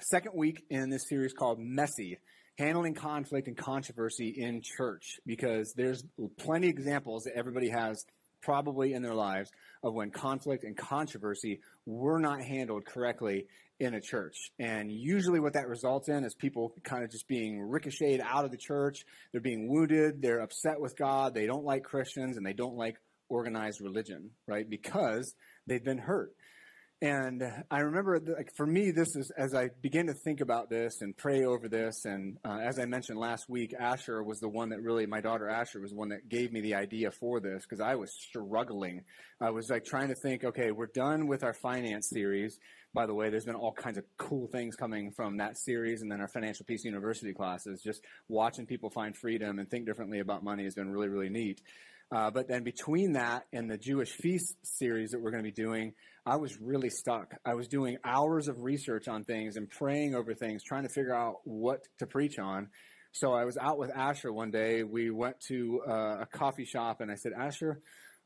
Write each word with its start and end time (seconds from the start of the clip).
second 0.00 0.32
week 0.34 0.64
in 0.70 0.90
this 0.90 1.08
series 1.08 1.32
called 1.32 1.58
Messy 1.58 2.18
Handling 2.58 2.94
Conflict 2.94 3.48
and 3.48 3.56
Controversy 3.56 4.34
in 4.36 4.60
Church, 4.62 5.18
because 5.26 5.72
there's 5.76 6.04
plenty 6.38 6.68
of 6.68 6.76
examples 6.76 7.24
that 7.24 7.34
everybody 7.36 7.70
has 7.70 8.04
probably 8.42 8.92
in 8.92 9.02
their 9.02 9.14
lives 9.14 9.50
of 9.82 9.94
when 9.94 10.10
conflict 10.10 10.64
and 10.64 10.76
controversy 10.76 11.60
were 11.86 12.18
not 12.18 12.42
handled 12.42 12.84
correctly 12.84 13.46
in 13.78 13.94
a 13.94 14.00
church. 14.00 14.36
And 14.58 14.92
usually, 14.92 15.40
what 15.40 15.54
that 15.54 15.68
results 15.68 16.08
in 16.08 16.24
is 16.24 16.34
people 16.34 16.74
kind 16.84 17.02
of 17.02 17.10
just 17.10 17.26
being 17.28 17.60
ricocheted 17.60 18.20
out 18.22 18.44
of 18.44 18.50
the 18.50 18.58
church. 18.58 19.04
They're 19.32 19.40
being 19.40 19.68
wounded. 19.68 20.20
They're 20.20 20.40
upset 20.40 20.80
with 20.80 20.96
God. 20.96 21.34
They 21.34 21.46
don't 21.46 21.64
like 21.64 21.82
Christians 21.84 22.36
and 22.36 22.44
they 22.44 22.52
don't 22.52 22.76
like 22.76 22.96
organized 23.30 23.80
religion, 23.80 24.30
right? 24.46 24.68
Because 24.68 25.34
they've 25.66 25.84
been 25.84 25.98
hurt. 25.98 26.32
And 27.02 27.42
I 27.70 27.78
remember, 27.80 28.20
like, 28.20 28.54
for 28.54 28.66
me, 28.66 28.90
this 28.90 29.16
is 29.16 29.30
as 29.30 29.54
I 29.54 29.70
began 29.80 30.08
to 30.08 30.12
think 30.12 30.42
about 30.42 30.68
this 30.68 31.00
and 31.00 31.16
pray 31.16 31.44
over 31.46 31.66
this. 31.66 32.04
And 32.04 32.36
uh, 32.44 32.58
as 32.58 32.78
I 32.78 32.84
mentioned 32.84 33.18
last 33.18 33.48
week, 33.48 33.72
Asher 33.78 34.22
was 34.22 34.38
the 34.38 34.50
one 34.50 34.68
that 34.68 34.82
really, 34.82 35.06
my 35.06 35.22
daughter 35.22 35.48
Asher 35.48 35.80
was 35.80 35.92
the 35.92 35.96
one 35.96 36.10
that 36.10 36.28
gave 36.28 36.52
me 36.52 36.60
the 36.60 36.74
idea 36.74 37.10
for 37.10 37.40
this 37.40 37.62
because 37.62 37.80
I 37.80 37.94
was 37.94 38.12
struggling. 38.12 39.04
I 39.40 39.48
was 39.48 39.70
like 39.70 39.86
trying 39.86 40.08
to 40.08 40.14
think, 40.14 40.44
okay, 40.44 40.72
we're 40.72 40.88
done 40.88 41.26
with 41.26 41.42
our 41.42 41.54
finance 41.54 42.10
series. 42.10 42.58
By 42.92 43.06
the 43.06 43.14
way, 43.14 43.30
there's 43.30 43.46
been 43.46 43.54
all 43.54 43.72
kinds 43.72 43.96
of 43.96 44.04
cool 44.18 44.48
things 44.48 44.76
coming 44.76 45.10
from 45.10 45.38
that 45.38 45.56
series 45.56 46.02
and 46.02 46.12
then 46.12 46.20
our 46.20 46.28
Financial 46.28 46.66
Peace 46.66 46.84
University 46.84 47.32
classes. 47.32 47.80
Just 47.80 48.04
watching 48.28 48.66
people 48.66 48.90
find 48.90 49.16
freedom 49.16 49.58
and 49.58 49.70
think 49.70 49.86
differently 49.86 50.18
about 50.18 50.44
money 50.44 50.64
has 50.64 50.74
been 50.74 50.90
really, 50.90 51.08
really 51.08 51.30
neat. 51.30 51.62
Uh, 52.12 52.30
but 52.30 52.48
then 52.48 52.64
between 52.64 53.12
that 53.12 53.46
and 53.52 53.70
the 53.70 53.78
Jewish 53.78 54.10
feast 54.10 54.56
series 54.64 55.10
that 55.10 55.20
we're 55.20 55.30
going 55.30 55.44
to 55.44 55.48
be 55.48 55.62
doing, 55.62 55.92
I 56.26 56.36
was 56.36 56.60
really 56.60 56.90
stuck. 56.90 57.34
I 57.44 57.54
was 57.54 57.68
doing 57.68 57.98
hours 58.04 58.48
of 58.48 58.62
research 58.62 59.06
on 59.06 59.24
things 59.24 59.56
and 59.56 59.70
praying 59.70 60.14
over 60.14 60.34
things, 60.34 60.62
trying 60.64 60.82
to 60.82 60.88
figure 60.88 61.14
out 61.14 61.36
what 61.44 61.80
to 61.98 62.06
preach 62.06 62.38
on. 62.38 62.68
So 63.12 63.32
I 63.32 63.44
was 63.44 63.56
out 63.56 63.78
with 63.78 63.90
Asher 63.94 64.32
one 64.32 64.50
day. 64.50 64.82
We 64.82 65.10
went 65.10 65.40
to 65.48 65.82
uh, 65.88 66.18
a 66.22 66.26
coffee 66.26 66.64
shop, 66.64 67.00
and 67.00 67.10
I 67.10 67.14
said, 67.14 67.32
Asher, 67.32 67.80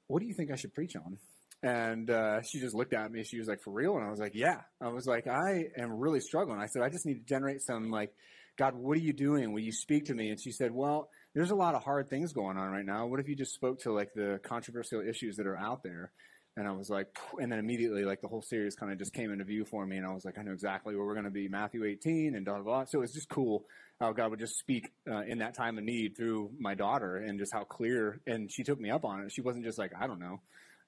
what 0.07 0.21
do 0.21 0.27
you 0.27 0.35
think 0.35 0.51
I 0.51 0.57
should 0.57 0.75
preach 0.75 0.97
on? 0.97 1.19
And 1.63 2.11
uh, 2.11 2.43
she 2.43 2.61
just 2.61 2.75
looked 2.75 2.93
at 2.93 3.11
me. 3.11 3.25
She 3.25 3.39
was 3.39 3.49
like, 3.49 3.63
"For 3.63 3.73
real?" 3.73 3.97
And 3.97 4.05
I 4.05 4.11
was 4.11 4.21
like, 4.21 4.35
"Yeah." 4.35 4.61
I 4.83 4.89
was 4.89 5.07
like, 5.07 5.27
"I 5.27 5.69
am 5.79 5.95
really 5.95 6.21
struggling." 6.21 6.61
I 6.61 6.67
said, 6.67 6.83
"I 6.83 6.91
just 6.91 7.07
need 7.07 7.15
to 7.15 7.25
generate 7.25 7.63
some 7.63 7.91
like, 7.91 8.13
God, 8.59 8.75
what 8.75 8.99
are 8.99 9.01
you 9.01 9.15
doing? 9.15 9.51
Will 9.53 9.63
you 9.63 9.73
speak 9.73 10.07
to 10.07 10.15
me?" 10.15 10.29
And 10.29 10.39
she 10.39 10.53
said, 10.53 10.73
"Well, 10.73 11.09
there's 11.35 11.51
a 11.51 11.57
lot 11.57 11.75
of 11.75 11.83
hard 11.83 12.09
things 12.09 12.33
going 12.33 12.57
on 12.57 12.71
right 12.71 12.87
now. 12.87 13.07
What 13.07 13.21
if 13.21 13.29
you 13.29 13.35
just 13.35 13.55
spoke 13.55 13.81
to 13.81 13.93
like 13.93 14.15
the 14.15 14.41
controversial 14.45 15.01
issues 15.01 15.37
that 15.37 15.47
are 15.47 15.59
out 15.59 15.83
there?" 15.83 16.13
And 16.57 16.69
I 16.69 16.71
was 16.71 16.89
like, 16.89 17.09
and 17.41 17.51
then 17.51 17.59
immediately, 17.59 18.05
like 18.05 18.21
the 18.21 18.29
whole 18.29 18.43
series 18.43 18.77
kind 18.77 18.93
of 18.93 18.99
just 18.99 19.13
came 19.13 19.33
into 19.33 19.45
view 19.45 19.65
for 19.65 19.85
me, 19.85 19.97
and 19.97 20.07
I 20.07 20.15
was 20.15 20.25
like, 20.25 20.39
I 20.39 20.43
know 20.43 20.53
exactly 20.53 20.95
where 20.95 21.05
we're 21.05 21.15
going 21.15 21.25
to 21.25 21.31
be, 21.31 21.49
Matthew 21.49 21.85
18, 21.85 22.37
and 22.37 22.45
blah 22.45 22.55
blah 22.55 22.63
blah. 22.63 22.85
So 22.85 22.99
it 22.99 23.03
was 23.03 23.13
just 23.13 23.29
cool 23.29 23.65
how 24.01 24.13
God 24.13 24.31
would 24.31 24.39
just 24.39 24.59
speak 24.59 24.89
uh, 25.11 25.23
in 25.23 25.39
that 25.39 25.57
time 25.57 25.79
of 25.79 25.85
need 25.85 26.17
through 26.17 26.53
my 26.61 26.75
daughter, 26.75 27.17
and 27.17 27.41
just 27.41 27.53
how 27.53 27.65
clear. 27.65 28.21
And 28.27 28.51
she 28.53 28.63
took 28.63 28.81
me 28.81 28.91
up 28.91 29.05
on 29.05 29.25
it. 29.25 29.33
She 29.33 29.41
wasn't 29.41 29.65
just 29.65 29.79
like, 29.79 29.91
I 30.01 30.07
don't 30.07 30.21
know, 30.21 30.41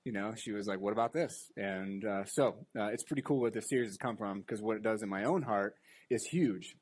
you 0.04 0.12
know. 0.12 0.34
She 0.37 0.53
was 0.53 0.69
like, 0.69 0.78
What 0.78 0.92
about 0.92 1.12
this? 1.12 1.50
And 1.56 2.04
uh, 2.04 2.25
so 2.26 2.66
uh, 2.78 2.87
it's 2.92 3.03
pretty 3.03 3.22
cool 3.22 3.41
where 3.41 3.50
this 3.50 3.69
series 3.69 3.88
has 3.88 3.97
come 3.97 4.16
from 4.16 4.42
because 4.42 4.62
what 4.62 4.76
it 4.76 4.84
does 4.84 5.03
in 5.03 5.09
my 5.09 5.25
own 5.25 5.42
heart 5.42 5.75
is 6.10 6.25
huge 6.25 6.76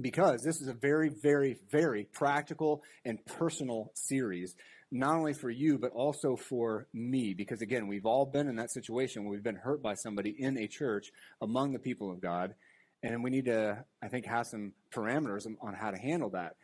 because 0.00 0.42
this 0.42 0.60
is 0.60 0.68
a 0.68 0.72
very, 0.72 1.10
very, 1.10 1.58
very 1.70 2.04
practical 2.12 2.82
and 3.04 3.24
personal 3.26 3.90
series 3.94 4.54
not 4.94 5.16
only 5.16 5.32
for 5.32 5.48
you, 5.48 5.78
but 5.78 5.90
also 5.92 6.36
for 6.36 6.86
me. 6.92 7.32
Because 7.32 7.62
again, 7.62 7.88
we've 7.88 8.04
all 8.04 8.26
been 8.26 8.46
in 8.46 8.56
that 8.56 8.70
situation 8.70 9.24
where 9.24 9.32
we've 9.32 9.42
been 9.42 9.56
hurt 9.56 9.82
by 9.82 9.94
somebody 9.94 10.36
in 10.38 10.58
a 10.58 10.68
church 10.68 11.10
among 11.40 11.72
the 11.72 11.78
people 11.78 12.10
of 12.10 12.20
God. 12.20 12.54
And 13.02 13.24
we 13.24 13.30
need 13.30 13.46
to, 13.46 13.84
I 14.02 14.08
think, 14.08 14.26
have 14.26 14.46
some 14.46 14.72
parameters 14.94 15.46
on 15.46 15.74
how 15.74 15.90
to 15.90 15.98
handle 15.98 16.30
that. 16.30 16.56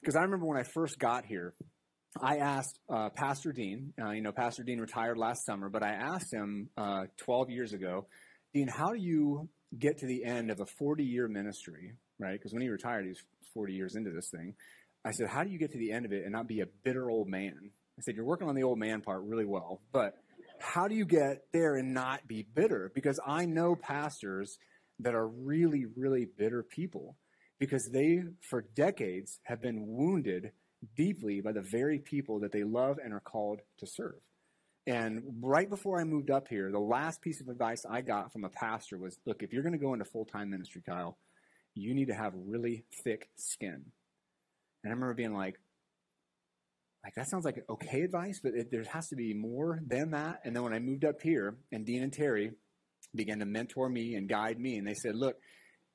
Because 0.00 0.14
I 0.14 0.22
remember 0.22 0.46
when 0.46 0.58
I 0.58 0.62
first 0.62 0.98
got 0.98 1.26
here, 1.26 1.54
I 2.20 2.36
asked 2.38 2.78
uh, 2.88 3.08
Pastor 3.10 3.52
Dean, 3.52 3.92
uh, 4.00 4.10
you 4.10 4.22
know, 4.22 4.32
Pastor 4.32 4.62
Dean 4.62 4.78
retired 4.78 5.18
last 5.18 5.44
summer, 5.44 5.68
but 5.68 5.82
I 5.82 5.92
asked 5.92 6.32
him 6.32 6.68
uh, 6.76 7.06
12 7.18 7.50
years 7.50 7.72
ago, 7.72 8.06
Dean, 8.54 8.68
how 8.68 8.92
do 8.92 9.00
you 9.00 9.48
get 9.76 9.98
to 9.98 10.06
the 10.06 10.24
end 10.24 10.50
of 10.50 10.60
a 10.60 10.66
40 10.66 11.04
year 11.04 11.26
ministry, 11.26 11.94
right? 12.18 12.32
Because 12.32 12.52
when 12.52 12.62
he 12.62 12.68
retired, 12.68 13.04
he 13.04 13.10
was 13.10 13.22
40 13.54 13.72
years 13.72 13.94
into 13.96 14.10
this 14.10 14.28
thing. 14.30 14.54
I 15.04 15.10
said, 15.12 15.28
How 15.28 15.44
do 15.44 15.50
you 15.50 15.58
get 15.58 15.72
to 15.72 15.78
the 15.78 15.92
end 15.92 16.06
of 16.06 16.12
it 16.12 16.22
and 16.24 16.32
not 16.32 16.46
be 16.46 16.60
a 16.60 16.66
bitter 16.84 17.10
old 17.10 17.28
man? 17.28 17.70
I 17.98 18.02
said, 18.02 18.14
You're 18.16 18.24
working 18.24 18.48
on 18.48 18.54
the 18.54 18.62
old 18.62 18.78
man 18.78 19.00
part 19.00 19.22
really 19.24 19.44
well, 19.44 19.80
but 19.92 20.14
how 20.60 20.86
do 20.86 20.94
you 20.94 21.04
get 21.04 21.44
there 21.52 21.74
and 21.74 21.92
not 21.92 22.26
be 22.28 22.46
bitter? 22.54 22.90
Because 22.94 23.18
I 23.26 23.46
know 23.46 23.74
pastors 23.74 24.58
that 25.00 25.14
are 25.14 25.26
really, 25.26 25.86
really 25.96 26.26
bitter 26.38 26.62
people 26.62 27.16
because 27.58 27.88
they, 27.92 28.22
for 28.48 28.64
decades, 28.74 29.40
have 29.44 29.60
been 29.60 29.86
wounded 29.86 30.52
deeply 30.96 31.40
by 31.40 31.52
the 31.52 31.64
very 31.70 31.98
people 31.98 32.40
that 32.40 32.52
they 32.52 32.64
love 32.64 32.98
and 33.02 33.12
are 33.12 33.20
called 33.20 33.60
to 33.78 33.86
serve. 33.86 34.20
And 34.86 35.22
right 35.40 35.68
before 35.68 36.00
I 36.00 36.04
moved 36.04 36.30
up 36.30 36.48
here, 36.48 36.70
the 36.72 36.80
last 36.80 37.20
piece 37.20 37.40
of 37.40 37.48
advice 37.48 37.84
I 37.88 38.00
got 38.00 38.32
from 38.32 38.44
a 38.44 38.48
pastor 38.48 38.98
was 38.98 39.16
look, 39.26 39.42
if 39.42 39.52
you're 39.52 39.62
going 39.62 39.78
to 39.78 39.78
go 39.78 39.92
into 39.92 40.04
full 40.04 40.24
time 40.24 40.50
ministry, 40.50 40.82
Kyle, 40.84 41.18
you 41.74 41.94
need 41.94 42.08
to 42.08 42.14
have 42.14 42.32
really 42.34 42.84
thick 43.04 43.28
skin. 43.36 43.84
And 44.84 44.90
I 44.92 44.94
remember 44.94 45.14
being 45.14 45.34
like, 45.34 45.56
like 47.04 47.14
that 47.16 47.28
sounds 47.28 47.44
like 47.44 47.64
okay 47.68 48.02
advice, 48.02 48.40
but 48.42 48.52
it, 48.54 48.70
there 48.70 48.84
has 48.92 49.08
to 49.08 49.16
be 49.16 49.34
more 49.34 49.80
than 49.86 50.12
that. 50.12 50.40
And 50.44 50.54
then 50.54 50.62
when 50.62 50.72
I 50.72 50.78
moved 50.78 51.04
up 51.04 51.20
here, 51.20 51.56
and 51.72 51.84
Dean 51.84 52.02
and 52.02 52.12
Terry 52.12 52.52
began 53.14 53.40
to 53.40 53.44
mentor 53.44 53.88
me 53.88 54.14
and 54.14 54.28
guide 54.28 54.58
me, 54.58 54.76
and 54.76 54.86
they 54.86 54.94
said, 54.94 55.16
"Look, 55.16 55.36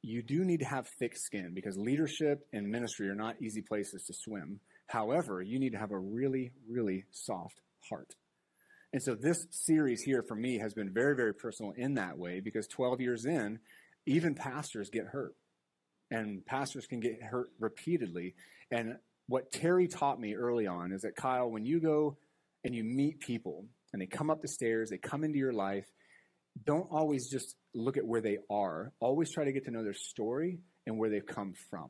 you 0.01 0.21
do 0.21 0.43
need 0.43 0.59
to 0.59 0.65
have 0.65 0.87
thick 0.99 1.15
skin 1.15 1.53
because 1.53 1.77
leadership 1.77 2.45
and 2.51 2.67
ministry 2.67 3.07
are 3.07 3.15
not 3.15 3.41
easy 3.41 3.61
places 3.61 4.03
to 4.07 4.13
swim. 4.13 4.59
However, 4.87 5.41
you 5.41 5.59
need 5.59 5.71
to 5.71 5.79
have 5.79 5.91
a 5.91 5.99
really, 5.99 6.51
really 6.67 7.05
soft 7.11 7.61
heart." 7.89 8.15
And 8.91 9.01
so 9.01 9.15
this 9.15 9.47
series 9.51 10.01
here 10.01 10.23
for 10.27 10.35
me 10.35 10.59
has 10.59 10.73
been 10.73 10.93
very, 10.93 11.15
very 11.15 11.33
personal 11.33 11.73
in 11.77 11.95
that 11.95 12.17
way 12.17 12.41
because 12.41 12.67
12 12.67 12.99
years 12.99 13.25
in, 13.25 13.59
even 14.05 14.33
pastors 14.35 14.89
get 14.89 15.05
hurt. 15.07 15.35
And 16.09 16.45
pastors 16.45 16.87
can 16.87 16.99
get 16.99 17.21
hurt 17.21 17.49
repeatedly. 17.59 18.35
And 18.71 18.97
what 19.27 19.51
Terry 19.51 19.87
taught 19.87 20.19
me 20.19 20.35
early 20.35 20.67
on 20.67 20.91
is 20.91 21.01
that 21.01 21.15
Kyle, 21.15 21.49
when 21.49 21.65
you 21.65 21.79
go 21.79 22.17
and 22.63 22.73
you 22.73 22.83
meet 22.83 23.19
people 23.19 23.65
and 23.91 24.01
they 24.01 24.05
come 24.05 24.29
up 24.29 24.41
the 24.41 24.47
stairs, 24.47 24.89
they 24.89 24.97
come 24.97 25.23
into 25.23 25.37
your 25.37 25.53
life, 25.53 25.85
don't 26.65 26.87
always 26.91 27.29
just 27.29 27.55
look 27.73 27.97
at 27.97 28.05
where 28.05 28.21
they 28.21 28.37
are. 28.49 28.93
Always 28.99 29.31
try 29.31 29.45
to 29.45 29.51
get 29.51 29.65
to 29.65 29.71
know 29.71 29.83
their 29.83 29.93
story 29.93 30.59
and 30.85 30.97
where 30.97 31.09
they've 31.09 31.25
come 31.25 31.53
from. 31.69 31.89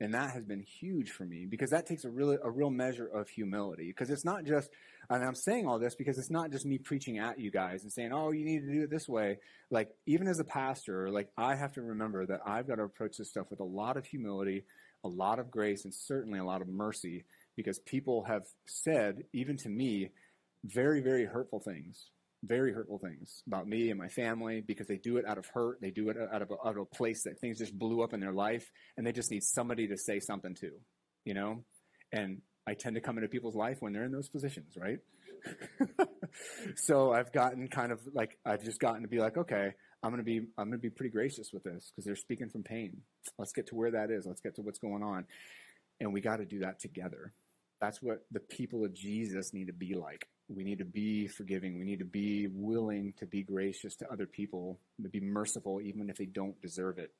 And 0.00 0.14
that 0.14 0.30
has 0.30 0.44
been 0.44 0.62
huge 0.62 1.10
for 1.10 1.24
me 1.24 1.46
because 1.46 1.70
that 1.70 1.86
takes 1.86 2.04
a 2.04 2.10
real 2.10 2.38
a 2.42 2.50
real 2.50 2.70
measure 2.70 3.06
of 3.06 3.28
humility. 3.28 3.88
Because 3.88 4.10
it's 4.10 4.24
not 4.24 4.44
just, 4.44 4.70
and 5.10 5.24
I'm 5.24 5.34
saying 5.34 5.66
all 5.66 5.78
this 5.78 5.96
because 5.96 6.18
it's 6.18 6.30
not 6.30 6.52
just 6.52 6.64
me 6.64 6.78
preaching 6.78 7.18
at 7.18 7.40
you 7.40 7.50
guys 7.50 7.82
and 7.82 7.92
saying, 7.92 8.12
oh, 8.12 8.30
you 8.30 8.44
need 8.44 8.60
to 8.60 8.72
do 8.72 8.82
it 8.84 8.90
this 8.90 9.08
way. 9.08 9.38
Like, 9.70 9.90
even 10.06 10.28
as 10.28 10.38
a 10.38 10.44
pastor, 10.44 11.10
like, 11.10 11.30
I 11.36 11.56
have 11.56 11.72
to 11.72 11.82
remember 11.82 12.26
that 12.26 12.42
I've 12.46 12.68
got 12.68 12.76
to 12.76 12.84
approach 12.84 13.16
this 13.18 13.28
stuff 13.28 13.50
with 13.50 13.60
a 13.60 13.64
lot 13.64 13.96
of 13.96 14.06
humility, 14.06 14.64
a 15.02 15.08
lot 15.08 15.40
of 15.40 15.50
grace, 15.50 15.84
and 15.84 15.92
certainly 15.92 16.38
a 16.38 16.44
lot 16.44 16.62
of 16.62 16.68
mercy 16.68 17.24
because 17.56 17.80
people 17.80 18.24
have 18.24 18.44
said, 18.66 19.24
even 19.32 19.56
to 19.58 19.68
me, 19.68 20.10
very, 20.64 21.00
very 21.00 21.24
hurtful 21.24 21.60
things, 21.60 22.10
very 22.44 22.72
hurtful 22.72 22.98
things 22.98 23.42
about 23.46 23.66
me 23.66 23.90
and 23.90 23.98
my 23.98 24.08
family 24.08 24.62
because 24.66 24.86
they 24.86 24.96
do 24.96 25.16
it 25.16 25.26
out 25.26 25.38
of 25.38 25.46
hurt. 25.46 25.78
They 25.80 25.90
do 25.90 26.08
it 26.08 26.16
out 26.32 26.42
of 26.42 26.50
a, 26.50 26.54
out 26.66 26.76
of 26.76 26.82
a 26.82 26.96
place 26.96 27.22
that 27.24 27.40
things 27.40 27.58
just 27.58 27.76
blew 27.76 28.02
up 28.02 28.12
in 28.12 28.20
their 28.20 28.32
life 28.32 28.70
and 28.96 29.06
they 29.06 29.12
just 29.12 29.30
need 29.30 29.42
somebody 29.42 29.88
to 29.88 29.96
say 29.96 30.20
something 30.20 30.54
to, 30.56 30.70
you 31.24 31.34
know? 31.34 31.64
And 32.12 32.40
I 32.66 32.74
tend 32.74 32.94
to 32.96 33.00
come 33.00 33.18
into 33.18 33.28
people's 33.28 33.56
life 33.56 33.78
when 33.80 33.92
they're 33.92 34.04
in 34.04 34.12
those 34.12 34.28
positions, 34.28 34.74
right? 34.76 34.98
so 36.76 37.12
I've 37.12 37.32
gotten 37.32 37.68
kind 37.68 37.92
of 37.92 38.00
like, 38.14 38.38
I've 38.44 38.62
just 38.62 38.80
gotten 38.80 39.02
to 39.02 39.08
be 39.08 39.18
like, 39.18 39.36
okay, 39.36 39.72
I'm 40.02 40.16
to 40.16 40.22
be 40.22 40.42
I'm 40.56 40.70
to 40.70 40.78
be 40.78 40.90
pretty 40.90 41.10
gracious 41.10 41.50
with 41.52 41.64
this 41.64 41.90
because 41.90 42.04
they're 42.04 42.16
speaking 42.16 42.48
from 42.50 42.62
pain. 42.62 42.98
Let's 43.36 43.52
get 43.52 43.66
to 43.68 43.74
where 43.74 43.90
that 43.90 44.10
is. 44.10 44.26
Let's 44.26 44.40
get 44.40 44.54
to 44.56 44.62
what's 44.62 44.78
going 44.78 45.02
on. 45.02 45.24
And 46.00 46.12
we 46.12 46.20
got 46.20 46.36
to 46.36 46.44
do 46.44 46.60
that 46.60 46.78
together. 46.78 47.32
That's 47.80 48.00
what 48.00 48.24
the 48.30 48.40
people 48.40 48.84
of 48.84 48.94
Jesus 48.94 49.52
need 49.52 49.66
to 49.66 49.72
be 49.72 49.94
like. 49.94 50.28
We 50.48 50.64
need 50.64 50.78
to 50.78 50.84
be 50.84 51.28
forgiving. 51.28 51.78
We 51.78 51.84
need 51.84 51.98
to 51.98 52.06
be 52.06 52.48
willing 52.50 53.12
to 53.18 53.26
be 53.26 53.42
gracious 53.42 53.96
to 53.96 54.10
other 54.10 54.26
people, 54.26 54.80
to 55.02 55.08
be 55.08 55.20
merciful 55.20 55.80
even 55.80 56.08
if 56.08 56.16
they 56.16 56.24
don't 56.26 56.60
deserve 56.62 56.98
it. 56.98 57.12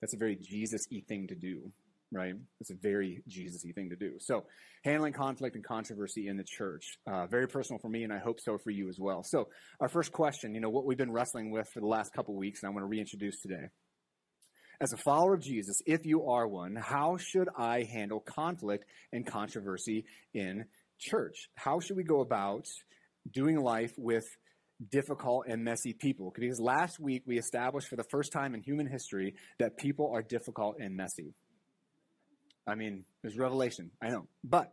That's 0.00 0.14
a 0.14 0.18
very 0.18 0.36
Jesus 0.36 0.86
y 0.90 1.02
thing 1.08 1.26
to 1.28 1.34
do, 1.34 1.72
right? 2.12 2.34
It's 2.60 2.70
a 2.70 2.74
very 2.74 3.22
Jesus 3.26 3.62
y 3.64 3.72
thing 3.72 3.90
to 3.90 3.96
do. 3.96 4.18
So, 4.20 4.44
handling 4.84 5.14
conflict 5.14 5.56
and 5.56 5.64
controversy 5.64 6.28
in 6.28 6.36
the 6.36 6.44
church, 6.44 6.98
uh, 7.10 7.26
very 7.26 7.48
personal 7.48 7.80
for 7.80 7.88
me, 7.88 8.04
and 8.04 8.12
I 8.12 8.18
hope 8.18 8.40
so 8.40 8.58
for 8.58 8.70
you 8.70 8.88
as 8.88 8.98
well. 9.00 9.24
So, 9.24 9.48
our 9.80 9.88
first 9.88 10.12
question, 10.12 10.54
you 10.54 10.60
know, 10.60 10.70
what 10.70 10.84
we've 10.84 10.98
been 10.98 11.12
wrestling 11.12 11.50
with 11.50 11.68
for 11.72 11.80
the 11.80 11.86
last 11.86 12.12
couple 12.12 12.36
weeks, 12.36 12.62
and 12.62 12.68
I 12.68 12.72
want 12.72 12.84
to 12.84 12.88
reintroduce 12.88 13.40
today. 13.40 13.68
As 14.78 14.92
a 14.92 14.98
follower 14.98 15.34
of 15.34 15.40
Jesus, 15.40 15.80
if 15.86 16.04
you 16.04 16.26
are 16.26 16.46
one, 16.46 16.76
how 16.76 17.16
should 17.16 17.48
I 17.56 17.84
handle 17.84 18.20
conflict 18.20 18.84
and 19.10 19.26
controversy 19.26 20.04
in 20.34 20.66
church? 20.98 21.48
How 21.54 21.80
should 21.80 21.96
we 21.96 22.04
go 22.04 22.20
about 22.20 22.66
doing 23.30 23.60
life 23.60 23.92
with 23.96 24.24
difficult 24.90 25.46
and 25.48 25.64
messy 25.64 25.92
people? 25.92 26.32
Because 26.34 26.60
last 26.60 27.00
week 27.00 27.22
we 27.26 27.38
established 27.38 27.88
for 27.88 27.96
the 27.96 28.04
first 28.10 28.32
time 28.32 28.54
in 28.54 28.62
human 28.62 28.86
history 28.86 29.34
that 29.58 29.76
people 29.76 30.10
are 30.14 30.22
difficult 30.22 30.76
and 30.78 30.96
messy. 30.96 31.34
I 32.66 32.74
mean, 32.74 33.04
there's 33.22 33.38
revelation, 33.38 33.90
I 34.02 34.08
know. 34.08 34.26
But 34.42 34.72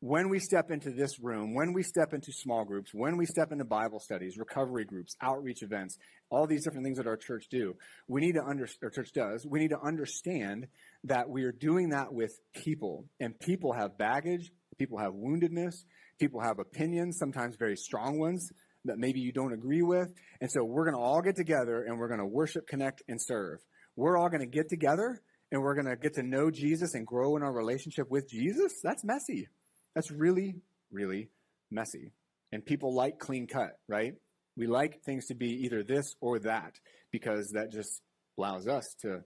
when 0.00 0.28
we 0.28 0.38
step 0.38 0.70
into 0.70 0.90
this 0.90 1.18
room, 1.18 1.54
when 1.54 1.72
we 1.72 1.82
step 1.82 2.12
into 2.12 2.30
small 2.32 2.64
groups, 2.64 2.92
when 2.92 3.16
we 3.16 3.24
step 3.24 3.50
into 3.50 3.64
Bible 3.64 3.98
studies, 3.98 4.36
recovery 4.36 4.84
groups, 4.84 5.16
outreach 5.22 5.62
events, 5.62 5.96
all 6.30 6.46
these 6.46 6.64
different 6.64 6.84
things 6.84 6.98
that 6.98 7.06
our 7.06 7.16
church 7.16 7.46
do, 7.50 7.74
we 8.06 8.20
need 8.20 8.34
to 8.34 8.42
under, 8.42 8.68
our 8.82 8.90
church 8.90 9.10
does, 9.14 9.46
we 9.48 9.58
need 9.58 9.70
to 9.70 9.80
understand 9.80 10.66
that 11.04 11.28
we 11.28 11.44
are 11.44 11.52
doing 11.52 11.90
that 11.90 12.12
with 12.12 12.38
people. 12.54 13.06
And 13.20 13.38
people 13.38 13.72
have 13.72 13.96
baggage, 13.96 14.52
people 14.78 14.98
have 14.98 15.12
woundedness, 15.12 15.84
people 16.18 16.40
have 16.40 16.58
opinions, 16.58 17.18
sometimes 17.18 17.56
very 17.56 17.76
strong 17.76 18.18
ones 18.18 18.50
that 18.84 18.98
maybe 18.98 19.20
you 19.20 19.32
don't 19.32 19.52
agree 19.52 19.82
with. 19.82 20.08
And 20.40 20.50
so 20.50 20.64
we're 20.64 20.84
going 20.84 20.96
to 20.96 21.00
all 21.00 21.22
get 21.22 21.36
together 21.36 21.82
and 21.82 21.98
we're 21.98 22.08
going 22.08 22.20
to 22.20 22.26
worship, 22.26 22.66
connect, 22.66 23.02
and 23.08 23.20
serve. 23.20 23.58
We're 23.96 24.16
all 24.16 24.28
going 24.28 24.40
to 24.40 24.46
get 24.46 24.68
together 24.68 25.20
and 25.50 25.62
we're 25.62 25.74
going 25.74 25.86
to 25.86 25.96
get 25.96 26.14
to 26.14 26.22
know 26.22 26.50
Jesus 26.50 26.94
and 26.94 27.06
grow 27.06 27.36
in 27.36 27.42
our 27.42 27.52
relationship 27.52 28.10
with 28.10 28.28
Jesus. 28.28 28.80
That's 28.82 29.04
messy. 29.04 29.48
That's 29.94 30.10
really, 30.10 30.56
really 30.90 31.30
messy. 31.70 32.12
And 32.52 32.64
people 32.64 32.94
like 32.94 33.18
clean 33.18 33.46
cut, 33.46 33.78
right? 33.88 34.14
We 34.56 34.66
like 34.66 35.02
things 35.04 35.26
to 35.26 35.34
be 35.34 35.64
either 35.64 35.82
this 35.82 36.14
or 36.20 36.38
that 36.40 36.72
because 37.12 37.50
that 37.54 37.72
just 37.72 38.00
allows 38.38 38.66
us 38.66 38.94
to 39.02 39.20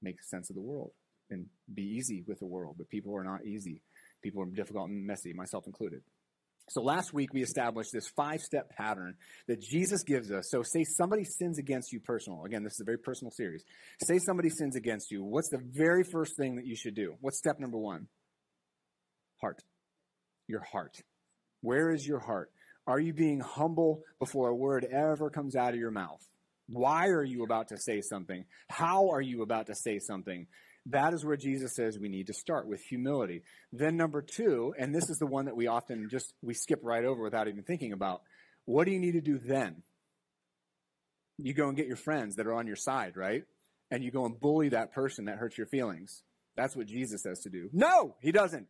make 0.00 0.22
sense 0.22 0.50
of 0.50 0.56
the 0.56 0.62
world 0.62 0.92
and 1.30 1.46
be 1.72 1.82
easy 1.82 2.22
with 2.26 2.38
the 2.38 2.46
world. 2.46 2.76
But 2.78 2.88
people 2.88 3.16
are 3.16 3.24
not 3.24 3.44
easy. 3.44 3.82
People 4.22 4.42
are 4.42 4.46
difficult 4.46 4.88
and 4.88 5.06
messy, 5.06 5.32
myself 5.32 5.66
included. 5.66 6.02
So 6.68 6.80
last 6.80 7.12
week 7.12 7.34
we 7.34 7.42
established 7.42 7.90
this 7.92 8.08
five 8.16 8.40
step 8.40 8.70
pattern 8.70 9.16
that 9.48 9.60
Jesus 9.60 10.04
gives 10.04 10.30
us. 10.30 10.48
So 10.48 10.62
say 10.62 10.84
somebody 10.84 11.24
sins 11.24 11.58
against 11.58 11.92
you 11.92 12.00
personal. 12.00 12.44
Again, 12.44 12.62
this 12.62 12.74
is 12.74 12.80
a 12.80 12.84
very 12.84 12.98
personal 12.98 13.32
series. 13.32 13.64
Say 14.04 14.18
somebody 14.18 14.48
sins 14.48 14.76
against 14.76 15.10
you. 15.10 15.24
What's 15.24 15.50
the 15.50 15.60
very 15.60 16.04
first 16.04 16.36
thing 16.36 16.56
that 16.56 16.66
you 16.66 16.76
should 16.76 16.94
do? 16.94 17.16
What's 17.20 17.38
step 17.38 17.58
number 17.58 17.78
one? 17.78 18.06
Heart 19.40 19.62
your 20.52 20.60
heart? 20.60 21.02
Where 21.62 21.90
is 21.90 22.06
your 22.06 22.20
heart? 22.20 22.50
Are 22.86 23.00
you 23.00 23.12
being 23.12 23.40
humble 23.40 24.02
before 24.18 24.48
a 24.48 24.54
word 24.54 24.84
ever 24.84 25.30
comes 25.30 25.56
out 25.56 25.72
of 25.72 25.80
your 25.80 25.90
mouth? 25.90 26.20
Why 26.68 27.08
are 27.08 27.24
you 27.24 27.42
about 27.42 27.68
to 27.68 27.78
say 27.78 28.00
something? 28.00 28.44
How 28.68 29.10
are 29.10 29.20
you 29.20 29.42
about 29.42 29.66
to 29.66 29.74
say 29.74 29.98
something? 29.98 30.46
That 30.86 31.14
is 31.14 31.24
where 31.24 31.36
Jesus 31.36 31.74
says 31.76 31.98
we 31.98 32.08
need 32.08 32.26
to 32.26 32.32
start 32.32 32.66
with 32.66 32.80
humility. 32.80 33.42
Then 33.72 33.96
number 33.96 34.20
2, 34.20 34.74
and 34.78 34.94
this 34.94 35.08
is 35.08 35.18
the 35.18 35.26
one 35.26 35.44
that 35.44 35.56
we 35.56 35.68
often 35.68 36.08
just 36.10 36.34
we 36.42 36.54
skip 36.54 36.80
right 36.82 37.04
over 37.04 37.22
without 37.22 37.46
even 37.48 37.62
thinking 37.62 37.92
about. 37.92 38.22
What 38.64 38.84
do 38.84 38.90
you 38.92 38.98
need 38.98 39.12
to 39.12 39.20
do 39.20 39.38
then? 39.38 39.82
You 41.38 41.54
go 41.54 41.68
and 41.68 41.76
get 41.76 41.86
your 41.86 41.96
friends 41.96 42.36
that 42.36 42.46
are 42.46 42.54
on 42.54 42.66
your 42.66 42.76
side, 42.76 43.16
right? 43.16 43.44
And 43.90 44.02
you 44.02 44.10
go 44.10 44.24
and 44.24 44.38
bully 44.38 44.70
that 44.70 44.92
person 44.92 45.26
that 45.26 45.38
hurts 45.38 45.56
your 45.56 45.66
feelings. 45.66 46.22
That's 46.56 46.76
what 46.76 46.86
Jesus 46.86 47.22
says 47.22 47.40
to 47.40 47.50
do. 47.50 47.70
No, 47.72 48.16
he 48.20 48.32
doesn't. 48.32 48.66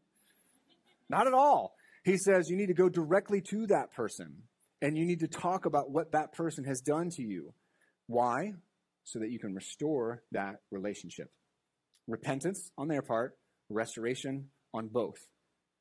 Not 1.08 1.26
at 1.26 1.34
all. 1.34 1.74
He 2.04 2.16
says 2.16 2.48
you 2.48 2.56
need 2.56 2.66
to 2.66 2.74
go 2.74 2.88
directly 2.88 3.40
to 3.50 3.66
that 3.68 3.92
person 3.92 4.42
and 4.80 4.98
you 4.98 5.06
need 5.06 5.20
to 5.20 5.28
talk 5.28 5.64
about 5.64 5.90
what 5.90 6.12
that 6.12 6.32
person 6.32 6.64
has 6.64 6.80
done 6.80 7.10
to 7.10 7.22
you. 7.22 7.54
Why? 8.06 8.52
So 9.04 9.20
that 9.20 9.30
you 9.30 9.38
can 9.38 9.54
restore 9.54 10.22
that 10.32 10.56
relationship. 10.70 11.30
Repentance 12.08 12.70
on 12.76 12.88
their 12.88 13.02
part, 13.02 13.36
restoration 13.68 14.48
on 14.74 14.88
both. 14.88 15.18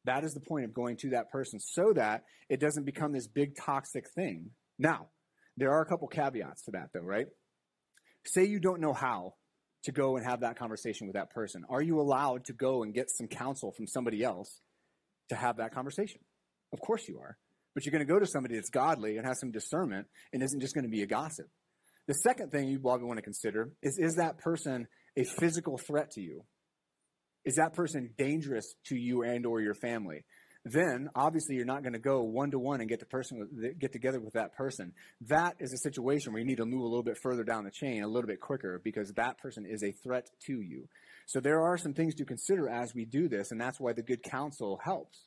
That 0.06 0.24
is 0.24 0.34
the 0.34 0.40
point 0.40 0.66
of 0.66 0.74
going 0.74 0.98
to 0.98 1.12
that 1.12 1.32
person 1.32 1.60
so 1.60 1.94
that 1.94 2.24
it 2.50 2.60
doesn't 2.60 2.86
become 2.86 3.12
this 3.12 3.28
big 3.28 3.56
toxic 3.56 4.10
thing. 4.10 4.52
Now, 4.80 5.08
there 5.58 5.72
are 5.72 5.82
a 5.82 5.86
couple 5.86 6.08
caveats 6.08 6.64
to 6.64 6.72
that 6.72 6.90
though, 6.94 7.02
right? 7.02 7.28
Say 8.26 8.46
you 8.46 8.60
don't 8.60 8.82
know 8.82 8.94
how 8.94 9.36
to 9.84 9.92
go 9.92 10.16
and 10.16 10.26
have 10.26 10.42
that 10.42 10.58
conversation 10.58 11.08
with 11.08 11.16
that 11.16 11.32
person. 11.32 11.64
Are 11.70 11.82
you 11.82 12.00
allowed 12.00 12.46
to 12.46 12.54
go 12.54 12.84
and 12.84 12.94
get 12.94 13.10
some 13.10 13.28
counsel 13.28 13.72
from 13.72 13.88
somebody 13.88 14.24
else 14.24 14.62
to 15.32 15.36
have 15.36 15.58
that 15.58 15.74
conversation. 15.74 16.20
Of 16.74 16.82
course 16.82 17.08
you 17.08 17.20
are. 17.20 17.38
But 17.74 17.86
you're 17.86 17.92
going 17.92 18.06
to 18.06 18.14
go 18.14 18.20
to 18.20 18.26
somebody 18.26 18.56
that's 18.56 18.70
godly 18.70 19.18
and 19.18 19.26
has 19.26 19.40
some 19.40 19.52
discernment 19.52 20.08
and 20.34 20.44
isn't 20.44 20.60
just 20.60 20.76
going 20.76 20.84
to 20.84 20.90
be 20.90 21.04
a 21.04 21.08
gossip. 21.08 21.48
The 22.08 22.14
second 22.14 22.52
thing 22.52 22.68
you 22.68 22.80
probably 22.80 23.08
want 23.08 23.18
to 23.18 23.24
consider 23.24 23.72
is 23.82 23.98
is 23.98 24.16
that 24.16 24.38
person 24.40 24.88
a 25.18 25.24
physical 25.24 25.78
threat 25.78 26.12
to 26.12 26.22
you? 26.22 26.44
Is 27.44 27.56
that 27.56 27.74
person 27.74 28.12
dangerous 28.18 28.76
to 28.88 28.96
you 28.96 29.24
and 29.24 29.46
or 29.46 29.62
your 29.62 29.74
family? 29.74 30.26
Then 30.64 31.10
obviously 31.16 31.56
you're 31.56 31.66
not 31.66 31.82
going 31.82 31.94
to 31.94 32.00
go 32.00 32.22
one 32.22 32.52
to 32.52 32.60
one 32.60 32.82
and 32.82 32.90
get 32.90 33.00
the 33.00 33.06
person 33.08 33.76
get 33.80 33.92
together 33.92 34.20
with 34.20 34.34
that 34.34 34.56
person. 34.56 34.94
That 35.22 35.56
is 35.60 35.74
a 35.74 35.78
situation 35.78 36.32
where 36.32 36.40
you 36.40 36.46
need 36.46 36.58
to 36.58 36.66
move 36.66 36.82
a 36.82 36.88
little 36.88 37.04
bit 37.04 37.18
further 37.18 37.44
down 37.44 37.64
the 37.64 37.72
chain, 37.72 38.04
a 38.04 38.08
little 38.08 38.28
bit 38.28 38.40
quicker, 38.40 38.80
because 38.84 39.12
that 39.14 39.40
person 39.40 39.66
is 39.66 39.84
a 39.84 39.92
threat 40.04 40.28
to 40.46 40.62
you. 40.62 40.88
So 41.26 41.40
there 41.40 41.64
are 41.64 41.78
some 41.78 41.94
things 41.94 42.14
to 42.16 42.26
consider 42.26 42.70
as 42.70 42.94
we 42.94 43.06
do 43.06 43.28
this, 43.28 43.52
and 43.52 43.60
that's 43.60 43.80
why 43.80 43.94
the 43.94 44.04
good 44.04 44.22
counsel 44.22 44.80
helps. 44.84 45.18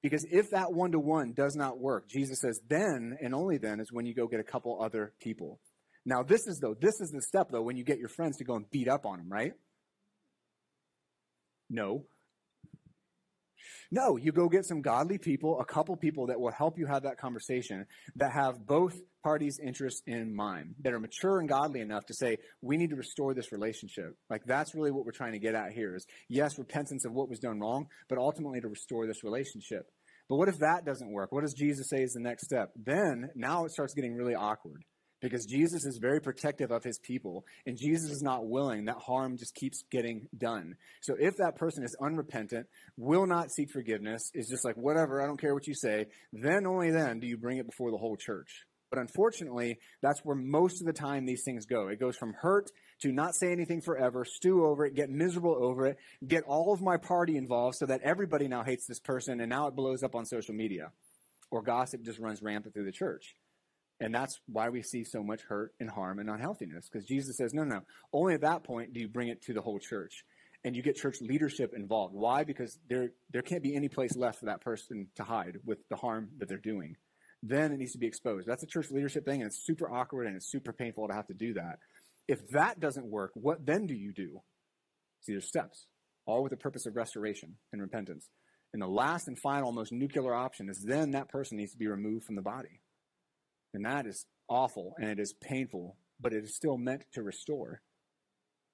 Because 0.00 0.24
if 0.30 0.50
that 0.50 0.72
one 0.72 0.92
to 0.92 1.00
one 1.00 1.32
does 1.32 1.56
not 1.56 1.80
work, 1.80 2.08
Jesus 2.08 2.40
says, 2.40 2.60
then 2.68 3.18
and 3.20 3.34
only 3.34 3.58
then 3.58 3.80
is 3.80 3.92
when 3.92 4.06
you 4.06 4.14
go 4.14 4.28
get 4.28 4.38
a 4.38 4.44
couple 4.44 4.80
other 4.80 5.12
people. 5.20 5.58
Now, 6.04 6.22
this 6.22 6.46
is 6.46 6.58
though, 6.60 6.74
this 6.80 7.00
is 7.00 7.10
the 7.10 7.22
step 7.22 7.48
though, 7.50 7.62
when 7.62 7.76
you 7.76 7.84
get 7.84 7.98
your 7.98 8.08
friends 8.08 8.38
to 8.38 8.44
go 8.44 8.54
and 8.56 8.68
beat 8.70 8.88
up 8.88 9.06
on 9.06 9.18
them, 9.18 9.28
right? 9.28 9.52
No. 11.70 12.04
No, 13.90 14.16
you 14.16 14.32
go 14.32 14.48
get 14.48 14.66
some 14.66 14.82
godly 14.82 15.16
people, 15.16 15.60
a 15.60 15.64
couple 15.64 15.96
people 15.96 16.26
that 16.26 16.38
will 16.38 16.52
help 16.52 16.78
you 16.78 16.86
have 16.86 17.04
that 17.04 17.18
conversation 17.18 17.86
that 18.16 18.32
have 18.32 18.66
both 18.66 18.94
parties' 19.24 19.58
interests 19.58 20.02
in 20.06 20.34
mind, 20.34 20.74
that 20.82 20.92
are 20.92 21.00
mature 21.00 21.40
and 21.40 21.48
godly 21.48 21.80
enough 21.80 22.04
to 22.06 22.14
say, 22.14 22.36
we 22.60 22.76
need 22.76 22.90
to 22.90 22.96
restore 22.96 23.32
this 23.32 23.50
relationship. 23.50 24.14
Like 24.28 24.42
that's 24.44 24.74
really 24.74 24.90
what 24.90 25.06
we're 25.06 25.12
trying 25.12 25.32
to 25.32 25.38
get 25.38 25.54
at 25.54 25.72
here 25.72 25.96
is 25.96 26.06
yes, 26.28 26.58
repentance 26.58 27.06
of 27.06 27.12
what 27.12 27.30
was 27.30 27.38
done 27.38 27.60
wrong, 27.60 27.86
but 28.10 28.18
ultimately 28.18 28.60
to 28.60 28.68
restore 28.68 29.06
this 29.06 29.24
relationship. 29.24 29.86
But 30.28 30.36
what 30.36 30.48
if 30.48 30.58
that 30.58 30.84
doesn't 30.84 31.10
work? 31.10 31.32
What 31.32 31.40
does 31.40 31.54
Jesus 31.54 31.88
say 31.88 32.02
is 32.02 32.12
the 32.12 32.20
next 32.20 32.44
step? 32.44 32.70
Then 32.76 33.30
now 33.34 33.64
it 33.64 33.70
starts 33.70 33.94
getting 33.94 34.14
really 34.14 34.34
awkward 34.34 34.84
because 35.20 35.46
Jesus 35.46 35.84
is 35.84 35.98
very 35.98 36.20
protective 36.20 36.70
of 36.70 36.84
his 36.84 36.98
people, 36.98 37.44
and 37.66 37.76
Jesus 37.76 38.10
is 38.10 38.22
not 38.22 38.46
willing 38.46 38.84
that 38.84 38.96
harm 38.96 39.36
just 39.36 39.54
keeps 39.54 39.82
getting 39.90 40.28
done. 40.36 40.74
So 41.02 41.14
if 41.18 41.36
that 41.36 41.56
person 41.56 41.84
is 41.84 41.96
unrepentant, 42.00 42.66
will 42.96 43.26
not 43.26 43.50
seek 43.50 43.70
forgiveness, 43.70 44.30
is 44.34 44.48
just 44.48 44.64
like, 44.64 44.76
whatever, 44.76 45.22
I 45.22 45.26
don't 45.26 45.40
care 45.40 45.54
what 45.54 45.66
you 45.66 45.74
say, 45.74 46.06
then 46.32 46.66
only 46.66 46.90
then 46.90 47.20
do 47.20 47.26
you 47.26 47.36
bring 47.36 47.58
it 47.58 47.66
before 47.66 47.90
the 47.90 47.98
whole 47.98 48.16
church. 48.16 48.64
But 48.90 49.00
unfortunately, 49.00 49.78
that's 50.00 50.20
where 50.24 50.36
most 50.36 50.80
of 50.80 50.86
the 50.86 50.94
time 50.94 51.26
these 51.26 51.42
things 51.44 51.66
go. 51.66 51.88
It 51.88 52.00
goes 52.00 52.16
from 52.16 52.32
hurt 52.32 52.70
to 53.02 53.12
not 53.12 53.34
say 53.34 53.52
anything 53.52 53.82
forever, 53.82 54.24
stew 54.24 54.64
over 54.64 54.86
it, 54.86 54.94
get 54.94 55.10
miserable 55.10 55.56
over 55.60 55.86
it, 55.86 55.98
get 56.26 56.44
all 56.44 56.72
of 56.72 56.80
my 56.80 56.96
party 56.96 57.36
involved 57.36 57.76
so 57.76 57.86
that 57.86 58.00
everybody 58.02 58.48
now 58.48 58.64
hates 58.64 58.86
this 58.86 59.00
person, 59.00 59.40
and 59.40 59.50
now 59.50 59.66
it 59.66 59.76
blows 59.76 60.02
up 60.02 60.14
on 60.14 60.24
social 60.24 60.54
media. 60.54 60.90
Or 61.50 61.62
gossip 61.62 62.02
just 62.02 62.18
runs 62.18 62.42
rampant 62.42 62.74
through 62.74 62.86
the 62.86 62.92
church. 62.92 63.34
And 64.00 64.14
that's 64.14 64.38
why 64.46 64.68
we 64.68 64.82
see 64.82 65.04
so 65.04 65.22
much 65.22 65.42
hurt 65.42 65.72
and 65.80 65.90
harm 65.90 66.18
and 66.18 66.30
unhealthiness. 66.30 66.88
Because 66.88 67.06
Jesus 67.06 67.36
says, 67.36 67.52
no, 67.52 67.64
no, 67.64 67.80
only 68.12 68.34
at 68.34 68.42
that 68.42 68.62
point 68.62 68.92
do 68.92 69.00
you 69.00 69.08
bring 69.08 69.28
it 69.28 69.42
to 69.42 69.52
the 69.52 69.60
whole 69.60 69.78
church. 69.78 70.24
And 70.64 70.76
you 70.76 70.82
get 70.82 70.96
church 70.96 71.20
leadership 71.20 71.72
involved. 71.74 72.14
Why? 72.14 72.44
Because 72.44 72.78
there, 72.88 73.10
there 73.32 73.42
can't 73.42 73.62
be 73.62 73.74
any 73.76 73.88
place 73.88 74.16
left 74.16 74.40
for 74.40 74.46
that 74.46 74.60
person 74.60 75.08
to 75.16 75.24
hide 75.24 75.58
with 75.64 75.78
the 75.88 75.96
harm 75.96 76.30
that 76.38 76.48
they're 76.48 76.58
doing. 76.58 76.96
Then 77.42 77.72
it 77.72 77.78
needs 77.78 77.92
to 77.92 77.98
be 77.98 78.06
exposed. 78.06 78.46
That's 78.48 78.64
a 78.64 78.66
church 78.66 78.90
leadership 78.90 79.24
thing, 79.24 79.40
and 79.42 79.48
it's 79.48 79.64
super 79.64 79.88
awkward 79.88 80.26
and 80.26 80.36
it's 80.36 80.50
super 80.50 80.72
painful 80.72 81.06
to 81.06 81.14
have 81.14 81.28
to 81.28 81.34
do 81.34 81.54
that. 81.54 81.78
If 82.26 82.48
that 82.50 82.80
doesn't 82.80 83.06
work, 83.06 83.30
what 83.34 83.64
then 83.64 83.86
do 83.86 83.94
you 83.94 84.12
do? 84.12 84.40
See, 85.22 85.32
there's 85.32 85.46
steps, 85.46 85.86
all 86.26 86.42
with 86.42 86.50
the 86.50 86.56
purpose 86.56 86.86
of 86.86 86.96
restoration 86.96 87.54
and 87.72 87.80
repentance. 87.80 88.28
And 88.72 88.82
the 88.82 88.88
last 88.88 89.28
and 89.28 89.38
final, 89.38 89.72
most 89.72 89.92
nuclear 89.92 90.34
option 90.34 90.68
is 90.68 90.84
then 90.84 91.12
that 91.12 91.28
person 91.28 91.56
needs 91.56 91.72
to 91.72 91.78
be 91.78 91.86
removed 91.86 92.24
from 92.24 92.34
the 92.34 92.42
body. 92.42 92.80
And 93.74 93.84
that 93.84 94.06
is 94.06 94.26
awful 94.48 94.94
and 94.98 95.10
it 95.10 95.18
is 95.18 95.32
painful, 95.32 95.96
but 96.20 96.32
it 96.32 96.44
is 96.44 96.54
still 96.54 96.78
meant 96.78 97.02
to 97.12 97.22
restore. 97.22 97.80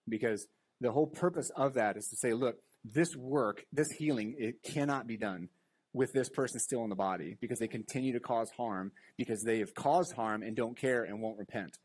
Because 0.08 0.46
the 0.80 0.92
whole 0.92 1.06
purpose 1.06 1.50
of 1.56 1.74
that 1.74 1.96
is 1.96 2.08
to 2.08 2.16
say, 2.16 2.32
look, 2.32 2.56
this 2.84 3.16
work, 3.16 3.64
this 3.72 3.90
healing, 3.90 4.34
it 4.38 4.62
cannot 4.62 5.06
be 5.06 5.16
done 5.16 5.48
with 5.94 6.12
this 6.12 6.28
person 6.28 6.58
still 6.58 6.82
in 6.82 6.90
the 6.90 6.96
body 6.96 7.36
because 7.40 7.58
they 7.58 7.68
continue 7.68 8.12
to 8.12 8.20
cause 8.20 8.50
harm 8.50 8.92
because 9.16 9.42
they 9.42 9.60
have 9.60 9.74
caused 9.74 10.12
harm 10.12 10.42
and 10.42 10.56
don't 10.56 10.76
care 10.76 11.04
and 11.04 11.22
won't 11.22 11.38
repent. 11.38 11.78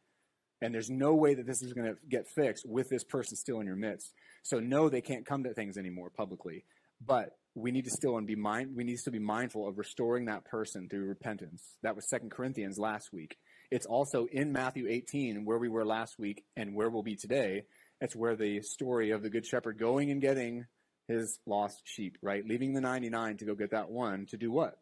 And 0.62 0.74
there's 0.74 0.90
no 0.90 1.14
way 1.14 1.36
that 1.36 1.46
this 1.46 1.62
is 1.62 1.72
going 1.74 1.88
to 1.88 1.98
get 2.10 2.28
fixed 2.28 2.68
with 2.68 2.90
this 2.90 3.04
person 3.04 3.38
still 3.38 3.62
in 3.62 3.68
your 3.68 3.78
midst. 3.78 4.14
So 4.44 4.60
no, 4.60 4.90
they 4.90 5.02
can't 5.02 5.26
come 5.26 5.44
to 5.44 5.54
things 5.54 5.78
anymore 5.78 6.10
publicly. 6.10 6.66
But 7.06 7.38
we 7.56 7.72
need 7.72 7.86
to 7.86 7.92
still 7.92 8.18
and 8.18 8.28
be 8.28 8.36
mind 8.36 8.76
we 8.76 8.84
need 8.84 8.98
to 9.04 9.12
be 9.12 9.20
mindful 9.20 9.68
of 9.68 9.78
restoring 9.78 10.26
that 10.26 10.46
person 10.46 10.88
through 10.90 11.06
repentance. 11.06 11.64
That 11.84 11.96
was 11.96 12.10
Second 12.10 12.32
Corinthians 12.32 12.78
last 12.78 13.12
week. 13.12 13.38
It's 13.72 13.86
also 13.86 14.28
in 14.32 14.52
Matthew 14.52 14.88
18, 14.88 15.46
where 15.46 15.60
we 15.60 15.70
were 15.70 15.86
last 15.86 16.18
week 16.18 16.44
and 16.56 16.74
where 16.74 16.90
we'll 16.90 17.04
be 17.04 17.16
today. 17.16 17.64
It's 18.02 18.16
where 18.16 18.36
the 18.36 18.62
story 18.62 19.12
of 19.12 19.22
the 19.22 19.30
good 19.30 19.46
shepherd 19.46 19.78
going 19.78 20.10
and 20.10 20.22
getting 20.22 20.66
his 21.08 21.40
lost 21.46 21.82
sheep, 21.86 22.18
right? 22.22 22.46
Leaving 22.46 22.74
the 22.74 22.82
99 22.82 23.38
to 23.38 23.46
go 23.46 23.56
get 23.56 23.72
that 23.72 23.90
one 23.90 24.26
to 24.28 24.38
do 24.38 24.52
what? 24.52 24.76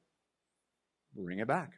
Bring 1.15 1.39
it 1.39 1.47
back, 1.47 1.71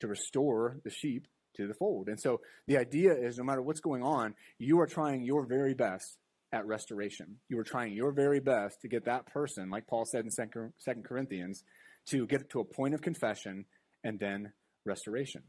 to 0.00 0.08
restore 0.08 0.78
the 0.84 0.90
sheep 0.90 1.26
to 1.56 1.66
the 1.66 1.74
fold. 1.74 2.08
And 2.08 2.20
so 2.20 2.40
the 2.66 2.78
idea 2.78 3.14
is 3.14 3.38
no 3.38 3.44
matter 3.44 3.62
what's 3.62 3.80
going 3.80 4.02
on, 4.02 4.34
you 4.58 4.80
are 4.80 4.86
trying 4.86 5.22
your 5.22 5.46
very 5.46 5.74
best 5.74 6.18
at 6.52 6.66
restoration. 6.66 7.38
You 7.48 7.56
were 7.56 7.64
trying 7.64 7.94
your 7.94 8.12
very 8.12 8.40
best 8.40 8.80
to 8.82 8.88
get 8.88 9.06
that 9.06 9.26
person, 9.26 9.70
like 9.70 9.86
Paul 9.86 10.04
said 10.04 10.24
in 10.24 10.30
Second 10.30 11.04
Corinthians, 11.04 11.64
to 12.10 12.26
get 12.26 12.50
to 12.50 12.60
a 12.60 12.64
point 12.64 12.94
of 12.94 13.00
confession 13.00 13.64
and 14.04 14.18
then 14.18 14.52
restoration. 14.84 15.42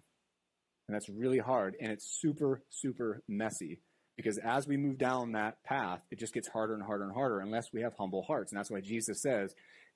And 0.88 0.96
that's 0.96 1.10
really 1.10 1.40
hard 1.40 1.76
and 1.80 1.92
it's 1.92 2.18
super, 2.22 2.62
super 2.70 3.22
messy 3.28 3.80
because 4.16 4.38
as 4.38 4.68
we 4.68 4.78
move 4.78 4.98
down 4.98 5.32
that 5.32 5.64
path, 5.64 6.02
it 6.12 6.20
just 6.20 6.34
gets 6.34 6.48
harder 6.48 6.74
and 6.74 6.84
harder 6.84 7.04
and 7.06 7.14
harder 7.14 7.40
unless 7.40 7.66
we 7.74 7.82
have 7.82 7.94
humble 7.98 8.24
hearts. 8.24 8.52
And 8.52 8.60
that's 8.60 8.70
why 8.70 8.82
Jesus 8.82 9.22
says, 9.22 9.54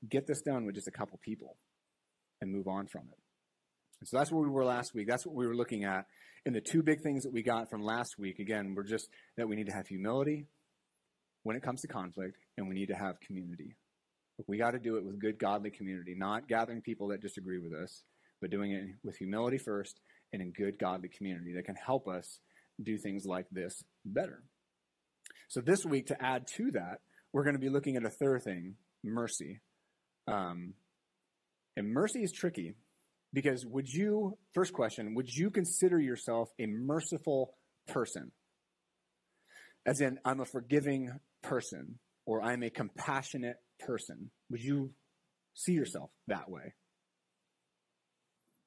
get 0.10 0.28
this 0.28 0.42
done 0.42 0.66
with 0.66 0.76
just 0.76 0.88
a 0.88 0.92
couple 0.92 1.20
people 1.24 1.58
and 2.42 2.52
move 2.52 2.68
on 2.68 2.88
from 2.88 3.04
it. 3.12 4.08
So 4.08 4.18
that's 4.18 4.32
where 4.32 4.44
we 4.44 4.50
were 4.50 4.66
last 4.66 4.94
week. 4.94 5.08
That's 5.08 5.26
what 5.26 5.36
we 5.36 5.48
were 5.48 5.56
looking 5.56 5.84
at. 5.84 6.06
And 6.46 6.56
the 6.56 6.62
two 6.62 6.84
big 6.84 7.02
things 7.02 7.24
that 7.24 7.34
we 7.34 7.44
got 7.44 7.70
from 7.70 7.82
last 7.82 8.18
week, 8.18 8.40
again, 8.40 8.74
were 8.76 8.84
just 8.84 9.10
that 9.38 9.48
we 9.50 9.56
need 9.56 9.68
to 9.68 9.74
have 9.74 9.88
humility 9.88 10.46
when 11.48 11.56
it 11.56 11.64
comes 11.64 11.80
to 11.80 11.88
conflict, 11.88 12.36
and 12.58 12.68
we 12.68 12.76
need 12.76 12.90
to 12.90 12.94
have 12.94 13.22
community. 13.22 13.74
We 14.48 14.58
got 14.58 14.72
to 14.72 14.80
do 14.80 14.98
it 14.98 15.06
with 15.06 15.18
good, 15.18 15.40
godly 15.40 15.70
community, 15.70 16.14
not 16.14 16.50
gathering 16.50 16.82
people 16.82 17.08
that 17.08 17.22
disagree 17.22 17.58
with 17.58 17.72
us, 17.72 18.04
but 18.42 18.52
doing 18.52 18.74
it 18.74 18.84
with 19.02 19.16
humility 19.16 19.58
first 19.58 20.02
and 20.34 20.42
in 20.42 20.52
good, 20.52 20.78
godly 20.78 21.08
community 21.08 21.54
that 21.54 21.64
can 21.64 21.78
help 21.78 22.10
us 22.10 22.42
do 22.84 22.98
things 22.98 23.26
like 23.26 23.46
this 23.50 23.82
better. 24.04 24.44
So 25.48 25.62
this 25.62 25.86
week, 25.86 26.08
to 26.08 26.22
add 26.22 26.48
to 26.58 26.72
that, 26.72 27.00
we're 27.32 27.46
going 27.46 27.56
to 27.56 27.62
be 27.62 27.70
looking 27.70 27.96
at 27.96 28.04
a 28.04 28.10
third 28.10 28.44
thing, 28.44 28.76
mercy. 29.02 29.62
Um, 30.28 30.74
and 31.78 31.88
mercy 31.88 32.24
is 32.24 32.34
tricky 32.34 32.74
because 33.32 33.66
would 33.66 33.88
you, 33.88 34.38
first 34.54 34.74
question, 34.74 35.16
would 35.16 35.34
you 35.34 35.50
consider 35.50 35.98
yourself 35.98 36.50
a 36.60 36.66
merciful 36.66 37.54
person? 37.88 38.34
As 39.86 40.02
in, 40.02 40.20
I'm 40.26 40.42
a 40.42 40.46
forgiving 40.46 41.18
person 41.44 42.00
or 42.26 42.42
I'm 42.42 42.64
a 42.64 42.70
compassionate 42.70 43.58
person. 43.80 44.30
Would 44.50 44.62
you 44.62 44.92
see 45.54 45.74
yourself 45.74 46.10
that 46.28 46.50
way? 46.50 46.74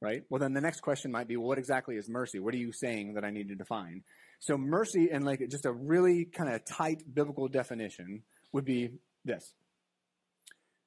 Right? 0.03 0.23
Well, 0.31 0.41
then 0.41 0.55
the 0.55 0.63
next 0.63 0.81
question 0.81 1.13
might 1.13 1.29
be, 1.29 1.37
well, 1.37 1.49
what 1.49 1.59
exactly 1.59 1.97
is 1.97 2.09
mercy? 2.09 2.39
What 2.39 2.55
are 2.55 2.59
you 2.59 2.73
saying 2.73 3.15
that 3.15 3.25
I 3.25 3.31
need 3.31 3.49
to 3.49 3.55
define? 3.55 4.03
So 4.41 4.57
mercy 4.57 5.11
and 5.13 5.25
like 5.25 5.47
just 5.51 5.67
a 5.67 5.73
really 5.73 6.25
kind 6.25 6.53
of 6.53 6.65
tight 6.65 7.03
biblical 7.13 7.49
definition 7.49 8.23
would 8.53 8.65
be 8.65 8.93
this. 9.25 9.53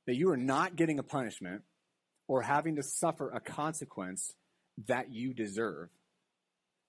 That 0.08 0.16
you 0.16 0.32
are 0.32 0.38
not 0.38 0.76
getting 0.76 0.98
a 0.98 1.04
punishment 1.04 1.62
or 2.28 2.42
having 2.42 2.78
to 2.78 2.84
suffer 2.84 3.30
a 3.30 3.40
consequence 3.40 4.34
that 4.88 5.12
you 5.12 5.34
deserve. 5.34 5.90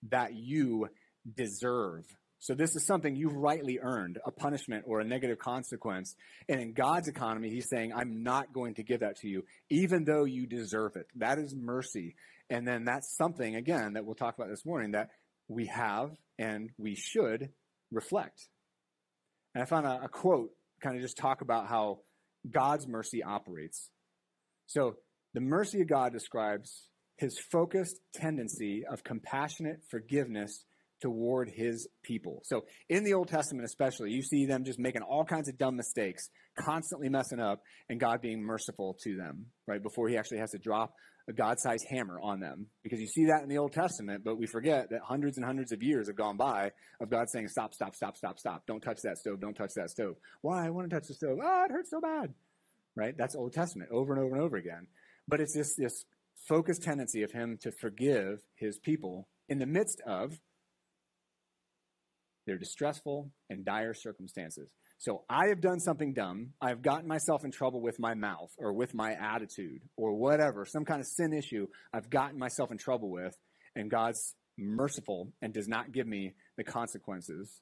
That 0.08 0.34
you 0.34 0.88
deserve. 1.36 2.04
So 2.44 2.54
this 2.54 2.76
is 2.76 2.86
something 2.86 3.16
you've 3.16 3.32
rightly 3.32 3.78
earned, 3.80 4.18
a 4.26 4.30
punishment 4.30 4.84
or 4.86 5.00
a 5.00 5.04
negative 5.04 5.38
consequence. 5.38 6.14
And 6.46 6.60
in 6.60 6.74
God's 6.74 7.08
economy, 7.08 7.48
he's 7.48 7.70
saying, 7.70 7.94
I'm 7.94 8.22
not 8.22 8.52
going 8.52 8.74
to 8.74 8.82
give 8.82 9.00
that 9.00 9.16
to 9.20 9.28
you, 9.28 9.44
even 9.70 10.04
though 10.04 10.24
you 10.24 10.46
deserve 10.46 10.96
it. 10.96 11.06
That 11.16 11.38
is 11.38 11.54
mercy. 11.56 12.16
And 12.50 12.68
then 12.68 12.84
that's 12.84 13.16
something, 13.16 13.56
again, 13.56 13.94
that 13.94 14.04
we'll 14.04 14.14
talk 14.14 14.36
about 14.36 14.50
this 14.50 14.66
morning 14.66 14.90
that 14.90 15.08
we 15.48 15.68
have 15.68 16.10
and 16.38 16.68
we 16.76 16.94
should 16.94 17.48
reflect. 17.90 18.46
And 19.54 19.62
I 19.62 19.64
found 19.64 19.86
a, 19.86 20.02
a 20.04 20.08
quote 20.10 20.50
kind 20.82 20.96
of 20.96 21.00
just 21.00 21.16
talk 21.16 21.40
about 21.40 21.66
how 21.66 22.00
God's 22.50 22.86
mercy 22.86 23.22
operates. 23.22 23.88
So 24.66 24.96
the 25.32 25.40
mercy 25.40 25.80
of 25.80 25.88
God 25.88 26.12
describes 26.12 26.90
his 27.16 27.38
focused 27.38 28.00
tendency 28.12 28.84
of 28.84 29.02
compassionate 29.02 29.80
forgiveness 29.90 30.66
toward 31.00 31.50
his 31.50 31.88
people. 32.02 32.40
So 32.44 32.64
in 32.88 33.04
the 33.04 33.14
Old 33.14 33.28
Testament, 33.28 33.64
especially, 33.66 34.10
you 34.10 34.22
see 34.22 34.46
them 34.46 34.64
just 34.64 34.78
making 34.78 35.02
all 35.02 35.24
kinds 35.24 35.48
of 35.48 35.58
dumb 35.58 35.76
mistakes, 35.76 36.28
constantly 36.58 37.08
messing 37.08 37.40
up, 37.40 37.60
and 37.88 38.00
God 38.00 38.20
being 38.20 38.42
merciful 38.42 38.96
to 39.02 39.16
them, 39.16 39.46
right? 39.66 39.82
Before 39.82 40.08
he 40.08 40.16
actually 40.16 40.38
has 40.38 40.52
to 40.52 40.58
drop 40.58 40.94
a 41.28 41.32
God 41.32 41.58
sized 41.58 41.86
hammer 41.88 42.18
on 42.20 42.40
them. 42.40 42.66
Because 42.82 43.00
you 43.00 43.06
see 43.06 43.26
that 43.26 43.42
in 43.42 43.48
the 43.48 43.58
Old 43.58 43.72
Testament, 43.72 44.22
but 44.24 44.38
we 44.38 44.46
forget 44.46 44.90
that 44.90 45.00
hundreds 45.02 45.36
and 45.36 45.46
hundreds 45.46 45.72
of 45.72 45.82
years 45.82 46.08
have 46.08 46.16
gone 46.16 46.36
by 46.36 46.72
of 47.00 47.10
God 47.10 47.28
saying, 47.30 47.48
stop, 47.48 47.74
stop, 47.74 47.94
stop, 47.94 48.16
stop, 48.16 48.38
stop. 48.38 48.66
Don't 48.66 48.80
touch 48.80 49.00
that 49.04 49.18
stove. 49.18 49.40
Don't 49.40 49.54
touch 49.54 49.72
that 49.76 49.90
stove. 49.90 50.16
Why? 50.42 50.66
I 50.66 50.70
want 50.70 50.90
to 50.90 50.94
touch 50.94 51.08
the 51.08 51.14
stove. 51.14 51.38
Oh, 51.42 51.64
it 51.64 51.70
hurts 51.70 51.90
so 51.90 52.00
bad. 52.00 52.34
Right? 52.96 53.14
That's 53.16 53.34
Old 53.34 53.52
Testament 53.52 53.90
over 53.92 54.12
and 54.12 54.22
over 54.22 54.34
and 54.34 54.44
over 54.44 54.56
again. 54.56 54.86
But 55.26 55.40
it's 55.40 55.54
this, 55.54 55.74
this 55.76 56.04
focused 56.46 56.82
tendency 56.82 57.22
of 57.22 57.32
him 57.32 57.58
to 57.62 57.72
forgive 57.72 58.40
his 58.54 58.78
people 58.78 59.28
in 59.48 59.58
the 59.58 59.66
midst 59.66 60.00
of 60.06 60.38
their 62.46 62.58
distressful 62.58 63.30
and 63.50 63.64
dire 63.64 63.94
circumstances. 63.94 64.68
So 64.98 65.24
I 65.28 65.48
have 65.48 65.60
done 65.60 65.80
something 65.80 66.14
dumb. 66.14 66.50
I've 66.60 66.82
gotten 66.82 67.08
myself 67.08 67.44
in 67.44 67.50
trouble 67.50 67.80
with 67.80 67.98
my 67.98 68.14
mouth 68.14 68.50
or 68.58 68.72
with 68.72 68.94
my 68.94 69.12
attitude 69.12 69.82
or 69.96 70.14
whatever, 70.14 70.64
some 70.64 70.84
kind 70.84 71.00
of 71.00 71.06
sin 71.06 71.32
issue 71.32 71.66
I've 71.92 72.10
gotten 72.10 72.38
myself 72.38 72.70
in 72.70 72.78
trouble 72.78 73.10
with, 73.10 73.36
and 73.74 73.90
God's 73.90 74.34
merciful 74.56 75.32
and 75.42 75.52
does 75.52 75.68
not 75.68 75.92
give 75.92 76.06
me 76.06 76.34
the 76.56 76.64
consequences 76.64 77.60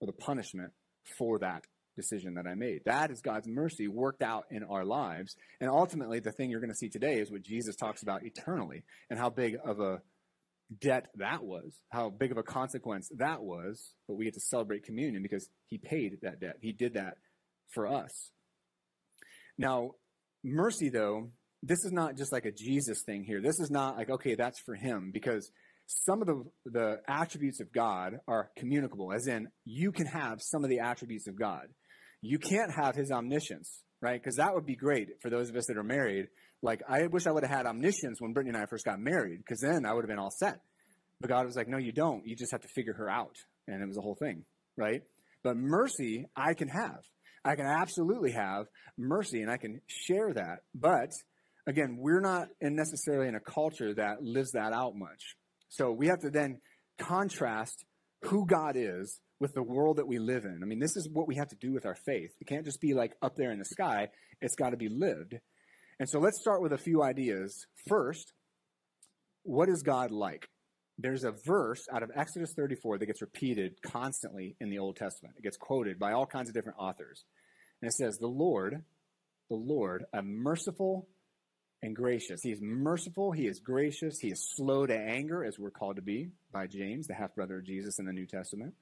or 0.00 0.06
the 0.06 0.12
punishment 0.12 0.72
for 1.18 1.38
that 1.40 1.64
decision 1.96 2.34
that 2.34 2.46
I 2.46 2.54
made. 2.54 2.80
That 2.86 3.10
is 3.10 3.20
God's 3.20 3.46
mercy 3.46 3.86
worked 3.86 4.22
out 4.22 4.46
in 4.50 4.62
our 4.64 4.84
lives. 4.84 5.36
And 5.60 5.68
ultimately, 5.68 6.20
the 6.20 6.32
thing 6.32 6.50
you're 6.50 6.60
going 6.60 6.70
to 6.70 6.76
see 6.76 6.88
today 6.88 7.20
is 7.20 7.30
what 7.30 7.42
Jesus 7.42 7.76
talks 7.76 8.02
about 8.02 8.24
eternally 8.24 8.82
and 9.10 9.18
how 9.18 9.30
big 9.30 9.56
of 9.64 9.80
a 9.80 10.00
debt 10.80 11.06
that 11.16 11.44
was, 11.44 11.80
how 11.90 12.10
big 12.10 12.32
of 12.32 12.38
a 12.38 12.42
consequence 12.42 13.08
that 13.16 13.42
was. 13.42 13.94
But 14.06 14.16
we 14.16 14.24
get 14.24 14.34
to 14.34 14.40
celebrate 14.40 14.84
communion 14.84 15.22
because 15.22 15.48
he 15.68 15.78
paid 15.78 16.18
that 16.22 16.40
debt. 16.40 16.56
He 16.60 16.72
did 16.72 16.94
that 16.94 17.16
for 17.68 17.86
us. 17.86 18.30
Now, 19.58 19.92
mercy, 20.44 20.88
though, 20.88 21.30
this 21.62 21.84
is 21.84 21.92
not 21.92 22.16
just 22.16 22.32
like 22.32 22.44
a 22.44 22.52
Jesus 22.52 23.02
thing 23.04 23.24
here. 23.24 23.40
This 23.40 23.60
is 23.60 23.70
not 23.70 23.96
like, 23.96 24.10
okay, 24.10 24.34
that's 24.34 24.60
for 24.60 24.74
him 24.74 25.10
because 25.12 25.50
some 25.86 26.22
of 26.22 26.26
the, 26.26 26.44
the 26.66 27.00
attributes 27.06 27.60
of 27.60 27.72
God 27.72 28.18
are 28.26 28.50
communicable, 28.56 29.12
as 29.12 29.26
in 29.26 29.48
you 29.64 29.92
can 29.92 30.06
have 30.06 30.40
some 30.40 30.64
of 30.64 30.70
the 30.70 30.80
attributes 30.80 31.28
of 31.28 31.38
God. 31.38 31.66
You 32.20 32.38
can't 32.38 32.72
have 32.72 32.94
his 32.94 33.10
omniscience, 33.10 33.82
right? 34.00 34.20
Because 34.20 34.36
that 34.36 34.54
would 34.54 34.66
be 34.66 34.76
great 34.76 35.08
for 35.20 35.30
those 35.30 35.50
of 35.50 35.56
us 35.56 35.66
that 35.66 35.76
are 35.76 35.84
married. 35.84 36.28
Like, 36.62 36.82
I 36.88 37.06
wish 37.08 37.26
I 37.26 37.32
would 37.32 37.42
have 37.42 37.50
had 37.50 37.66
omniscience 37.66 38.20
when 38.20 38.32
Brittany 38.32 38.54
and 38.54 38.62
I 38.62 38.66
first 38.66 38.84
got 38.84 39.00
married, 39.00 39.38
because 39.38 39.60
then 39.60 39.84
I 39.84 39.92
would 39.92 40.04
have 40.04 40.08
been 40.08 40.18
all 40.18 40.30
set. 40.30 40.60
But 41.20 41.28
God 41.28 41.44
was 41.44 41.56
like, 41.56 41.68
no, 41.68 41.78
you 41.78 41.92
don't. 41.92 42.26
You 42.26 42.36
just 42.36 42.52
have 42.52 42.62
to 42.62 42.68
figure 42.68 42.94
her 42.94 43.10
out. 43.10 43.36
And 43.66 43.82
it 43.82 43.86
was 43.86 43.98
a 43.98 44.00
whole 44.00 44.16
thing, 44.16 44.44
right? 44.76 45.02
But 45.42 45.56
mercy, 45.56 46.26
I 46.36 46.54
can 46.54 46.68
have. 46.68 47.00
I 47.44 47.56
can 47.56 47.66
absolutely 47.66 48.32
have 48.32 48.66
mercy, 48.96 49.42
and 49.42 49.50
I 49.50 49.56
can 49.56 49.80
share 49.86 50.32
that. 50.32 50.58
But 50.74 51.10
again, 51.66 51.96
we're 51.98 52.20
not 52.20 52.48
in 52.60 52.76
necessarily 52.76 53.28
in 53.28 53.34
a 53.34 53.40
culture 53.40 53.94
that 53.94 54.22
lives 54.22 54.52
that 54.52 54.72
out 54.72 54.94
much. 54.94 55.36
So 55.68 55.90
we 55.90 56.06
have 56.08 56.20
to 56.20 56.30
then 56.30 56.60
contrast 56.98 57.84
who 58.22 58.46
God 58.46 58.76
is 58.76 59.18
with 59.40 59.54
the 59.54 59.62
world 59.62 59.96
that 59.96 60.06
we 60.06 60.20
live 60.20 60.44
in. 60.44 60.60
I 60.62 60.66
mean, 60.66 60.78
this 60.78 60.96
is 60.96 61.08
what 61.12 61.26
we 61.26 61.34
have 61.36 61.48
to 61.48 61.56
do 61.60 61.72
with 61.72 61.84
our 61.84 61.96
faith. 62.06 62.30
It 62.40 62.46
can't 62.46 62.64
just 62.64 62.80
be 62.80 62.94
like 62.94 63.12
up 63.20 63.34
there 63.36 63.50
in 63.50 63.58
the 63.58 63.64
sky, 63.64 64.08
it's 64.40 64.54
got 64.54 64.70
to 64.70 64.76
be 64.76 64.88
lived. 64.88 65.34
And 66.02 66.08
so 66.08 66.18
let's 66.18 66.40
start 66.40 66.60
with 66.60 66.72
a 66.72 66.78
few 66.78 67.00
ideas. 67.00 67.64
First, 67.86 68.32
what 69.44 69.68
is 69.68 69.84
God 69.84 70.10
like? 70.10 70.48
There's 70.98 71.22
a 71.22 71.30
verse 71.46 71.86
out 71.94 72.02
of 72.02 72.10
Exodus 72.16 72.52
34 72.56 72.98
that 72.98 73.06
gets 73.06 73.22
repeated 73.22 73.80
constantly 73.82 74.56
in 74.58 74.68
the 74.68 74.80
Old 74.80 74.96
Testament. 74.96 75.36
It 75.38 75.44
gets 75.44 75.56
quoted 75.56 76.00
by 76.00 76.10
all 76.10 76.26
kinds 76.26 76.48
of 76.48 76.56
different 76.56 76.80
authors. 76.80 77.22
And 77.80 77.88
it 77.88 77.94
says, 77.94 78.18
The 78.18 78.26
Lord, 78.26 78.82
the 79.48 79.54
Lord, 79.54 80.04
a 80.12 80.22
merciful 80.22 81.06
and 81.82 81.94
gracious. 81.94 82.40
He 82.42 82.50
is 82.50 82.58
merciful, 82.60 83.30
he 83.30 83.46
is 83.46 83.60
gracious, 83.60 84.18
he 84.18 84.32
is 84.32 84.44
slow 84.56 84.84
to 84.86 84.98
anger, 84.98 85.44
as 85.44 85.56
we're 85.56 85.70
called 85.70 85.94
to 85.96 86.02
be 86.02 86.30
by 86.52 86.66
James, 86.66 87.06
the 87.06 87.14
half 87.14 87.32
brother 87.36 87.58
of 87.58 87.64
Jesus 87.64 88.00
in 88.00 88.06
the 88.06 88.12
New 88.12 88.26
Testament 88.26 88.74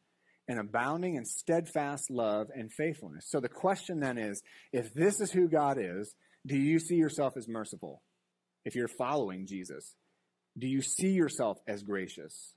and 0.48 0.58
abounding 0.58 1.14
in 1.14 1.24
steadfast 1.24 2.10
love 2.10 2.48
and 2.52 2.72
faithfulness. 2.72 3.26
So 3.28 3.38
the 3.38 3.48
question 3.48 4.00
then 4.00 4.18
is 4.18 4.42
if 4.72 4.92
this 4.94 5.20
is 5.20 5.30
who 5.30 5.48
God 5.48 5.78
is, 5.78 6.12
do 6.46 6.56
you 6.56 6.78
see 6.78 6.96
yourself 6.96 7.34
as 7.36 7.48
merciful? 7.48 8.02
If 8.64 8.74
you're 8.74 8.88
following 8.88 9.46
Jesus, 9.46 9.94
do 10.58 10.66
you 10.66 10.82
see 10.82 11.10
yourself 11.10 11.58
as 11.66 11.82
gracious? 11.82 12.54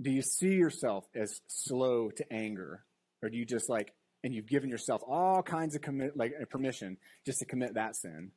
Do 0.00 0.10
you 0.10 0.22
see 0.22 0.54
yourself 0.54 1.04
as 1.14 1.40
slow 1.48 2.10
to 2.10 2.32
anger? 2.32 2.84
Or 3.22 3.28
do 3.28 3.36
you 3.36 3.44
just 3.44 3.68
like, 3.68 3.92
and 4.24 4.34
you've 4.34 4.48
given 4.48 4.70
yourself 4.70 5.02
all 5.06 5.42
kinds 5.42 5.74
of 5.74 5.82
commit, 5.82 6.16
like 6.16 6.32
uh, 6.40 6.44
permission 6.50 6.96
just 7.24 7.38
to 7.38 7.46
commit 7.46 7.74
that 7.74 7.96
sin? 7.96 8.32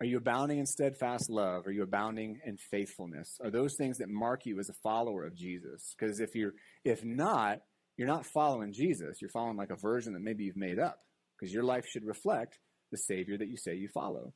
Are 0.00 0.06
you 0.06 0.18
abounding 0.18 0.58
in 0.58 0.66
steadfast 0.66 1.30
love? 1.30 1.66
Are 1.66 1.72
you 1.72 1.84
abounding 1.84 2.40
in 2.44 2.56
faithfulness? 2.56 3.38
Are 3.42 3.50
those 3.50 3.76
things 3.76 3.98
that 3.98 4.08
mark 4.08 4.44
you 4.44 4.58
as 4.58 4.68
a 4.68 4.74
follower 4.82 5.24
of 5.24 5.36
Jesus? 5.36 5.94
Because 5.96 6.18
if 6.18 6.34
you're, 6.34 6.54
if 6.84 7.04
not, 7.04 7.60
you're 7.96 8.08
not 8.08 8.26
following 8.26 8.72
Jesus. 8.72 9.20
You're 9.20 9.30
following 9.30 9.56
like 9.56 9.70
a 9.70 9.76
version 9.76 10.14
that 10.14 10.22
maybe 10.22 10.44
you've 10.44 10.56
made 10.56 10.80
up. 10.80 10.98
Because 11.38 11.52
your 11.52 11.62
life 11.62 11.84
should 11.86 12.04
reflect 12.04 12.58
the 12.94 12.98
Savior 12.98 13.36
that 13.36 13.48
you 13.48 13.56
say 13.56 13.74
you 13.74 13.88
follow. 13.88 14.32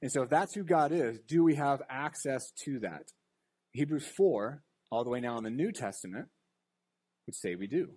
And 0.00 0.10
so 0.10 0.22
if 0.22 0.30
that's 0.30 0.54
who 0.54 0.64
God 0.64 0.92
is, 0.92 1.18
do 1.26 1.44
we 1.44 1.56
have 1.56 1.82
access 1.90 2.50
to 2.64 2.78
that? 2.80 3.12
Hebrews 3.72 4.06
4, 4.16 4.62
all 4.90 5.04
the 5.04 5.10
way 5.10 5.20
now 5.20 5.36
in 5.36 5.44
the 5.44 5.50
New 5.50 5.72
Testament, 5.72 6.26
would 7.26 7.34
say 7.34 7.54
we 7.54 7.66
do. 7.66 7.90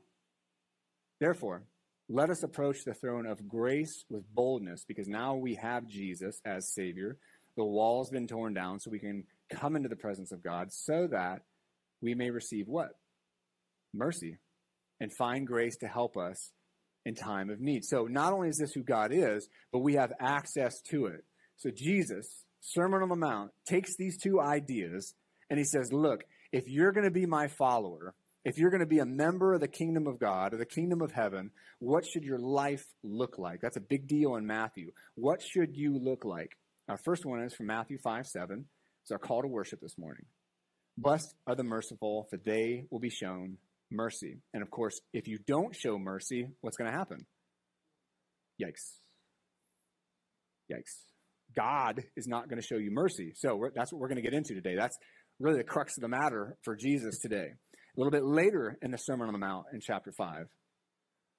Therefore, 1.22 1.64
let 2.10 2.30
us 2.30 2.44
approach 2.44 2.84
the 2.84 2.94
throne 2.94 3.26
of 3.26 3.48
grace 3.48 4.04
with 4.10 4.24
boldness 4.34 4.84
because 4.86 5.08
now 5.08 5.36
we 5.36 5.56
have 5.56 5.88
Jesus 5.88 6.42
as 6.44 6.74
Savior. 6.74 7.18
The 7.56 7.64
wall's 7.64 8.10
been 8.10 8.28
torn 8.28 8.54
down 8.54 8.80
so 8.80 8.92
we 8.92 9.00
can 9.00 9.24
come 9.50 9.78
into 9.78 9.88
the 9.88 9.96
presence 9.96 10.34
of 10.34 10.44
God 10.44 10.74
so 10.74 11.08
that 11.10 11.44
we 12.02 12.16
may 12.16 12.32
receive 12.32 12.68
what? 12.68 12.90
Mercy 13.94 14.40
and 15.00 15.14
find 15.14 15.48
grace 15.48 15.78
to 15.78 15.88
help 15.88 16.18
us 16.18 16.52
in 17.06 17.16
time 17.16 17.50
of 17.50 17.60
need. 17.60 17.84
So 17.86 18.06
not 18.06 18.34
only 18.34 18.50
is 18.50 18.58
this 18.58 18.74
who 18.74 18.84
God 18.84 19.12
is, 19.12 19.48
but 19.72 19.80
we 19.80 19.96
have 19.96 20.14
access 20.20 20.82
to 20.90 21.08
it. 21.08 21.24
So 21.58 21.70
Jesus, 21.70 22.46
Sermon 22.60 23.02
on 23.02 23.10
the 23.10 23.16
Mount, 23.16 23.52
takes 23.66 23.96
these 23.96 24.18
two 24.18 24.40
ideas 24.40 25.14
and 25.50 25.58
he 25.58 25.66
says, 25.66 25.92
Look, 25.92 26.24
if 26.52 26.68
you're 26.68 26.92
going 26.92 27.06
to 27.06 27.12
be 27.12 27.26
my 27.26 27.48
follower, 27.48 28.14
if 28.44 28.58
you're 28.58 28.72
going 28.72 28.82
to 28.82 28.88
be 28.88 29.00
a 29.00 29.06
member 29.06 29.54
of 29.54 29.62
the 29.62 29.68
kingdom 29.68 30.08
of 30.08 30.20
God 30.20 30.54
or 30.54 30.58
the 30.58 30.66
kingdom 30.66 31.02
of 31.02 31.12
heaven, 31.12 31.52
what 31.80 32.06
should 32.06 32.24
your 32.24 32.40
life 32.40 32.86
look 33.04 33.38
like? 33.38 33.62
That's 33.62 33.78
a 33.78 33.82
big 33.82 34.08
deal 34.08 34.36
in 34.36 34.48
Matthew. 34.48 34.92
What 35.16 35.42
should 35.42 35.76
you 35.76 35.98
look 35.98 36.26
like? 36.26 36.58
Our 36.90 36.98
first 36.98 37.26
one 37.26 37.42
is 37.44 37.54
from 37.54 37.68
Matthew 37.68 37.98
5 38.00 38.28
7. 38.28 38.66
It's 39.04 39.12
our 39.12 39.20
call 39.20 39.42
to 39.42 39.48
worship 39.48 39.82
this 39.82 39.98
morning. 39.98 40.26
Blessed 40.98 41.34
are 41.48 41.56
the 41.56 41.64
merciful, 41.64 42.28
for 42.30 42.38
they 42.38 42.86
will 42.90 43.00
be 43.00 43.10
shown 43.10 43.58
mercy. 43.92 44.40
And 44.54 44.64
of 44.64 44.72
course, 44.72 45.00
if 45.14 45.28
you 45.28 45.40
don't 45.48 45.76
show 45.76 45.98
mercy, 45.98 46.48
what's 46.62 46.78
going 46.78 46.92
to 46.92 46.98
happen? 46.98 47.26
Yikes. 48.62 49.00
Yikes. 50.72 51.04
God 51.56 52.04
is 52.16 52.28
not 52.28 52.48
going 52.50 52.62
to 52.62 52.66
show 52.66 52.78
you 52.78 52.92
mercy. 52.92 53.34
So 53.36 53.70
that's 53.76 53.92
what 53.92 54.00
we're 54.00 54.08
going 54.08 54.22
to 54.22 54.22
get 54.22 54.34
into 54.34 54.54
today. 54.54 54.76
That's 54.78 54.98
really 55.40 55.58
the 55.58 55.64
crux 55.64 55.98
of 55.98 56.02
the 56.02 56.08
matter 56.08 56.58
for 56.64 56.76
Jesus 56.76 57.20
today. 57.20 57.48
A 57.48 58.00
little 58.00 58.12
bit 58.12 58.24
later 58.24 58.78
in 58.82 58.92
the 58.92 58.98
Sermon 58.98 59.28
on 59.28 59.34
the 59.34 59.40
Mount 59.40 59.66
in 59.74 59.82
chapter 59.82 60.12
5. 60.12 60.46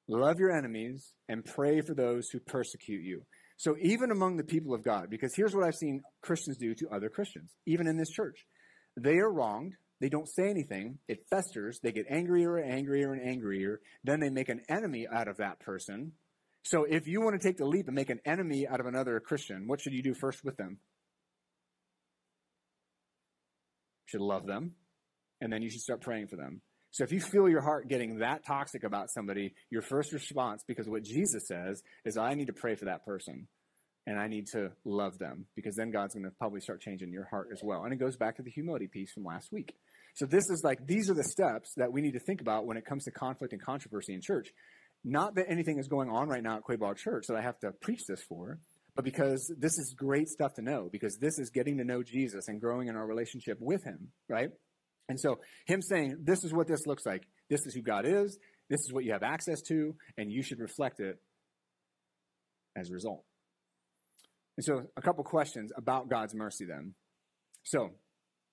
Love 0.08 0.38
your 0.38 0.50
enemies 0.50 1.12
and 1.28 1.44
pray 1.44 1.80
for 1.80 1.94
those 1.94 2.28
who 2.28 2.40
persecute 2.40 3.02
you. 3.02 3.22
So, 3.56 3.76
even 3.80 4.10
among 4.10 4.36
the 4.36 4.44
people 4.44 4.74
of 4.74 4.82
God, 4.82 5.08
because 5.08 5.34
here's 5.36 5.54
what 5.54 5.64
I've 5.64 5.76
seen 5.76 6.02
Christians 6.20 6.56
do 6.56 6.74
to 6.74 6.88
other 6.88 7.08
Christians, 7.08 7.52
even 7.66 7.86
in 7.86 7.96
this 7.96 8.10
church. 8.10 8.44
They 9.00 9.18
are 9.18 9.32
wronged. 9.32 9.74
They 10.02 10.10
don't 10.10 10.28
say 10.28 10.50
anything. 10.50 10.98
It 11.08 11.24
festers. 11.30 11.80
They 11.82 11.92
get 11.92 12.04
angrier 12.10 12.58
and 12.58 12.70
angrier 12.70 13.14
and 13.14 13.26
angrier. 13.26 13.80
Then 14.04 14.20
they 14.20 14.28
make 14.28 14.50
an 14.50 14.60
enemy 14.68 15.06
out 15.10 15.28
of 15.28 15.38
that 15.38 15.60
person 15.60 16.12
so 16.64 16.84
if 16.84 17.06
you 17.08 17.20
want 17.20 17.40
to 17.40 17.46
take 17.46 17.58
the 17.58 17.66
leap 17.66 17.88
and 17.88 17.94
make 17.94 18.10
an 18.10 18.20
enemy 18.24 18.66
out 18.68 18.80
of 18.80 18.86
another 18.86 19.18
Christian, 19.20 19.66
what 19.66 19.80
should 19.80 19.92
you 19.92 20.02
do 20.02 20.14
first 20.14 20.44
with 20.44 20.56
them? 20.56 20.78
You 24.06 24.18
should 24.18 24.20
love 24.20 24.46
them, 24.46 24.72
and 25.40 25.52
then 25.52 25.62
you 25.62 25.70
should 25.70 25.80
start 25.80 26.02
praying 26.02 26.28
for 26.28 26.36
them. 26.36 26.60
So 26.92 27.04
if 27.04 27.12
you 27.12 27.20
feel 27.20 27.48
your 27.48 27.62
heart 27.62 27.88
getting 27.88 28.18
that 28.18 28.44
toxic 28.44 28.84
about 28.84 29.10
somebody, 29.10 29.54
your 29.70 29.82
first 29.82 30.12
response, 30.12 30.62
because 30.66 30.88
what 30.88 31.02
Jesus 31.02 31.48
says, 31.48 31.82
is 32.04 32.16
I 32.16 32.34
need 32.34 32.48
to 32.48 32.52
pray 32.52 32.74
for 32.74 32.84
that 32.84 33.04
person. 33.04 33.48
And 34.04 34.18
I 34.18 34.26
need 34.26 34.48
to 34.48 34.72
love 34.84 35.18
them 35.18 35.46
because 35.54 35.76
then 35.76 35.92
God's 35.92 36.14
going 36.14 36.24
to 36.24 36.32
probably 36.32 36.60
start 36.60 36.80
changing 36.80 37.12
your 37.12 37.24
heart 37.24 37.50
as 37.52 37.60
well. 37.62 37.84
And 37.84 37.92
it 37.92 37.98
goes 37.98 38.16
back 38.16 38.34
to 38.36 38.42
the 38.42 38.50
humility 38.50 38.88
piece 38.88 39.12
from 39.12 39.24
last 39.24 39.52
week. 39.52 39.76
So 40.14 40.26
this 40.26 40.50
is 40.50 40.62
like, 40.62 40.86
these 40.86 41.08
are 41.10 41.14
the 41.14 41.24
steps 41.24 41.72
that 41.76 41.92
we 41.92 42.02
need 42.02 42.12
to 42.12 42.20
think 42.20 42.40
about 42.40 42.66
when 42.66 42.76
it 42.76 42.84
comes 42.84 43.04
to 43.04 43.10
conflict 43.10 43.52
and 43.52 43.62
controversy 43.62 44.12
in 44.12 44.20
church. 44.20 44.48
Not 45.04 45.34
that 45.36 45.46
anything 45.48 45.78
is 45.78 45.88
going 45.88 46.10
on 46.10 46.28
right 46.28 46.42
now 46.42 46.56
at 46.56 46.62
Quaboag 46.64 46.96
Church 46.96 47.24
that 47.28 47.36
I 47.36 47.42
have 47.42 47.58
to 47.60 47.72
preach 47.72 48.02
this 48.06 48.22
for, 48.28 48.58
but 48.94 49.04
because 49.04 49.52
this 49.58 49.78
is 49.78 49.94
great 49.96 50.28
stuff 50.28 50.54
to 50.54 50.62
know, 50.62 50.88
because 50.92 51.16
this 51.18 51.38
is 51.38 51.50
getting 51.50 51.78
to 51.78 51.84
know 51.84 52.02
Jesus 52.02 52.48
and 52.48 52.60
growing 52.60 52.88
in 52.88 52.96
our 52.96 53.06
relationship 53.06 53.58
with 53.60 53.82
Him, 53.84 54.08
right? 54.28 54.50
And 55.08 55.18
so, 55.18 55.40
Him 55.66 55.82
saying, 55.82 56.18
This 56.22 56.44
is 56.44 56.52
what 56.52 56.68
this 56.68 56.86
looks 56.86 57.06
like. 57.06 57.22
This 57.48 57.66
is 57.66 57.74
who 57.74 57.82
God 57.82 58.04
is. 58.06 58.38
This 58.68 58.80
is 58.80 58.92
what 58.92 59.04
you 59.04 59.12
have 59.12 59.22
access 59.22 59.60
to, 59.62 59.96
and 60.16 60.30
you 60.30 60.42
should 60.42 60.60
reflect 60.60 61.00
it 61.00 61.18
as 62.76 62.90
a 62.90 62.92
result. 62.92 63.24
And 64.56 64.64
so, 64.64 64.84
a 64.96 65.02
couple 65.02 65.24
questions 65.24 65.72
about 65.76 66.08
God's 66.08 66.34
mercy 66.34 66.66
then. 66.66 66.94
So, 67.64 67.90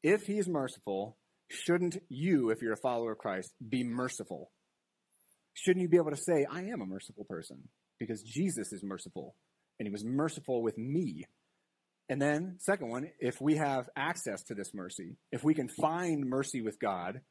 if 0.01 0.23
He's 0.23 0.47
merciful, 0.47 1.17
shouldn't 1.49 1.97
you, 2.09 2.51
if 2.51 2.61
you're 2.61 2.73
a 2.73 2.77
follower 2.77 3.13
of 3.13 3.17
Christ, 3.17 3.53
be 3.67 3.83
merciful? 3.83 4.51
Shouldn't 5.53 5.81
you 5.81 5.89
be 5.89 5.97
able 5.97 6.11
to 6.11 6.17
say, 6.17 6.45
I 6.49 6.61
am 6.61 6.81
a 6.81 6.85
merciful 6.85 7.25
person 7.25 7.67
because 7.99 8.21
Jesus 8.21 8.71
is 8.71 8.83
merciful 8.83 9.35
and 9.79 9.87
he 9.87 9.91
was 9.91 10.05
merciful 10.05 10.61
with 10.61 10.77
me? 10.77 11.25
And 12.07 12.21
then, 12.21 12.55
second 12.59 12.89
one, 12.89 13.09
if 13.19 13.39
we 13.41 13.57
have 13.57 13.89
access 13.95 14.43
to 14.43 14.55
this 14.55 14.73
mercy, 14.73 15.17
if 15.31 15.43
we 15.43 15.53
can 15.53 15.69
find 15.69 16.25
mercy 16.25 16.61
with 16.61 16.79
God, 16.79 17.21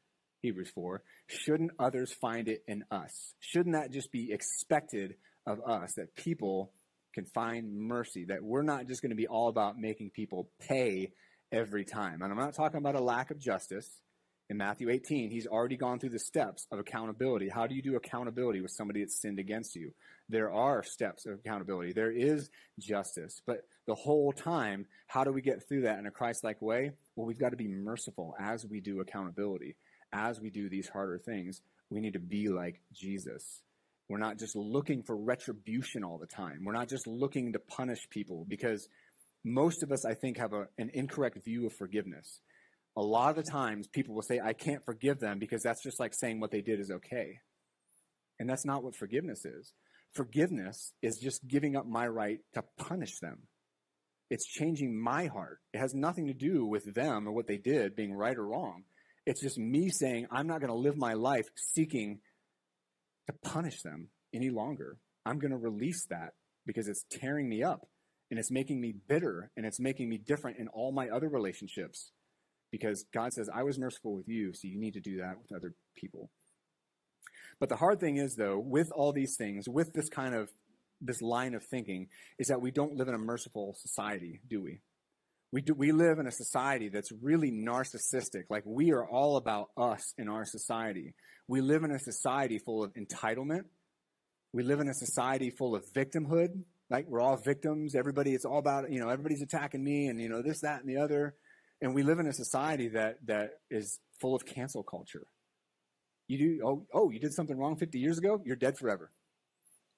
Hebrews 0.41 0.71
4, 0.73 1.01
shouldn't 1.27 1.71
others 1.79 2.13
find 2.13 2.47
it 2.47 2.63
in 2.67 2.83
us? 2.91 3.33
Shouldn't 3.39 3.75
that 3.75 3.91
just 3.91 4.11
be 4.11 4.31
expected 4.31 5.15
of 5.45 5.59
us 5.67 5.93
that 5.97 6.15
people 6.15 6.71
can 7.13 7.25
find 7.25 7.73
mercy, 7.73 8.25
that 8.25 8.43
we're 8.43 8.61
not 8.61 8.87
just 8.87 9.01
going 9.01 9.09
to 9.09 9.17
be 9.17 9.27
all 9.27 9.49
about 9.49 9.77
making 9.77 10.11
people 10.11 10.49
pay 10.61 11.11
every 11.51 11.83
time? 11.83 12.21
And 12.21 12.31
I'm 12.31 12.39
not 12.39 12.55
talking 12.55 12.77
about 12.77 12.95
a 12.95 13.01
lack 13.01 13.31
of 13.31 13.39
justice 13.39 13.89
in 14.49 14.57
Matthew 14.57 14.89
18, 14.89 15.29
he's 15.29 15.45
already 15.45 15.77
gone 15.77 15.99
through 15.99 16.09
the 16.09 16.19
steps 16.19 16.65
of 16.71 16.79
accountability. 16.79 17.49
How 17.49 17.67
do 17.67 17.75
you 17.75 17.83
do 17.83 17.95
accountability 17.95 18.61
with 18.61 18.71
somebody 18.71 19.01
that's 19.01 19.21
sinned 19.21 19.37
against 19.37 19.75
you? 19.75 19.93
There 20.27 20.51
are 20.51 20.81
steps 20.81 21.27
of 21.27 21.33
accountability. 21.33 21.93
There 21.93 22.11
is 22.11 22.49
justice. 22.79 23.41
But 23.45 23.67
the 23.85 23.93
whole 23.93 24.31
time, 24.31 24.87
how 25.05 25.23
do 25.23 25.31
we 25.31 25.41
get 25.41 25.67
through 25.67 25.81
that 25.81 25.99
in 25.99 26.07
a 26.07 26.11
Christ 26.11 26.43
like 26.43 26.61
way? 26.63 26.91
Well, 27.15 27.27
we've 27.27 27.39
got 27.39 27.49
to 27.49 27.57
be 27.57 27.67
merciful 27.67 28.35
as 28.39 28.65
we 28.65 28.81
do 28.81 29.01
accountability. 29.01 29.75
As 30.11 30.41
we 30.41 30.49
do 30.49 30.67
these 30.67 30.89
harder 30.89 31.19
things, 31.19 31.61
we 31.91 32.01
need 32.01 32.13
to 32.13 32.19
be 32.19 32.49
like 32.49 32.81
Jesus. 32.91 33.61
We're 34.07 34.17
not 34.17 34.39
just 34.39 34.55
looking 34.55 35.03
for 35.03 35.15
retribution 35.15 36.03
all 36.03 36.17
the 36.17 36.25
time. 36.25 36.61
We're 36.65 36.73
not 36.73 36.89
just 36.89 37.05
looking 37.05 37.53
to 37.53 37.59
punish 37.59 38.09
people 38.09 38.45
because 38.49 38.89
most 39.43 39.83
of 39.83 39.91
us, 39.91 40.05
I 40.05 40.15
think, 40.15 40.37
have 40.37 40.53
a, 40.53 40.67
an 40.79 40.89
incorrect 40.95 41.43
view 41.45 41.67
of 41.67 41.73
forgiveness 41.73 42.41
a 42.99 43.01
lot 43.01 43.29
of 43.29 43.37
the 43.37 43.49
times 43.49 43.87
people 43.87 44.13
will 44.13 44.21
say, 44.21 44.41
I 44.43 44.51
can't 44.51 44.83
forgive 44.83 45.19
them 45.19 45.39
because 45.39 45.63
that's 45.63 45.81
just 45.81 46.01
like 46.01 46.13
saying 46.13 46.41
what 46.41 46.51
they 46.51 46.59
did 46.59 46.81
is 46.81 46.91
okay. 46.91 47.39
And 48.37 48.49
that's 48.49 48.65
not 48.65 48.83
what 48.83 48.93
forgiveness 48.93 49.45
is. 49.45 49.71
Forgiveness 50.13 50.91
is 51.01 51.17
just 51.17 51.47
giving 51.47 51.77
up 51.77 51.85
my 51.85 52.07
right 52.07 52.39
to 52.55 52.63
punish 52.77 53.19
them. 53.19 53.43
It's 54.29 54.45
changing 54.45 55.01
my 55.01 55.27
heart. 55.27 55.59
It 55.73 55.79
has 55.79 55.93
nothing 55.93 56.27
to 56.27 56.33
do 56.33 56.65
with 56.65 56.93
them 56.93 57.25
or 57.25 57.31
what 57.31 57.47
they 57.47 57.55
did 57.55 57.95
being 57.95 58.13
right 58.13 58.37
or 58.37 58.45
wrong. 58.45 58.83
It's 59.25 59.41
just 59.41 59.57
me 59.57 59.89
saying, 59.89 60.27
I'm 60.29 60.47
not 60.47 60.59
going 60.59 60.71
to 60.71 60.75
live 60.75 60.97
my 60.97 61.13
life 61.13 61.47
seeking 61.55 62.19
to 63.27 63.49
punish 63.49 63.81
them 63.81 64.09
any 64.33 64.49
longer. 64.49 64.97
I'm 65.25 65.39
going 65.39 65.51
to 65.51 65.57
release 65.57 66.05
that 66.09 66.33
because 66.65 66.89
it's 66.89 67.05
tearing 67.09 67.47
me 67.47 67.63
up 67.63 67.87
and 68.29 68.37
it's 68.37 68.51
making 68.51 68.81
me 68.81 68.93
bitter 69.07 69.51
and 69.55 69.65
it's 69.65 69.79
making 69.79 70.09
me 70.09 70.17
different 70.17 70.57
in 70.57 70.67
all 70.67 70.91
my 70.91 71.07
other 71.07 71.29
relationships 71.29 72.11
because 72.71 73.05
God 73.13 73.33
says, 73.33 73.49
I 73.53 73.63
was 73.63 73.79
merciful 73.79 74.15
with 74.15 74.27
you, 74.27 74.53
so 74.53 74.67
you 74.67 74.79
need 74.79 74.93
to 74.93 74.99
do 74.99 75.17
that 75.17 75.37
with 75.41 75.55
other 75.55 75.73
people. 75.95 76.29
But 77.59 77.69
the 77.69 77.75
hard 77.75 77.99
thing 77.99 78.17
is, 78.17 78.35
though, 78.35 78.57
with 78.57 78.91
all 78.91 79.11
these 79.11 79.35
things, 79.35 79.67
with 79.67 79.93
this 79.93 80.09
kind 80.09 80.33
of 80.35 80.49
this 81.01 81.21
line 81.21 81.55
of 81.55 81.63
thinking, 81.63 82.07
is 82.37 82.47
that 82.47 82.61
we 82.61 82.71
don't 82.71 82.95
live 82.95 83.07
in 83.07 83.15
a 83.15 83.19
merciful 83.19 83.75
society, 83.77 84.41
do 84.47 84.61
we? 84.61 84.81
We, 85.51 85.61
do, 85.61 85.73
we 85.73 85.91
live 85.91 86.19
in 86.19 86.27
a 86.27 86.31
society 86.31 86.89
that's 86.89 87.11
really 87.11 87.51
narcissistic. 87.51 88.43
Like 88.49 88.63
we 88.65 88.91
are 88.91 89.07
all 89.07 89.37
about 89.37 89.69
us 89.77 90.13
in 90.17 90.29
our 90.29 90.45
society. 90.45 91.15
We 91.47 91.61
live 91.61 91.83
in 91.83 91.91
a 91.91 91.99
society 91.99 92.59
full 92.59 92.83
of 92.83 92.93
entitlement. 92.93 93.63
We 94.53 94.63
live 94.63 94.79
in 94.79 94.89
a 94.89 94.93
society 94.93 95.49
full 95.49 95.75
of 95.75 95.85
victimhood. 95.93 96.63
Like 96.89 97.07
we're 97.07 97.21
all 97.21 97.37
victims. 97.37 97.95
Everybody, 97.95 98.33
it's 98.33 98.45
all 98.45 98.59
about, 98.59 98.91
you 98.91 98.99
know, 98.99 99.09
everybody's 99.09 99.41
attacking 99.41 99.83
me 99.83 100.07
and, 100.07 100.21
you 100.21 100.29
know, 100.29 100.41
this, 100.41 100.61
that, 100.61 100.81
and 100.81 100.89
the 100.89 100.97
other. 100.97 101.35
And 101.81 101.95
we 101.95 102.03
live 102.03 102.19
in 102.19 102.27
a 102.27 102.33
society 102.33 102.89
that, 102.89 103.17
that 103.27 103.51
is 103.71 103.99
full 104.19 104.35
of 104.35 104.45
cancel 104.45 104.83
culture. 104.83 105.27
You 106.27 106.37
do, 106.37 106.61
oh, 106.65 106.87
oh, 106.93 107.09
you 107.11 107.19
did 107.19 107.33
something 107.33 107.57
wrong 107.57 107.77
50 107.77 107.99
years 107.99 108.17
ago? 108.17 108.41
You're 108.45 108.55
dead 108.55 108.77
forever. 108.77 109.11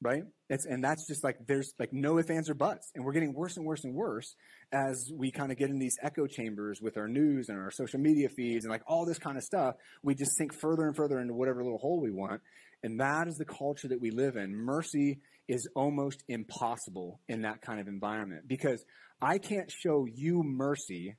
right? 0.01 0.23
And 0.49 0.83
that's 0.83 1.07
just 1.07 1.23
like 1.23 1.37
there's 1.47 1.73
like 1.79 1.93
no 1.93 2.17
ifs, 2.17 2.29
ands, 2.29 2.49
or 2.49 2.55
buts. 2.55 2.91
And 2.95 3.05
we're 3.05 3.13
getting 3.13 3.33
worse 3.33 3.55
and 3.57 3.65
worse 3.65 3.83
and 3.83 3.93
worse 3.93 4.35
as 4.73 5.11
we 5.15 5.31
kind 5.31 5.51
of 5.51 5.57
get 5.57 5.69
in 5.69 5.79
these 5.79 5.97
echo 6.01 6.27
chambers 6.27 6.81
with 6.81 6.97
our 6.97 7.07
news 7.07 7.49
and 7.49 7.57
our 7.57 7.71
social 7.71 7.99
media 7.99 8.29
feeds 8.29 8.65
and 8.65 8.71
like 8.71 8.81
all 8.87 9.05
this 9.05 9.19
kind 9.19 9.37
of 9.37 9.43
stuff. 9.43 9.75
We 10.03 10.15
just 10.15 10.35
sink 10.37 10.53
further 10.53 10.87
and 10.87 10.95
further 10.95 11.19
into 11.19 11.33
whatever 11.33 11.63
little 11.63 11.77
hole 11.77 12.01
we 12.01 12.11
want. 12.11 12.41
And 12.83 12.99
that 12.99 13.27
is 13.27 13.37
the 13.37 13.45
culture 13.45 13.87
that 13.89 14.01
we 14.01 14.09
live 14.09 14.35
in. 14.35 14.55
Mercy 14.55 15.19
is 15.47 15.67
almost 15.75 16.23
impossible 16.27 17.21
in 17.27 17.43
that 17.43 17.61
kind 17.61 17.79
of 17.79 17.87
environment 17.87 18.47
because 18.47 18.83
I 19.21 19.37
can't 19.37 19.71
show 19.71 20.07
you 20.11 20.41
mercy 20.43 21.15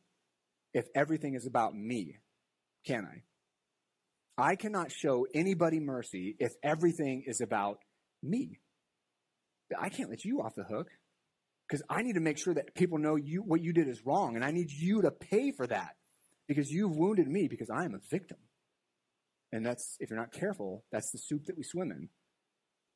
if 0.74 0.86
everything 0.94 1.34
is 1.34 1.46
about 1.46 1.74
me, 1.74 2.18
can 2.86 3.04
I? 3.04 3.22
I 4.42 4.56
cannot 4.56 4.90
show 4.90 5.26
anybody 5.34 5.78
mercy 5.78 6.36
if 6.38 6.52
everything 6.62 7.24
is 7.26 7.40
about 7.40 7.78
me. 8.22 8.58
I 9.78 9.88
can't 9.88 10.10
let 10.10 10.24
you 10.24 10.40
off 10.40 10.54
the 10.54 10.64
hook 10.64 10.88
because 11.68 11.82
I 11.88 12.02
need 12.02 12.14
to 12.14 12.20
make 12.20 12.38
sure 12.38 12.54
that 12.54 12.74
people 12.74 12.98
know 12.98 13.16
you 13.16 13.42
what 13.42 13.62
you 13.62 13.72
did 13.72 13.88
is 13.88 14.04
wrong, 14.04 14.36
and 14.36 14.44
I 14.44 14.50
need 14.50 14.70
you 14.70 15.02
to 15.02 15.10
pay 15.10 15.52
for 15.52 15.66
that 15.66 15.96
because 16.48 16.70
you've 16.70 16.96
wounded 16.96 17.28
me 17.28 17.48
because 17.48 17.70
I 17.70 17.84
am 17.84 17.94
a 17.94 18.00
victim. 18.10 18.38
And 19.52 19.64
that's 19.64 19.96
if 20.00 20.10
you're 20.10 20.18
not 20.18 20.32
careful, 20.32 20.84
that's 20.90 21.10
the 21.12 21.18
soup 21.18 21.44
that 21.46 21.56
we 21.56 21.62
swim 21.62 21.90
in. 21.90 22.08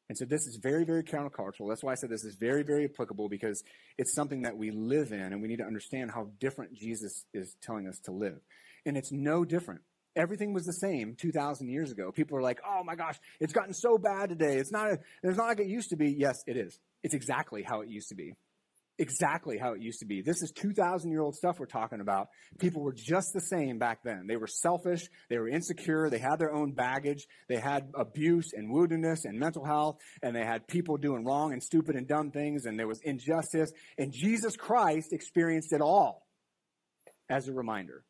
And 0.08 0.16
so 0.16 0.24
this 0.24 0.46
is 0.46 0.58
very, 0.62 0.84
very 0.84 1.02
countercultural. 1.02 1.68
That's 1.68 1.82
why 1.82 1.92
I 1.92 1.94
said 1.96 2.10
this 2.10 2.24
is 2.24 2.36
very, 2.36 2.62
very 2.62 2.84
applicable 2.84 3.28
because 3.28 3.62
it's 3.98 4.14
something 4.14 4.42
that 4.42 4.56
we 4.56 4.70
live 4.70 5.12
in, 5.12 5.20
and 5.20 5.42
we 5.42 5.48
need 5.48 5.58
to 5.58 5.64
understand 5.64 6.12
how 6.12 6.28
different 6.38 6.74
Jesus 6.74 7.24
is 7.34 7.56
telling 7.62 7.88
us 7.88 7.98
to 8.04 8.12
live. 8.12 8.38
And 8.84 8.96
it's 8.96 9.10
no 9.10 9.44
different 9.44 9.80
everything 10.16 10.52
was 10.52 10.64
the 10.64 10.72
same 10.72 11.14
2,000 11.14 11.68
years 11.68 11.92
ago. 11.92 12.10
People 12.10 12.38
are 12.38 12.42
like, 12.42 12.60
oh 12.66 12.82
my 12.82 12.96
gosh, 12.96 13.16
it's 13.38 13.52
gotten 13.52 13.74
so 13.74 13.98
bad 13.98 14.30
today. 14.30 14.56
It's 14.56 14.72
not, 14.72 14.92
it's 15.22 15.36
not 15.36 15.46
like 15.46 15.60
it 15.60 15.66
used 15.66 15.90
to 15.90 15.96
be. 15.96 16.10
Yes, 16.10 16.42
it 16.46 16.56
is. 16.56 16.78
It's 17.02 17.14
exactly 17.14 17.62
how 17.62 17.82
it 17.82 17.88
used 17.88 18.08
to 18.08 18.14
be. 18.14 18.32
Exactly 18.98 19.58
how 19.58 19.74
it 19.74 19.82
used 19.82 20.00
to 20.00 20.06
be. 20.06 20.22
This 20.22 20.42
is 20.42 20.50
2,000 20.52 21.10
year 21.10 21.20
old 21.20 21.34
stuff 21.34 21.60
we're 21.60 21.66
talking 21.66 22.00
about. 22.00 22.28
People 22.58 22.82
were 22.82 22.94
just 22.94 23.32
the 23.34 23.42
same 23.42 23.78
back 23.78 24.02
then. 24.02 24.26
They 24.26 24.36
were 24.36 24.46
selfish. 24.46 25.08
They 25.28 25.38
were 25.38 25.48
insecure. 25.48 26.08
They 26.08 26.18
had 26.18 26.38
their 26.38 26.52
own 26.52 26.72
baggage. 26.72 27.26
They 27.48 27.58
had 27.58 27.90
abuse 27.94 28.52
and 28.54 28.74
woundedness 28.74 29.24
and 29.24 29.38
mental 29.38 29.66
health. 29.66 29.98
And 30.22 30.34
they 30.34 30.44
had 30.44 30.66
people 30.66 30.96
doing 30.96 31.24
wrong 31.24 31.52
and 31.52 31.62
stupid 31.62 31.94
and 31.94 32.08
dumb 32.08 32.30
things. 32.30 32.64
And 32.64 32.78
there 32.78 32.88
was 32.88 33.00
injustice. 33.02 33.70
And 33.98 34.12
Jesus 34.12 34.56
Christ 34.56 35.12
experienced 35.12 35.74
it 35.74 35.82
all 35.82 36.26
as 37.28 37.48
a 37.48 37.52
reminder. 37.52 38.02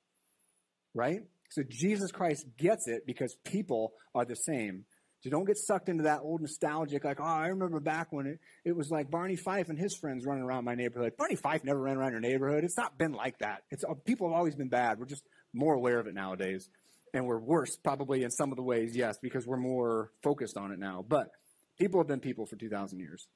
Right? 0.95 1.23
So 1.51 1.63
Jesus 1.69 2.13
Christ 2.13 2.47
gets 2.57 2.87
it 2.87 3.07
because 3.07 3.37
people 3.45 3.95
are 4.15 4.25
the 4.25 4.37
same. 4.37 4.85
So 5.27 5.31
don't 5.31 5.45
get 5.45 5.59
sucked 5.59 5.89
into 5.89 6.05
that 6.05 6.21
old 6.23 6.41
nostalgic, 6.41 7.05
like, 7.05 7.19
oh, 7.19 7.25
I 7.25 7.49
remember 7.49 7.81
back 7.81 8.13
when 8.13 8.27
it, 8.27 8.39
it 8.65 8.77
was 8.77 8.93
like 8.93 9.11
Barney 9.11 9.35
Fife 9.35 9.69
and 9.69 9.77
his 9.77 9.97
friends 9.97 10.25
running 10.25 10.45
around 10.45 10.65
my 10.65 10.77
neighborhood. 10.77 11.15
Barney 11.19 11.35
Fife 11.35 11.65
never 11.65 11.81
ran 11.81 11.97
around 11.97 12.13
your 12.13 12.21
neighborhood. 12.21 12.63
It's 12.63 12.77
not 12.77 12.97
been 12.97 13.11
like 13.11 13.41
that. 13.41 13.65
It's 13.73 13.83
uh, 13.83 13.95
people 14.05 14.29
have 14.29 14.37
always 14.37 14.55
been 14.55 14.69
bad. 14.69 15.01
We're 15.01 15.07
just 15.07 15.25
more 15.53 15.75
aware 15.75 15.99
of 15.99 16.07
it 16.07 16.15
nowadays. 16.15 16.69
And 17.13 17.27
we're 17.27 17.41
worse 17.41 17.77
probably 17.77 18.23
in 18.23 18.31
some 18.31 18.53
of 18.53 18.57
the 18.57 18.63
ways, 18.63 18.95
yes, 18.95 19.19
because 19.21 19.45
we're 19.45 19.57
more 19.57 20.13
focused 20.23 20.57
on 20.57 20.71
it 20.71 20.79
now. 20.79 21.05
But 21.07 21.31
people 21.77 21.99
have 21.99 22.07
been 22.07 22.21
people 22.21 22.47
for 22.47 22.55
2,000 22.55 23.01
years. 23.01 23.27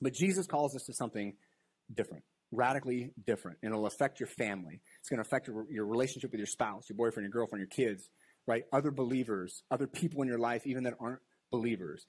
But 0.00 0.14
Jesus 0.14 0.46
calls 0.46 0.74
us 0.74 0.84
to 0.84 0.94
something 0.94 1.34
different 1.94 2.24
radically 2.52 3.10
different 3.26 3.58
and 3.62 3.72
it'll 3.72 3.86
affect 3.86 4.20
your 4.20 4.28
family. 4.28 4.80
It's 5.00 5.08
going 5.10 5.18
to 5.18 5.26
affect 5.28 5.48
your, 5.48 5.66
your 5.68 5.84
relationship 5.84 6.30
with 6.30 6.38
your 6.38 6.46
spouse, 6.46 6.88
your 6.88 6.96
boyfriend, 6.96 7.24
your 7.24 7.30
girlfriend, 7.30 7.60
your 7.60 7.88
kids, 7.88 8.08
right? 8.46 8.64
Other 8.72 8.90
believers, 8.90 9.62
other 9.70 9.86
people 9.86 10.22
in 10.22 10.28
your 10.28 10.38
life, 10.38 10.66
even 10.66 10.84
that 10.84 10.94
aren't 11.00 11.20
believers. 11.50 12.06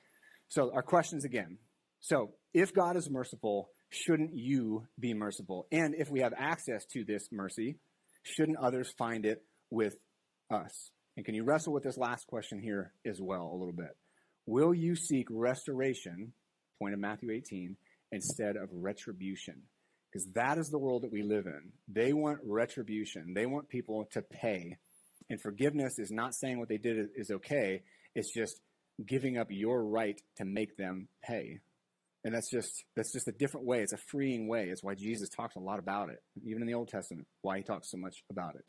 So, 0.48 0.72
our 0.74 0.82
questions 0.82 1.26
again. 1.26 1.58
So, 2.00 2.32
if 2.54 2.74
God 2.74 2.96
is 2.96 3.10
merciful, 3.10 3.70
shouldn't 3.90 4.34
you 4.34 4.88
be 5.00 5.14
merciful? 5.14 5.68
And 5.72 5.96
if 5.96 6.10
we 6.10 6.22
have 6.22 6.34
access 6.38 6.86
to 6.94 7.04
this 7.04 7.28
mercy, 7.32 7.78
shouldn't 8.24 8.58
others 8.58 8.94
find 8.98 9.26
it 9.26 9.44
with 9.70 9.96
us? 10.52 10.92
And 11.16 11.26
can 11.26 11.36
you 11.36 11.44
wrestle 11.44 11.74
with 11.74 11.84
this 11.84 11.98
last 11.98 12.28
question 12.28 12.60
here 12.60 12.94
as 13.06 13.20
well 13.20 13.50
a 13.52 13.58
little 13.58 13.74
bit? 13.74 13.98
Will 14.46 14.74
you 14.74 14.96
seek 14.96 15.28
restoration, 15.30 16.32
point 16.80 16.94
of 16.94 17.00
Matthew 17.00 17.32
18, 17.32 17.76
instead 18.12 18.56
of 18.56 18.70
retribution? 18.72 19.64
Because 20.12 20.28
that 20.36 20.58
is 20.58 20.70
the 20.70 20.78
world 20.78 21.04
that 21.04 21.12
we 21.12 21.24
live 21.24 21.48
in. 21.48 21.72
They 21.88 22.14
want 22.14 22.40
retribution, 22.46 23.34
they 23.36 23.46
want 23.46 23.68
people 23.68 24.08
to 24.14 24.22
pay. 24.22 24.78
And 25.30 25.42
forgiveness 25.42 26.00
is 26.00 26.12
not 26.12 26.34
saying 26.34 26.60
what 26.60 26.70
they 26.70 26.78
did 26.78 27.10
is 27.16 27.32
okay, 27.32 27.82
it's 28.16 28.34
just 28.34 28.62
giving 29.06 29.38
up 29.38 29.48
your 29.50 29.84
right 29.84 30.20
to 30.38 30.46
make 30.46 30.78
them 30.78 31.08
pay. 31.24 31.60
And 32.24 32.34
that's 32.34 32.50
just 32.50 32.84
that's 32.96 33.14
just 33.14 33.28
a 33.28 33.32
different 33.32 33.66
way. 33.66 33.82
It's 33.82 33.94
a 33.94 33.98
freeing 33.98 34.48
way. 34.48 34.66
It's 34.66 34.84
why 34.84 34.96
Jesus 34.96 35.30
talks 35.30 35.56
a 35.56 35.60
lot 35.60 35.80
about 35.80 36.10
it, 36.10 36.22
even 36.44 36.62
in 36.62 36.68
the 36.68 36.74
Old 36.74 36.90
Testament, 36.90 37.28
why 37.42 37.58
he 37.58 37.64
talks 37.64 37.92
so 37.92 37.98
much 37.98 38.24
about 38.30 38.56
it. 38.56 38.66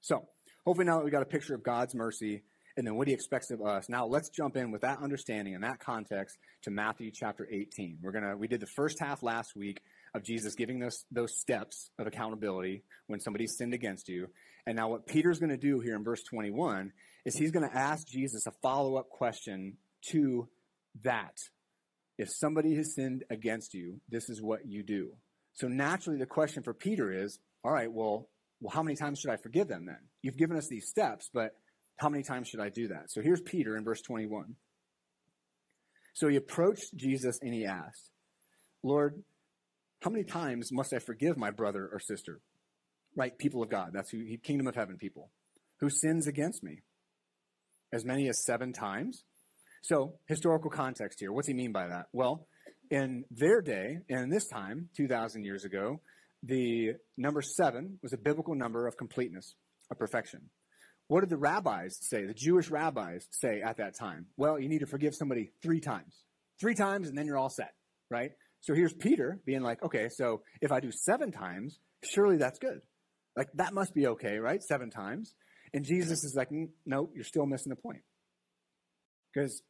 So, 0.00 0.28
hopefully 0.66 0.86
now 0.86 0.98
that 0.98 1.04
we 1.04 1.10
got 1.10 1.22
a 1.22 1.26
picture 1.26 1.54
of 1.54 1.62
God's 1.62 1.94
mercy 1.94 2.42
and 2.76 2.86
then 2.86 2.96
what 2.96 3.06
he 3.06 3.14
expects 3.14 3.50
of 3.50 3.62
us. 3.62 3.88
Now 3.88 4.06
let's 4.06 4.28
jump 4.30 4.56
in 4.56 4.70
with 4.70 4.82
that 4.82 4.98
understanding 5.02 5.54
and 5.54 5.64
that 5.64 5.78
context 5.78 6.38
to 6.62 6.70
Matthew 6.70 7.10
chapter 7.12 7.46
18. 7.50 7.98
We're 8.02 8.12
gonna 8.12 8.36
we 8.36 8.48
did 8.48 8.60
the 8.60 8.66
first 8.66 8.98
half 9.00 9.22
last 9.22 9.54
week 9.56 9.80
of 10.14 10.22
Jesus 10.22 10.54
giving 10.54 10.78
those, 10.78 11.04
those 11.10 11.38
steps 11.38 11.90
of 11.98 12.06
accountability 12.06 12.84
when 13.06 13.20
somebody 13.20 13.46
sinned 13.46 13.74
against 13.74 14.08
you. 14.08 14.28
And 14.66 14.76
now, 14.76 14.88
what 14.88 15.06
Peter's 15.06 15.38
going 15.38 15.50
to 15.50 15.56
do 15.56 15.80
here 15.80 15.96
in 15.96 16.04
verse 16.04 16.22
21 16.22 16.92
is 17.24 17.36
he's 17.36 17.50
going 17.50 17.68
to 17.68 17.76
ask 17.76 18.06
Jesus 18.06 18.46
a 18.46 18.52
follow 18.62 18.96
up 18.96 19.08
question 19.08 19.76
to 20.10 20.48
that. 21.02 21.36
If 22.18 22.28
somebody 22.30 22.76
has 22.76 22.94
sinned 22.94 23.24
against 23.30 23.74
you, 23.74 24.00
this 24.08 24.28
is 24.28 24.40
what 24.42 24.66
you 24.66 24.82
do. 24.82 25.12
So, 25.54 25.68
naturally, 25.68 26.18
the 26.18 26.26
question 26.26 26.62
for 26.62 26.74
Peter 26.74 27.10
is 27.10 27.38
all 27.64 27.72
right, 27.72 27.90
well, 27.90 28.28
well, 28.60 28.72
how 28.72 28.82
many 28.82 28.96
times 28.96 29.20
should 29.20 29.30
I 29.30 29.36
forgive 29.36 29.68
them 29.68 29.86
then? 29.86 29.98
You've 30.22 30.36
given 30.36 30.56
us 30.56 30.68
these 30.68 30.88
steps, 30.88 31.30
but 31.32 31.56
how 31.96 32.08
many 32.08 32.22
times 32.22 32.48
should 32.48 32.60
I 32.60 32.68
do 32.68 32.88
that? 32.88 33.10
So, 33.10 33.22
here's 33.22 33.40
Peter 33.40 33.76
in 33.76 33.84
verse 33.84 34.02
21. 34.02 34.56
So 36.14 36.28
he 36.28 36.36
approached 36.36 36.94
Jesus 36.94 37.38
and 37.42 37.54
he 37.54 37.64
asked, 37.64 38.10
Lord, 38.82 39.22
how 40.02 40.10
many 40.10 40.24
times 40.24 40.70
must 40.72 40.92
I 40.92 40.98
forgive 40.98 41.36
my 41.36 41.50
brother 41.50 41.88
or 41.92 42.00
sister? 42.00 42.40
Right? 43.16 43.36
People 43.38 43.62
of 43.62 43.70
God. 43.70 43.90
That's 43.92 44.10
who, 44.10 44.36
kingdom 44.38 44.66
of 44.66 44.74
heaven 44.74 44.96
people. 44.96 45.30
Who 45.80 45.90
sins 45.90 46.26
against 46.26 46.62
me? 46.62 46.80
As 47.92 48.04
many 48.04 48.28
as 48.28 48.44
seven 48.44 48.72
times? 48.72 49.24
So, 49.82 50.14
historical 50.26 50.70
context 50.70 51.20
here. 51.20 51.32
What's 51.32 51.48
he 51.48 51.54
mean 51.54 51.72
by 51.72 51.88
that? 51.88 52.06
Well, 52.12 52.46
in 52.90 53.24
their 53.30 53.60
day, 53.60 53.98
and 54.08 54.20
in 54.20 54.30
this 54.30 54.48
time, 54.48 54.88
2,000 54.96 55.44
years 55.44 55.64
ago, 55.64 56.00
the 56.42 56.94
number 57.16 57.42
seven 57.42 57.98
was 58.02 58.12
a 58.12 58.16
biblical 58.16 58.54
number 58.54 58.86
of 58.86 58.96
completeness, 58.96 59.54
of 59.90 59.98
perfection. 59.98 60.50
What 61.06 61.20
did 61.20 61.30
the 61.30 61.36
rabbis 61.36 61.98
say, 62.00 62.24
the 62.26 62.34
Jewish 62.34 62.70
rabbis 62.70 63.26
say 63.30 63.60
at 63.60 63.76
that 63.76 63.96
time? 63.98 64.26
Well, 64.36 64.58
you 64.58 64.68
need 64.68 64.80
to 64.80 64.86
forgive 64.86 65.14
somebody 65.14 65.52
three 65.62 65.80
times. 65.80 66.14
Three 66.60 66.74
times, 66.74 67.08
and 67.08 67.16
then 67.16 67.26
you're 67.26 67.38
all 67.38 67.50
set, 67.50 67.74
right? 68.10 68.32
So 68.62 68.74
here's 68.74 68.94
Peter 68.94 69.40
being 69.44 69.62
like, 69.62 69.82
okay, 69.82 70.08
so 70.08 70.42
if 70.60 70.72
I 70.72 70.80
do 70.80 70.90
seven 70.90 71.32
times, 71.32 71.78
surely 72.02 72.36
that's 72.38 72.58
good. 72.58 72.80
Like 73.36 73.48
that 73.54 73.74
must 73.74 73.94
be 73.94 74.06
okay, 74.08 74.38
right? 74.38 74.62
Seven 74.62 74.90
times. 74.90 75.34
And 75.74 75.84
Jesus 75.84 76.24
is 76.24 76.34
like, 76.34 76.48
no, 76.86 77.10
you're 77.14 77.24
still 77.24 77.46
missing 77.46 77.70
the 77.70 77.76
point. 77.76 78.02
Because 79.32 79.62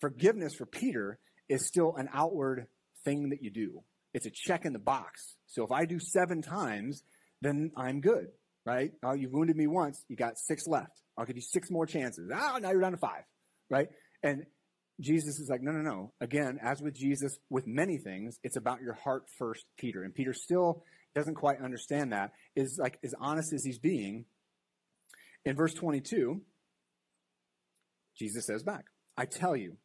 forgiveness 0.00 0.54
for 0.54 0.66
Peter 0.66 1.18
is 1.48 1.66
still 1.66 1.94
an 1.96 2.08
outward 2.12 2.66
thing 3.04 3.30
that 3.30 3.42
you 3.42 3.50
do. 3.50 3.82
It's 4.14 4.26
a 4.26 4.30
check 4.30 4.64
in 4.64 4.72
the 4.72 4.78
box. 4.78 5.36
So 5.46 5.64
if 5.64 5.72
I 5.72 5.84
do 5.84 5.98
seven 5.98 6.42
times, 6.42 7.02
then 7.42 7.72
I'm 7.76 8.00
good, 8.00 8.28
right? 8.64 8.92
Oh, 9.02 9.14
you've 9.14 9.32
wounded 9.32 9.56
me 9.56 9.66
once. 9.66 10.04
You 10.08 10.16
got 10.16 10.38
six 10.38 10.66
left. 10.66 11.02
I'll 11.18 11.24
give 11.24 11.36
you 11.36 11.42
six 11.42 11.70
more 11.70 11.86
chances. 11.86 12.30
Ah, 12.34 12.58
now 12.60 12.70
you're 12.70 12.80
down 12.80 12.92
to 12.92 12.98
five, 12.98 13.24
right? 13.70 13.88
And 14.22 14.44
Jesus 15.00 15.38
is 15.38 15.48
like, 15.48 15.62
no, 15.62 15.72
no, 15.72 15.82
no. 15.82 16.12
Again, 16.20 16.58
as 16.62 16.80
with 16.80 16.94
Jesus, 16.94 17.38
with 17.50 17.66
many 17.66 17.98
things, 17.98 18.38
it's 18.42 18.56
about 18.56 18.80
your 18.80 18.94
heart 18.94 19.24
first, 19.38 19.64
Peter. 19.76 20.02
And 20.02 20.14
Peter 20.14 20.32
still 20.32 20.82
doesn't 21.14 21.34
quite 21.34 21.60
understand 21.60 22.12
that, 22.12 22.32
is 22.54 22.78
like 22.80 22.98
as 23.04 23.14
honest 23.20 23.52
as 23.52 23.64
he's 23.64 23.78
being. 23.78 24.24
In 25.44 25.54
verse 25.54 25.74
22, 25.74 26.40
Jesus 28.18 28.46
says 28.46 28.62
back, 28.62 28.86
I 29.16 29.26
tell 29.26 29.56
you, 29.56 29.76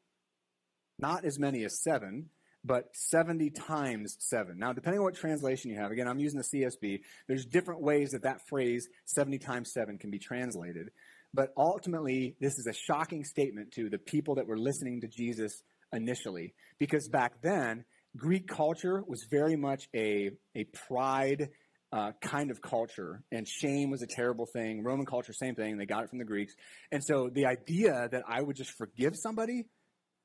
not 0.97 1.25
as 1.25 1.39
many 1.39 1.63
as 1.63 1.81
seven, 1.81 2.29
but 2.63 2.85
70 2.93 3.49
times 3.51 4.17
seven. 4.19 4.57
Now, 4.57 4.71
depending 4.73 4.99
on 4.99 5.05
what 5.05 5.15
translation 5.15 5.71
you 5.71 5.77
have, 5.77 5.91
again, 5.91 6.07
I'm 6.07 6.19
using 6.19 6.39
the 6.39 6.57
CSB, 6.57 7.01
there's 7.27 7.45
different 7.45 7.81
ways 7.81 8.11
that 8.11 8.23
that 8.23 8.47
phrase 8.47 8.87
70 9.05 9.39
times 9.39 9.73
seven 9.73 9.97
can 9.97 10.11
be 10.11 10.19
translated. 10.19 10.89
But 11.33 11.49
ultimately, 11.57 12.35
this 12.39 12.53
is 12.53 12.67
a 12.67 12.73
shocking 12.73 13.23
statement 13.23 13.71
to 13.73 13.89
the 13.89 13.97
people 13.97 14.35
that 14.35 14.47
were 14.47 14.57
listening 14.57 15.01
to 15.01 15.07
Jesus 15.07 15.63
initially. 15.93 16.53
Because 16.79 17.07
back 17.09 17.41
then, 17.41 17.85
Greek 18.17 18.47
culture 18.47 19.03
was 19.07 19.25
very 19.31 19.55
much 19.55 19.87
a, 19.95 20.31
a 20.55 20.65
pride 20.87 21.49
uh, 21.93 22.11
kind 22.21 22.51
of 22.51 22.61
culture, 22.61 23.21
and 23.31 23.47
shame 23.47 23.91
was 23.91 24.01
a 24.01 24.07
terrible 24.07 24.45
thing. 24.45 24.83
Roman 24.83 25.05
culture, 25.05 25.33
same 25.33 25.55
thing. 25.55 25.77
They 25.77 25.85
got 25.85 26.03
it 26.03 26.09
from 26.09 26.19
the 26.19 26.25
Greeks. 26.25 26.53
And 26.91 27.03
so 27.03 27.29
the 27.33 27.45
idea 27.45 28.07
that 28.11 28.23
I 28.27 28.41
would 28.41 28.55
just 28.55 28.71
forgive 28.77 29.13
somebody, 29.15 29.65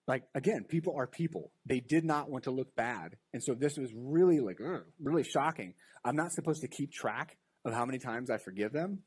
Like, 0.09 0.23
again, 0.35 0.65
people 0.69 0.95
are 0.97 1.07
people. 1.07 1.51
They 1.67 1.81
did 1.81 2.05
not 2.05 2.31
want 2.31 2.45
to 2.45 2.53
look 2.53 2.77
bad. 2.77 3.17
And 3.33 3.43
so 3.43 3.55
this 3.55 3.77
was 3.77 3.91
really 3.95 4.39
like, 4.39 4.59
really 5.03 5.25
shocking. 5.25 5.75
I'm 6.05 6.15
not 6.15 6.31
supposed 6.33 6.61
to 6.63 6.69
keep 6.69 6.93
track 6.93 7.37
of 7.65 7.75
how 7.75 7.85
many 7.85 7.99
times 7.99 8.31
I 8.31 8.39
forgive 8.39 8.73
them. 8.73 9.01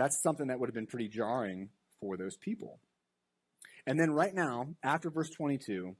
That's 0.00 0.22
something 0.22 0.46
that 0.46 0.58
would 0.58 0.70
have 0.70 0.74
been 0.74 0.86
pretty 0.86 1.08
jarring 1.08 1.68
for 2.00 2.16
those 2.16 2.34
people. 2.34 2.80
And 3.86 4.00
then 4.00 4.10
right 4.10 4.34
now, 4.34 4.68
after 4.82 5.10
verse 5.10 5.28
22, 5.28 5.94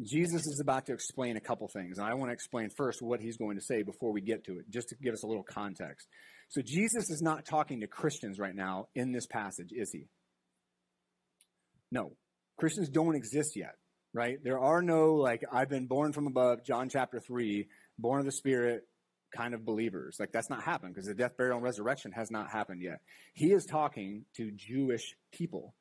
Jesus 0.00 0.42
is 0.46 0.60
about 0.62 0.86
to 0.86 0.92
explain 0.92 1.36
a 1.36 1.40
couple 1.40 1.66
things. 1.66 1.98
And 1.98 2.06
I 2.06 2.14
want 2.14 2.28
to 2.28 2.32
explain 2.32 2.70
first 2.76 3.02
what 3.02 3.20
he's 3.20 3.36
going 3.36 3.56
to 3.56 3.60
say 3.60 3.82
before 3.82 4.12
we 4.12 4.20
get 4.20 4.44
to 4.44 4.60
it, 4.60 4.70
just 4.70 4.90
to 4.90 4.94
give 5.02 5.14
us 5.14 5.24
a 5.24 5.26
little 5.26 5.42
context. 5.42 6.06
So 6.48 6.62
Jesus 6.64 7.10
is 7.10 7.22
not 7.22 7.44
talking 7.44 7.80
to 7.80 7.88
Christians 7.88 8.38
right 8.38 8.54
now 8.54 8.86
in 8.94 9.10
this 9.10 9.26
passage, 9.26 9.70
is 9.72 9.90
he? 9.90 10.06
No. 11.90 12.12
Christians 12.56 12.88
don't 12.88 13.16
exist 13.16 13.56
yet, 13.56 13.74
right? 14.12 14.38
There 14.44 14.60
are 14.60 14.80
no, 14.80 15.14
like, 15.14 15.42
I've 15.52 15.68
been 15.68 15.88
born 15.88 16.12
from 16.12 16.28
above, 16.28 16.64
John 16.64 16.88
chapter 16.88 17.18
3, 17.18 17.66
born 17.98 18.20
of 18.20 18.26
the 18.26 18.32
Spirit 18.32 18.86
kind 19.36 19.54
of 19.54 19.64
believers. 19.64 20.16
Like, 20.18 20.32
that's 20.32 20.50
not 20.50 20.62
happened 20.62 20.94
because 20.94 21.06
the 21.06 21.14
death, 21.14 21.36
burial, 21.36 21.56
and 21.56 21.64
resurrection 21.64 22.12
has 22.12 22.30
not 22.30 22.50
happened 22.50 22.82
yet. 22.82 23.00
He 23.32 23.52
is 23.52 23.64
talking 23.64 24.24
to 24.36 24.50
Jewish 24.52 25.14
people 25.32 25.74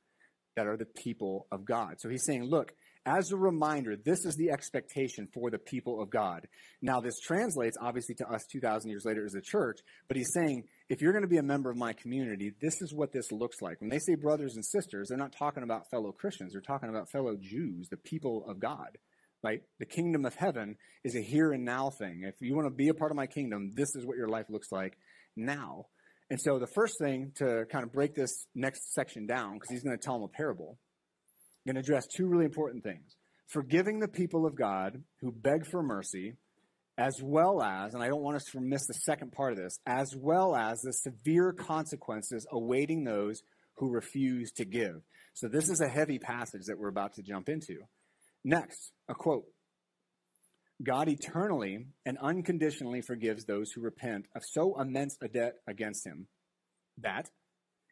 that 0.56 0.68
are 0.68 0.78
the 0.78 0.86
people 0.86 1.48
of 1.52 1.66
God. 1.66 1.96
So 2.00 2.10
he's 2.10 2.26
saying, 2.26 2.44
look, 2.44 2.74
as 3.06 3.32
a 3.32 3.38
reminder, 3.38 3.96
this 3.98 4.24
is 4.24 4.36
the 4.36 4.52
expectation 4.52 5.28
for 5.34 5.50
the 5.50 5.58
people 5.58 6.02
of 6.02 6.10
God. 6.10 6.48
Now, 6.82 7.02
this 7.02 7.20
translates 7.20 7.78
obviously 7.82 8.16
to 8.16 8.30
us 8.30 8.46
2,000 8.52 8.89
years 8.89 9.04
later 9.04 9.26
as 9.26 9.36
a 9.36 9.42
church, 9.42 9.80
but 10.08 10.16
he's 10.16 10.32
saying, 10.34 10.63
if 10.89 11.02
you're 11.02 11.12
going 11.12 11.24
to 11.24 11.28
be 11.28 11.38
a 11.38 11.44
member 11.44 11.70
of 11.70 11.76
my 11.76 11.94
community, 11.94 12.54
this 12.62 12.82
is 12.82 12.94
what 12.94 13.12
this 13.12 13.32
looks 13.32 13.62
like. 13.62 13.82
When 13.82 13.89
they 13.89 14.00
say 14.00 14.16
brothers 14.16 14.56
and 14.56 14.66
sisters, 14.66 15.10
they're 15.10 15.18
not 15.18 15.36
talking 15.38 15.63
about 15.63 15.89
fellow 15.89 16.12
Christians, 16.12 16.54
they're 16.54 16.62
talking 16.62 16.89
about 16.89 17.10
fellow 17.12 17.36
Jews, 17.36 17.89
the 17.89 17.98
people 17.98 18.46
of 18.48 18.60
God. 18.60 18.98
Right? 19.43 19.62
The 19.79 19.86
kingdom 19.86 20.25
of 20.25 20.36
heaven 20.36 20.77
is 21.03 21.15
a 21.15 21.21
here 21.21 21.51
and 21.51 21.65
now 21.65 21.89
thing. 21.89 22.23
If 22.23 22.36
you 22.39 22.56
want 22.56 22.67
to 22.67 22.73
be 22.73 22.88
a 22.88 22.93
part 22.93 23.12
of 23.12 23.17
my 23.17 23.27
kingdom, 23.27 23.71
this 23.75 23.93
is 23.93 24.06
what 24.06 24.15
your 24.15 24.29
life 24.29 24.45
looks 24.49 24.71
like 24.71 24.97
now. 25.36 25.88
And 26.29 26.39
so 26.39 26.60
the 26.60 26.67
first 26.73 26.97
thing 26.97 27.34
to 27.36 27.65
kind 27.69 27.84
of 27.84 27.91
break 27.91 28.15
this 28.15 28.47
next 28.56 28.93
section 28.93 29.27
down, 29.27 29.56
because 29.56 29.69
he's 29.69 29.84
going 29.84 29.97
to 29.97 30.01
tell 30.03 30.13
them 30.13 30.23
a 30.23 30.29
parable, 30.29 30.77
I'm 31.65 31.73
going 31.73 31.84
to 31.84 31.86
address 31.86 32.08
two 32.08 32.27
really 32.27 32.45
important 32.45 32.84
things 32.84 33.17
forgiving 33.47 33.99
the 33.99 34.08
people 34.08 34.45
of 34.45 34.56
God 34.56 35.03
who 35.21 35.32
beg 35.32 35.67
for 35.67 35.84
mercy, 35.84 36.34
as 36.97 37.19
well 37.21 37.62
as, 37.62 37.93
and 37.93 38.01
I 38.01 38.08
don't 38.08 38.23
want 38.23 38.38
us 38.38 38.45
to 38.53 38.62
miss 38.62 38.88
the 38.88 38.93
second 38.93 39.32
part 39.32 39.51
of 39.51 39.60
this, 39.60 39.77
as 39.86 40.15
well 40.15 40.56
as 40.56 40.82
the 40.82 40.93
severe 40.93 41.51
consequences 41.53 42.47
awaiting 42.51 43.03
those 43.03 43.43
who 43.75 43.89
refuse 43.89 44.51
to 44.53 44.65
give. 44.65 45.01
So 45.34 45.47
this 45.47 45.69
is 45.69 45.82
a 45.82 45.88
heavy 45.88 46.17
passage 46.17 46.63
that 46.67 46.79
we're 46.79 46.89
about 46.89 47.13
to 47.15 47.21
jump 47.21 47.49
into. 47.49 47.79
Next, 48.43 48.91
a 49.08 49.13
quote 49.13 49.45
God 50.82 51.08
eternally 51.08 51.86
and 52.06 52.17
unconditionally 52.17 53.01
forgives 53.01 53.45
those 53.45 53.71
who 53.71 53.82
repent 53.82 54.25
of 54.36 54.41
so 54.43 54.79
immense 54.79 55.17
a 55.21 55.27
debt 55.27 55.56
against 55.67 56.06
him 56.06 56.27
that 56.97 57.29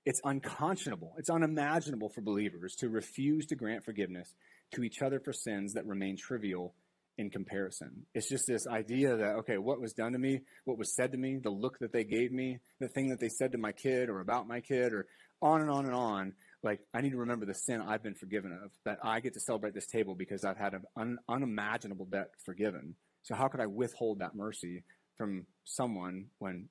it's 0.05 0.19
unconscionable, 0.23 1.13
it's 1.17 1.29
unimaginable 1.29 2.09
for 2.09 2.21
believers 2.21 2.75
to 2.79 2.89
refuse 2.89 3.45
to 3.47 3.55
grant 3.55 3.85
forgiveness 3.85 4.33
to 4.73 4.83
each 4.83 5.01
other 5.01 5.19
for 5.19 5.31
sins 5.31 5.73
that 5.73 5.85
remain 5.85 6.17
trivial 6.17 6.73
in 7.17 7.29
comparison. 7.29 8.05
It's 8.15 8.29
just 8.29 8.45
this 8.47 8.65
idea 8.67 9.15
that, 9.15 9.35
okay, 9.39 9.57
what 9.57 9.79
was 9.79 9.93
done 9.93 10.13
to 10.13 10.19
me, 10.19 10.41
what 10.65 10.77
was 10.77 10.95
said 10.95 11.11
to 11.11 11.17
me, 11.17 11.37
the 11.41 11.51
look 11.51 11.77
that 11.79 11.93
they 11.93 12.03
gave 12.03 12.31
me, 12.31 12.59
the 12.79 12.87
thing 12.87 13.09
that 13.09 13.19
they 13.19 13.29
said 13.29 13.51
to 13.51 13.57
my 13.57 13.71
kid 13.71 14.09
or 14.09 14.21
about 14.21 14.47
my 14.47 14.59
kid, 14.59 14.93
or 14.93 15.05
on 15.41 15.61
and 15.61 15.69
on 15.69 15.85
and 15.85 15.95
on. 15.95 16.33
Like, 16.63 16.80
I 16.93 17.02
need 17.02 17.12
to 17.12 17.17
remember 17.17 17.45
the 17.45 17.56
sin 17.56 17.82
I've 17.82 18.04
been 18.04 18.13
forgiven 18.13 18.52
of, 18.63 18.71
that 18.86 19.00
I 19.04 19.19
get 19.19 19.34
to 19.34 19.39
celebrate 19.39 19.74
this 19.74 19.88
table 19.88 20.13
because 20.15 20.45
I've 20.45 20.58
had 20.58 20.74
an 20.74 20.84
un- 20.95 21.17
unimaginable 21.28 22.06
debt 22.06 22.30
forgiven. 22.45 22.95
So, 23.24 23.36
how 23.36 23.47
could 23.47 23.60
I 23.60 23.65
withhold 23.65 24.19
that 24.19 24.36
mercy 24.36 24.84
from 25.17 25.45
someone 25.65 26.26
when 26.39 26.69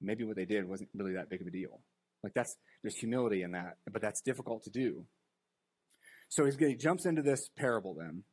maybe 0.00 0.24
what 0.24 0.36
they 0.36 0.44
did 0.44 0.66
wasn't 0.66 0.90
really 0.94 1.14
that 1.14 1.28
big 1.28 1.42
of 1.42 1.46
a 1.46 1.50
deal? 1.50 1.80
Like 2.22 2.34
that's 2.34 2.56
there's 2.82 2.96
humility 2.96 3.42
in 3.42 3.52
that, 3.52 3.76
but 3.90 4.02
that's 4.02 4.20
difficult 4.20 4.64
to 4.64 4.70
do. 4.70 5.04
So 6.28 6.44
he 6.44 6.74
jumps 6.74 7.06
into 7.06 7.22
this 7.22 7.48
parable 7.56 7.94
then. 7.94 8.24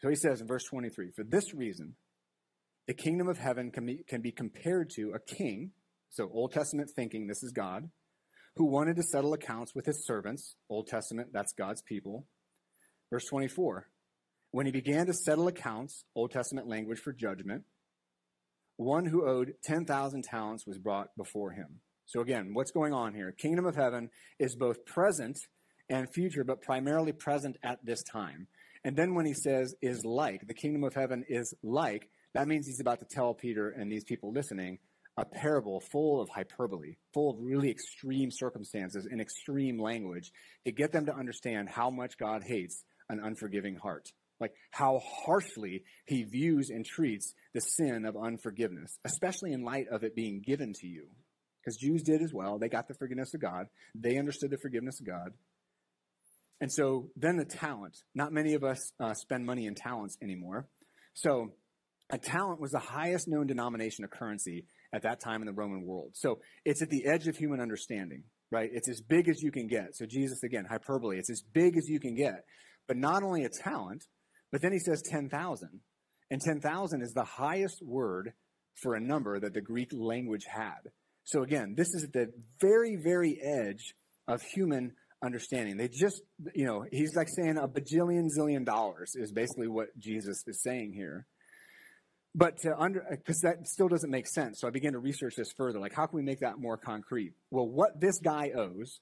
So 0.00 0.08
he 0.08 0.14
says 0.14 0.40
in 0.40 0.46
verse 0.46 0.64
23, 0.64 1.10
for 1.14 1.24
this 1.24 1.54
reason, 1.54 1.96
the 2.86 2.94
kingdom 2.94 3.28
of 3.28 3.38
heaven 3.38 3.70
can 3.70 3.86
be, 3.86 4.04
can 4.08 4.22
be 4.22 4.32
compared 4.32 4.90
to 4.96 5.12
a 5.12 5.18
king, 5.18 5.72
so 6.10 6.30
Old 6.32 6.52
Testament 6.52 6.90
thinking, 6.94 7.26
this 7.26 7.42
is 7.42 7.52
God, 7.52 7.90
who 8.56 8.64
wanted 8.64 8.96
to 8.96 9.02
settle 9.02 9.34
accounts 9.34 9.74
with 9.74 9.86
his 9.86 10.04
servants, 10.06 10.56
Old 10.68 10.86
Testament, 10.86 11.28
that's 11.32 11.52
God's 11.52 11.82
people. 11.82 12.26
Verse 13.10 13.26
24, 13.26 13.86
when 14.50 14.66
he 14.66 14.72
began 14.72 15.06
to 15.06 15.12
settle 15.12 15.46
accounts, 15.46 16.04
Old 16.14 16.30
Testament 16.32 16.66
language 16.66 16.98
for 16.98 17.12
judgment, 17.12 17.64
one 18.76 19.06
who 19.06 19.28
owed 19.28 19.54
10,000 19.64 20.24
talents 20.24 20.66
was 20.66 20.78
brought 20.78 21.14
before 21.16 21.52
him. 21.52 21.80
So 22.06 22.20
again, 22.20 22.50
what's 22.52 22.70
going 22.70 22.92
on 22.92 23.14
here? 23.14 23.32
Kingdom 23.32 23.66
of 23.66 23.76
heaven 23.76 24.10
is 24.38 24.56
both 24.56 24.84
present 24.86 25.38
and 25.88 26.12
future, 26.12 26.44
but 26.44 26.62
primarily 26.62 27.12
present 27.12 27.56
at 27.62 27.84
this 27.84 28.02
time. 28.02 28.48
And 28.84 28.96
then 28.96 29.14
when 29.14 29.26
he 29.26 29.34
says 29.34 29.74
is 29.82 30.04
like, 30.04 30.46
the 30.46 30.54
kingdom 30.54 30.84
of 30.84 30.94
heaven 30.94 31.24
is 31.28 31.54
like, 31.62 32.08
that 32.34 32.48
means 32.48 32.66
he's 32.66 32.80
about 32.80 33.00
to 33.00 33.06
tell 33.10 33.34
Peter 33.34 33.70
and 33.70 33.90
these 33.90 34.04
people 34.04 34.32
listening 34.32 34.78
a 35.16 35.24
parable 35.24 35.80
full 35.80 36.20
of 36.20 36.28
hyperbole, 36.28 36.96
full 37.14 37.30
of 37.30 37.36
really 37.40 37.70
extreme 37.70 38.30
circumstances 38.30 39.06
and 39.10 39.20
extreme 39.20 39.78
language 39.78 40.30
to 40.64 40.72
get 40.72 40.92
them 40.92 41.06
to 41.06 41.14
understand 41.14 41.68
how 41.68 41.90
much 41.90 42.18
God 42.18 42.42
hates 42.44 42.84
an 43.08 43.20
unforgiving 43.22 43.76
heart. 43.76 44.08
Like 44.38 44.52
how 44.70 45.00
harshly 45.24 45.84
he 46.04 46.24
views 46.24 46.68
and 46.68 46.84
treats 46.84 47.32
the 47.54 47.60
sin 47.60 48.04
of 48.04 48.16
unforgiveness, 48.16 48.98
especially 49.04 49.52
in 49.52 49.64
light 49.64 49.86
of 49.90 50.04
it 50.04 50.14
being 50.14 50.42
given 50.44 50.74
to 50.74 50.86
you 50.86 51.06
because 51.66 51.76
Jews 51.76 52.02
did 52.02 52.22
as 52.22 52.32
well. 52.32 52.58
They 52.58 52.68
got 52.68 52.86
the 52.86 52.94
forgiveness 52.94 53.34
of 53.34 53.40
God, 53.40 53.66
they 53.94 54.18
understood 54.18 54.50
the 54.50 54.58
forgiveness 54.58 55.00
of 55.00 55.06
God. 55.06 55.32
And 56.60 56.72
so 56.72 57.10
then 57.16 57.36
the 57.36 57.44
talent. 57.44 57.98
Not 58.14 58.32
many 58.32 58.54
of 58.54 58.64
us 58.64 58.92
uh, 58.98 59.12
spend 59.12 59.44
money 59.44 59.66
in 59.66 59.74
talents 59.74 60.16
anymore. 60.22 60.66
So 61.12 61.52
a 62.08 62.16
talent 62.16 62.60
was 62.60 62.70
the 62.70 62.78
highest 62.78 63.28
known 63.28 63.46
denomination 63.46 64.04
of 64.04 64.10
currency 64.10 64.64
at 64.96 65.02
that 65.02 65.20
time 65.20 65.42
in 65.42 65.46
the 65.46 65.52
Roman 65.52 65.84
world. 65.84 66.12
So 66.14 66.40
it's 66.64 66.82
at 66.82 66.88
the 66.88 67.06
edge 67.06 67.28
of 67.28 67.36
human 67.36 67.60
understanding, 67.60 68.24
right? 68.50 68.70
It's 68.72 68.88
as 68.88 69.02
big 69.02 69.28
as 69.28 69.42
you 69.42 69.52
can 69.52 69.68
get. 69.68 69.94
So 69.94 70.06
Jesus, 70.06 70.42
again, 70.42 70.64
hyperbole, 70.68 71.18
it's 71.18 71.30
as 71.30 71.42
big 71.52 71.76
as 71.76 71.86
you 71.86 72.00
can 72.00 72.14
get. 72.14 72.44
But 72.88 72.96
not 72.96 73.22
only 73.22 73.44
a 73.44 73.50
talent, 73.50 74.04
but 74.50 74.62
then 74.62 74.72
he 74.72 74.78
says 74.78 75.02
10,000. 75.10 75.80
And 76.30 76.40
10,000 76.40 77.02
is 77.02 77.12
the 77.12 77.24
highest 77.24 77.82
word 77.82 78.32
for 78.82 78.94
a 78.94 79.00
number 79.00 79.38
that 79.38 79.54
the 79.54 79.60
Greek 79.60 79.90
language 79.92 80.44
had. 80.48 80.90
So 81.24 81.42
again, 81.42 81.74
this 81.76 81.88
is 81.94 82.04
at 82.04 82.12
the 82.12 82.32
very, 82.60 82.96
very 82.96 83.38
edge 83.42 83.94
of 84.26 84.40
human 84.42 84.92
understanding. 85.22 85.76
They 85.76 85.88
just, 85.88 86.22
you 86.54 86.64
know, 86.64 86.84
he's 86.90 87.14
like 87.14 87.28
saying 87.28 87.58
a 87.58 87.68
bajillion 87.68 88.28
zillion 88.36 88.64
dollars 88.64 89.14
is 89.14 89.32
basically 89.32 89.68
what 89.68 89.88
Jesus 89.98 90.42
is 90.46 90.62
saying 90.62 90.92
here. 90.94 91.26
But 92.38 92.58
to 92.58 92.78
under, 92.78 93.02
because 93.10 93.40
that 93.40 93.66
still 93.66 93.88
doesn't 93.88 94.10
make 94.10 94.26
sense. 94.28 94.60
So 94.60 94.68
I 94.68 94.70
began 94.70 94.92
to 94.92 94.98
research 94.98 95.36
this 95.36 95.50
further. 95.56 95.80
Like, 95.80 95.94
how 95.94 96.04
can 96.04 96.18
we 96.18 96.22
make 96.22 96.40
that 96.40 96.58
more 96.58 96.76
concrete? 96.76 97.32
Well, 97.50 97.66
what 97.66 97.98
this 97.98 98.20
guy 98.20 98.50
owes 98.54 99.00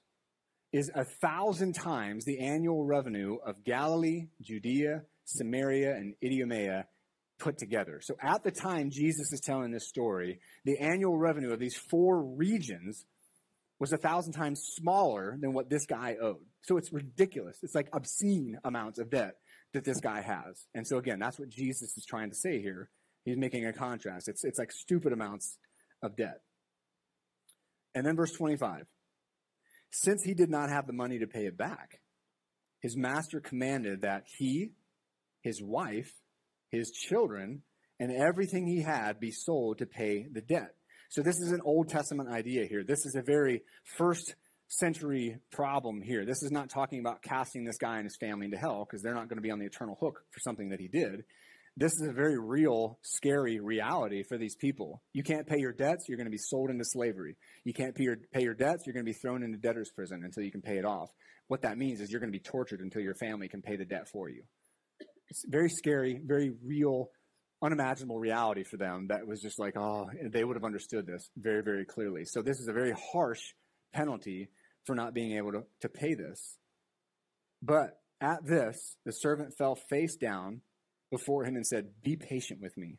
is 0.71 0.89
a 0.95 1.03
thousand 1.03 1.73
times 1.73 2.23
the 2.23 2.39
annual 2.39 2.85
revenue 2.85 3.35
of 3.45 3.65
Galilee, 3.65 4.27
Judea, 4.41 5.03
Samaria, 5.25 5.95
and 5.95 6.15
Idumea 6.23 6.87
put 7.37 7.57
together. 7.57 7.99
So 8.01 8.15
at 8.21 8.43
the 8.43 8.51
time 8.51 8.89
Jesus 8.89 9.33
is 9.33 9.41
telling 9.41 9.71
this 9.71 9.87
story, 9.87 10.39
the 10.63 10.77
annual 10.79 11.17
revenue 11.17 11.51
of 11.51 11.59
these 11.59 11.75
four 11.75 12.21
regions 12.21 13.05
was 13.79 13.91
a 13.91 13.97
thousand 13.97 14.31
times 14.31 14.61
smaller 14.75 15.37
than 15.39 15.53
what 15.53 15.69
this 15.69 15.85
guy 15.85 16.15
owed. 16.21 16.45
So 16.61 16.77
it's 16.77 16.93
ridiculous. 16.93 17.57
It's 17.63 17.75
like 17.75 17.89
obscene 17.91 18.57
amounts 18.63 18.99
of 18.99 19.09
debt 19.09 19.35
that 19.73 19.83
this 19.83 19.99
guy 19.99 20.21
has. 20.21 20.65
And 20.73 20.87
so 20.87 20.97
again, 20.97 21.19
that's 21.19 21.37
what 21.37 21.49
Jesus 21.49 21.97
is 21.97 22.05
trying 22.05 22.29
to 22.29 22.35
say 22.35 22.61
here. 22.61 22.89
He's 23.25 23.37
making 23.37 23.65
a 23.65 23.73
contrast. 23.73 24.29
It's, 24.29 24.45
it's 24.45 24.59
like 24.59 24.71
stupid 24.71 25.11
amounts 25.11 25.57
of 26.01 26.15
debt. 26.15 26.41
And 27.93 28.05
then 28.05 28.15
verse 28.15 28.31
25. 28.31 28.85
Since 29.91 30.23
he 30.23 30.33
did 30.33 30.49
not 30.49 30.69
have 30.69 30.87
the 30.87 30.93
money 30.93 31.19
to 31.19 31.27
pay 31.27 31.45
it 31.45 31.57
back, 31.57 32.01
his 32.81 32.95
master 32.95 33.39
commanded 33.39 34.01
that 34.01 34.25
he, 34.37 34.73
his 35.41 35.61
wife, 35.61 36.11
his 36.69 36.91
children, 36.91 37.63
and 37.99 38.11
everything 38.11 38.67
he 38.67 38.81
had 38.81 39.19
be 39.19 39.31
sold 39.31 39.79
to 39.79 39.85
pay 39.85 40.27
the 40.31 40.41
debt. 40.41 40.75
So 41.09 41.21
this 41.21 41.37
is 41.37 41.51
an 41.51 41.61
Old 41.63 41.89
Testament 41.89 42.29
idea 42.29 42.65
here. 42.65 42.83
This 42.83 43.05
is 43.05 43.15
a 43.15 43.21
very 43.21 43.63
first 43.97 44.35
century 44.67 45.37
problem 45.51 46.01
here. 46.01 46.25
This 46.25 46.43
is 46.43 46.51
not 46.51 46.69
talking 46.69 46.99
about 46.99 47.21
casting 47.21 47.63
this 47.63 47.77
guy 47.77 47.97
and 47.97 48.05
his 48.05 48.17
family 48.17 48.45
into 48.45 48.57
hell 48.57 48.85
because 48.85 49.01
they're 49.01 49.13
not 49.13 49.29
going 49.29 49.37
to 49.37 49.41
be 49.41 49.51
on 49.51 49.59
the 49.59 49.65
eternal 49.65 49.97
hook 49.99 50.21
for 50.31 50.39
something 50.41 50.69
that 50.69 50.79
he 50.79 50.87
did. 50.87 51.23
This 51.77 51.91
is 51.91 52.07
a 52.07 52.13
very 52.13 52.39
real, 52.39 52.99
scary 53.01 53.59
reality 53.59 54.23
for 54.23 54.37
these 54.37 54.55
people. 54.55 55.03
You 55.11 55.23
can't 55.23 55.45
pay 55.45 55.59
your 55.59 55.73
debts, 55.73 56.05
you're 56.07 56.17
going 56.17 56.27
to 56.27 56.31
be 56.31 56.37
sold 56.37 56.69
into 56.69 56.85
slavery. 56.85 57.35
You 57.65 57.73
can't 57.73 57.93
pay 57.93 58.03
your, 58.03 58.17
pay 58.33 58.43
your 58.43 58.53
debts, 58.53 58.83
you're 58.85 58.93
going 58.93 59.05
to 59.05 59.11
be 59.11 59.17
thrown 59.21 59.43
into 59.43 59.57
debtor's 59.57 59.91
prison 59.91 60.21
until 60.23 60.43
you 60.43 60.51
can 60.51 60.61
pay 60.61 60.77
it 60.77 60.85
off. 60.85 61.09
What 61.47 61.63
that 61.63 61.77
means 61.77 61.99
is 61.99 62.11
you're 62.11 62.21
going 62.21 62.31
to 62.31 62.37
be 62.37 62.43
tortured 62.43 62.79
until 62.79 63.01
your 63.01 63.15
family 63.15 63.49
can 63.49 63.61
pay 63.61 63.75
the 63.75 63.83
debt 63.83 64.07
for 64.07 64.29
you. 64.29 64.43
It's 65.27 65.43
very 65.47 65.69
scary, 65.69 66.21
very 66.23 66.53
real, 66.63 67.09
unimaginable 67.61 68.19
reality 68.19 68.63
for 68.63 68.77
them 68.77 69.07
that 69.09 69.27
was 69.27 69.41
just 69.41 69.59
like, 69.59 69.75
oh, 69.75 70.09
they 70.31 70.45
would 70.45 70.55
have 70.55 70.63
understood 70.63 71.05
this 71.05 71.29
very, 71.35 71.61
very 71.61 71.83
clearly. 71.83 72.23
So 72.23 72.41
this 72.41 72.59
is 72.59 72.69
a 72.69 72.73
very 72.73 72.93
harsh 73.11 73.41
penalty 73.93 74.49
for 74.85 74.95
not 74.95 75.13
being 75.13 75.35
able 75.37 75.51
to, 75.51 75.63
to 75.81 75.89
pay 75.89 76.13
this. 76.13 76.57
But 77.61 77.99
at 78.21 78.45
this, 78.45 78.95
the 79.03 79.11
servant 79.11 79.57
fell 79.57 79.75
face 79.89 80.15
down 80.15 80.61
before 81.15 81.45
him 81.45 81.55
and 81.55 81.65
said, 81.65 81.85
Be 82.03 82.17
patient 82.17 82.59
with 82.61 82.77
me, 82.77 82.97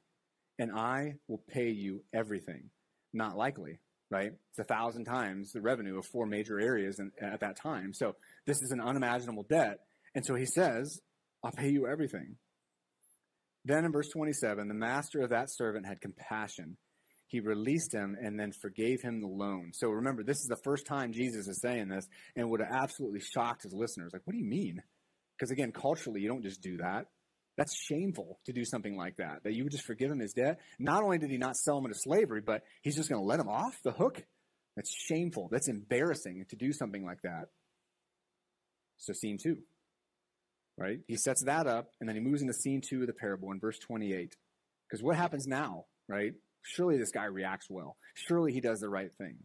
and 0.58 0.72
I 0.72 1.14
will 1.28 1.42
pay 1.48 1.70
you 1.70 2.02
everything. 2.14 2.70
Not 3.12 3.36
likely, 3.36 3.78
right? 4.10 4.30
It's 4.50 4.58
a 4.58 4.64
thousand 4.64 5.04
times 5.04 5.52
the 5.52 5.60
revenue 5.60 5.98
of 5.98 6.06
four 6.06 6.26
major 6.26 6.58
areas 6.58 6.98
in, 6.98 7.10
at 7.20 7.40
that 7.40 7.60
time. 7.60 7.92
So 7.92 8.16
this 8.46 8.62
is 8.62 8.70
an 8.70 8.80
unimaginable 8.80 9.44
debt. 9.48 9.80
And 10.14 10.24
so 10.24 10.34
he 10.34 10.46
says, 10.46 10.98
I'll 11.44 11.52
pay 11.52 11.68
you 11.68 11.86
everything. 11.86 12.36
Then 13.66 13.84
in 13.84 13.92
verse 13.92 14.08
27, 14.08 14.66
the 14.68 14.74
master 14.74 15.20
of 15.20 15.30
that 15.30 15.50
servant 15.50 15.86
had 15.86 16.00
compassion. 16.00 16.78
He 17.26 17.40
released 17.40 17.92
him 17.92 18.16
and 18.22 18.38
then 18.38 18.52
forgave 18.52 19.02
him 19.02 19.20
the 19.20 19.26
loan. 19.26 19.72
So 19.74 19.88
remember, 19.88 20.22
this 20.22 20.38
is 20.38 20.46
the 20.48 20.60
first 20.64 20.86
time 20.86 21.12
Jesus 21.12 21.48
is 21.48 21.60
saying 21.60 21.88
this 21.88 22.06
and 22.34 22.48
would 22.48 22.60
have 22.60 22.72
absolutely 22.72 23.20
shocked 23.20 23.64
his 23.64 23.74
listeners. 23.74 24.12
Like, 24.12 24.22
what 24.24 24.32
do 24.32 24.38
you 24.38 24.48
mean? 24.48 24.80
Because 25.36 25.50
again, 25.50 25.72
culturally, 25.72 26.20
you 26.20 26.28
don't 26.28 26.44
just 26.44 26.62
do 26.62 26.78
that. 26.78 27.06
That's 27.56 27.74
shameful 27.74 28.38
to 28.44 28.52
do 28.52 28.64
something 28.64 28.96
like 28.96 29.16
that, 29.16 29.44
that 29.44 29.54
you 29.54 29.64
would 29.64 29.72
just 29.72 29.86
forgive 29.86 30.10
him 30.10 30.20
his 30.20 30.34
debt. 30.34 30.60
Not 30.78 31.02
only 31.02 31.18
did 31.18 31.30
he 31.30 31.38
not 31.38 31.56
sell 31.56 31.78
him 31.78 31.86
into 31.86 31.98
slavery, 31.98 32.42
but 32.42 32.62
he's 32.82 32.96
just 32.96 33.08
going 33.08 33.20
to 33.20 33.26
let 33.26 33.40
him 33.40 33.48
off 33.48 33.78
the 33.82 33.92
hook. 33.92 34.22
That's 34.76 34.94
shameful. 34.94 35.48
That's 35.50 35.68
embarrassing 35.68 36.44
to 36.50 36.56
do 36.56 36.72
something 36.72 37.04
like 37.04 37.22
that. 37.22 37.46
So, 38.98 39.14
scene 39.14 39.38
two 39.42 39.58
right? 40.78 40.98
He 41.06 41.16
sets 41.16 41.42
that 41.44 41.66
up, 41.66 41.88
and 42.00 42.08
then 42.08 42.16
he 42.16 42.22
moves 42.22 42.42
into 42.42 42.54
scene 42.54 42.80
two 42.86 43.02
of 43.02 43.06
the 43.06 43.12
parable 43.12 43.50
in 43.52 43.60
verse 43.60 43.78
28. 43.78 44.36
Because 44.88 45.02
what 45.02 45.16
happens 45.16 45.46
now, 45.46 45.84
right? 46.08 46.32
Surely 46.62 46.98
this 46.98 47.10
guy 47.10 47.24
reacts 47.24 47.68
well. 47.70 47.96
Surely 48.14 48.52
he 48.52 48.60
does 48.60 48.80
the 48.80 48.88
right 48.88 49.12
thing. 49.18 49.38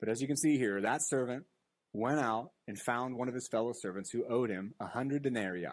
But 0.00 0.08
as 0.08 0.20
you 0.20 0.26
can 0.26 0.36
see 0.36 0.58
here, 0.58 0.80
that 0.80 1.06
servant 1.06 1.44
went 1.92 2.20
out 2.20 2.50
and 2.66 2.78
found 2.78 3.16
one 3.16 3.28
of 3.28 3.34
his 3.34 3.48
fellow 3.48 3.72
servants 3.74 4.10
who 4.10 4.26
owed 4.28 4.50
him 4.50 4.74
a 4.80 4.86
hundred 4.86 5.22
denarii. 5.22 5.66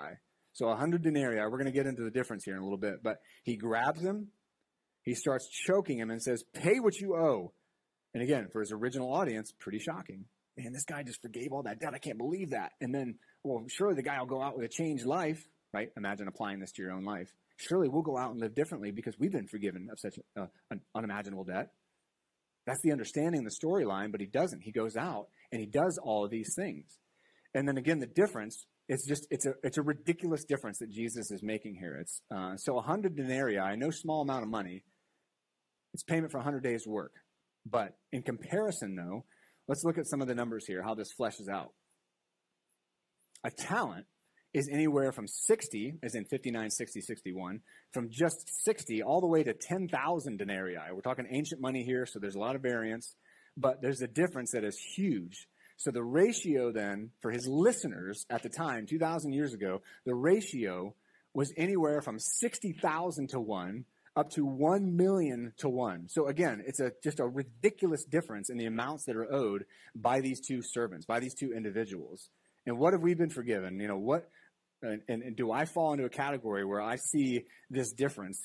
So 0.53 0.67
a 0.67 0.75
hundred 0.75 1.03
denarii, 1.03 1.39
we're 1.41 1.57
going 1.57 1.65
to 1.65 1.71
get 1.71 1.87
into 1.87 2.03
the 2.03 2.11
difference 2.11 2.43
here 2.43 2.55
in 2.55 2.59
a 2.59 2.63
little 2.63 2.77
bit, 2.77 3.03
but 3.03 3.17
he 3.43 3.57
grabs 3.57 4.01
him, 4.01 4.29
he 5.01 5.15
starts 5.15 5.47
choking 5.49 5.99
him 5.99 6.09
and 6.09 6.21
says, 6.21 6.43
pay 6.53 6.79
what 6.79 6.95
you 6.95 7.15
owe. 7.15 7.53
And 8.13 8.21
again, 8.23 8.47
for 8.51 8.61
his 8.61 8.71
original 8.71 9.11
audience, 9.11 9.51
pretty 9.59 9.79
shocking. 9.79 10.25
Man, 10.55 10.71
this 10.71 10.85
guy 10.85 11.01
just 11.01 11.21
forgave 11.21 11.51
all 11.51 11.63
that 11.63 11.79
debt. 11.79 11.93
I 11.95 11.97
can't 11.97 12.19
believe 12.19 12.51
that. 12.51 12.73
And 12.79 12.93
then 12.93 13.15
well, 13.43 13.65
surely 13.67 13.95
the 13.95 14.03
guy 14.03 14.19
will 14.19 14.27
go 14.27 14.41
out 14.41 14.55
with 14.55 14.65
a 14.65 14.69
changed 14.69 15.05
life, 15.05 15.45
right? 15.73 15.89
Imagine 15.97 16.27
applying 16.27 16.59
this 16.59 16.71
to 16.73 16.81
your 16.81 16.91
own 16.91 17.03
life. 17.03 17.33
Surely 17.57 17.89
we'll 17.89 18.03
go 18.03 18.17
out 18.17 18.31
and 18.31 18.39
live 18.39 18.55
differently 18.55 18.91
because 18.91 19.17
we've 19.19 19.31
been 19.31 19.47
forgiven 19.47 19.89
of 19.91 19.99
such 19.99 20.17
an 20.35 20.81
unimaginable 20.95 21.43
debt. 21.43 21.71
That's 22.65 22.81
the 22.81 22.91
understanding, 22.91 23.43
the 23.43 23.51
storyline, 23.51 24.11
but 24.11 24.21
he 24.21 24.27
doesn't. 24.27 24.61
He 24.61 24.71
goes 24.71 24.95
out 24.95 25.27
and 25.51 25.59
he 25.59 25.67
does 25.67 25.99
all 26.01 26.23
of 26.23 26.31
these 26.31 26.53
things. 26.55 26.99
And 27.53 27.67
then 27.67 27.77
again, 27.77 27.99
the 27.99 28.07
difference 28.07 28.65
it's 28.87 29.07
just 29.07 29.27
it's 29.29 29.45
a 29.45 29.53
it's 29.63 29.77
a 29.77 29.81
ridiculous 29.81 30.43
difference 30.43 30.79
that 30.79 30.91
Jesus 30.91 31.31
is 31.31 31.41
making 31.41 31.75
here. 31.75 31.95
It's 31.95 32.21
uh, 32.33 32.57
so 32.57 32.77
a 32.77 32.81
hundred 32.81 33.15
denarii, 33.15 33.77
no 33.77 33.91
small 33.91 34.21
amount 34.21 34.43
of 34.43 34.49
money. 34.49 34.83
It's 35.93 36.03
payment 36.03 36.31
for 36.31 36.39
a 36.39 36.43
hundred 36.43 36.63
days' 36.63 36.85
work. 36.87 37.13
But 37.65 37.95
in 38.11 38.23
comparison, 38.23 38.95
though, 38.95 39.25
let's 39.67 39.83
look 39.83 39.97
at 39.97 40.07
some 40.07 40.21
of 40.21 40.27
the 40.27 40.35
numbers 40.35 40.65
here, 40.65 40.83
how 40.83 40.95
this 40.95 41.13
fleshes 41.17 41.47
out. 41.47 41.71
A 43.45 43.51
talent 43.51 44.05
is 44.53 44.69
anywhere 44.71 45.11
from 45.11 45.27
60, 45.27 45.95
as 46.03 46.13
in 46.13 46.25
59, 46.25 46.69
60, 46.69 47.01
61, 47.01 47.61
from 47.91 48.09
just 48.11 48.63
60 48.63 49.01
all 49.01 49.21
the 49.21 49.27
way 49.27 49.43
to 49.43 49.53
10,000 49.53 50.37
denarii. 50.37 50.77
We're 50.93 51.01
talking 51.01 51.27
ancient 51.31 51.59
money 51.59 51.83
here, 51.83 52.05
so 52.05 52.19
there's 52.19 52.35
a 52.35 52.39
lot 52.39 52.55
of 52.55 52.61
variance, 52.61 53.15
but 53.57 53.81
there's 53.81 54.01
a 54.01 54.07
difference 54.07 54.51
that 54.51 54.63
is 54.63 54.77
huge. 54.77 55.47
So 55.83 55.91
the 55.91 56.01
ratio 56.01 56.71
then 56.71 57.09
for 57.21 57.29
his 57.29 57.45
listeners 57.45 58.25
at 58.29 58.41
the 58.41 58.47
time, 58.47 58.85
2,000 58.85 59.33
years 59.33 59.53
ago, 59.53 59.81
the 60.05 60.15
ratio 60.15 60.95
was 61.33 61.51
anywhere 61.57 62.01
from 62.01 62.19
60,000 62.19 63.27
to 63.31 63.39
1 63.41 63.83
up 64.15 64.29
to 64.29 64.45
1 64.45 64.95
million 64.95 65.51
to 65.57 65.67
1. 65.67 66.07
So 66.07 66.27
again, 66.27 66.63
it's 66.65 66.79
a, 66.79 66.93
just 67.03 67.19
a 67.19 67.25
ridiculous 67.25 68.05
difference 68.05 68.49
in 68.49 68.55
the 68.55 68.65
amounts 68.65 69.03
that 69.07 69.17
are 69.17 69.29
owed 69.29 69.65
by 69.93 70.21
these 70.21 70.39
two 70.39 70.61
servants, 70.63 71.05
by 71.05 71.19
these 71.19 71.33
two 71.33 71.51
individuals. 71.51 72.29
And 72.65 72.77
what 72.77 72.93
have 72.93 73.01
we 73.01 73.13
been 73.13 73.29
forgiven? 73.29 73.77
You 73.81 73.89
know, 73.89 73.97
what, 73.97 74.29
and, 74.81 75.01
and, 75.09 75.21
and 75.21 75.35
do 75.35 75.51
I 75.51 75.65
fall 75.65 75.91
into 75.91 76.05
a 76.05 76.09
category 76.09 76.63
where 76.63 76.81
I 76.81 76.95
see 76.95 77.43
this 77.69 77.91
difference 77.91 78.39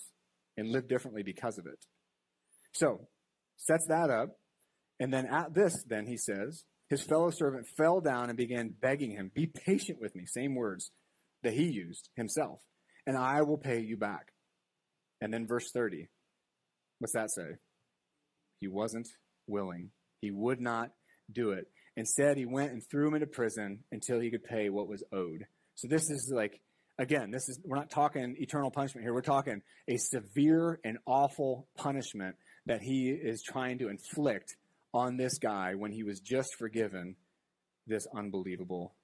and 0.57 0.73
live 0.73 0.89
differently 0.89 1.23
because 1.23 1.57
of 1.57 1.67
it? 1.67 1.79
So, 2.73 3.07
sets 3.59 3.87
that 3.91 4.11
up. 4.11 4.37
And 4.99 5.13
then 5.13 5.27
at 5.27 5.55
this, 5.55 5.85
then 5.87 6.05
he 6.09 6.17
says, 6.17 6.65
his 6.89 7.03
fellow 7.03 7.31
servant 7.31 7.67
fell 7.77 8.01
down 8.01 8.29
and 8.29 8.37
began 8.37 8.75
begging 8.81 9.13
him, 9.13 9.31
Be 9.35 9.47
patient 9.47 10.01
with 10.01 10.15
me. 10.15 10.25
Same 10.27 10.55
words 10.55 10.91
that 11.43 11.53
he 11.53 11.65
used 11.65 12.09
himself, 12.17 12.61
and 13.07 13.17
I 13.17 13.43
will 13.43 13.59
pay 13.59 13.81
you 13.81 13.97
back. 13.97 14.33
And 15.21 15.33
then 15.33 15.47
verse 15.47 15.71
30, 15.73 16.09
what's 16.99 17.13
that 17.15 17.31
say? 17.31 17.57
He 18.61 18.69
wasn't 18.69 19.09
willing. 19.47 19.91
He 20.21 20.31
would 20.31 20.61
not 20.61 20.91
do 21.31 21.51
it. 21.51 21.67
Instead, 21.97 22.37
he 22.37 22.47
went 22.47 22.73
and 22.73 22.83
threw 22.89 23.09
him 23.09 23.15
into 23.15 23.27
prison 23.27 23.81
until 23.91 24.21
he 24.21 24.31
could 24.31 24.45
pay 24.45 24.69
what 24.69 24.89
was 24.89 25.03
owed. 25.13 25.47
So 25.75 25.89
this 25.89 26.03
is 26.11 26.33
like, 26.35 26.61
again, 26.99 27.31
this 27.31 27.49
is, 27.49 27.59
we're 27.65 27.77
not 27.77 27.91
talking 27.91 28.37
eternal 28.39 28.71
punishment 28.71 29.05
here. 29.05 29.13
We're 29.13 29.21
talking 29.21 29.63
a 29.89 29.97
severe 29.97 30.79
and 30.85 30.99
awful 31.07 31.67
punishment 31.77 32.37
that 32.67 32.83
he 32.83 33.09
is 33.09 33.43
trying 33.43 33.79
to 33.79 33.89
inflict 33.89 34.57
on 34.95 35.17
this 35.17 35.39
guy 35.39 35.75
when 35.75 35.93
he 35.93 36.03
was 36.03 36.21
just 36.21 36.55
forgiven 36.59 37.17
this 37.87 38.07
unbelievable 38.15 38.95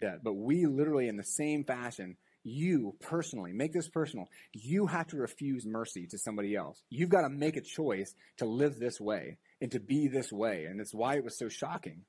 debt. 0.00 0.20
But 0.22 0.34
we 0.34 0.66
literally, 0.66 1.08
in 1.08 1.16
the 1.16 1.24
same 1.24 1.64
fashion, 1.64 2.16
you 2.44 2.94
personally, 3.00 3.52
make 3.52 3.72
this 3.72 3.88
personal, 3.88 4.26
you 4.52 4.86
have 4.86 5.08
to 5.08 5.16
refuse 5.16 5.66
mercy 5.66 6.06
to 6.10 6.18
somebody 6.18 6.54
else. 6.54 6.82
You've 6.88 7.10
got 7.10 7.22
to 7.22 7.28
make 7.28 7.56
a 7.56 7.62
choice 7.62 8.14
to 8.38 8.46
live 8.46 8.78
this 8.78 9.00
way 9.00 9.38
and 9.60 9.70
to 9.72 9.80
be 9.80 10.08
this 10.08 10.32
way. 10.32 10.64
And 10.64 10.78
that's 10.78 10.94
why 10.94 11.16
it 11.16 11.24
was 11.24 11.38
so 11.38 11.48
shocking. 11.48 12.04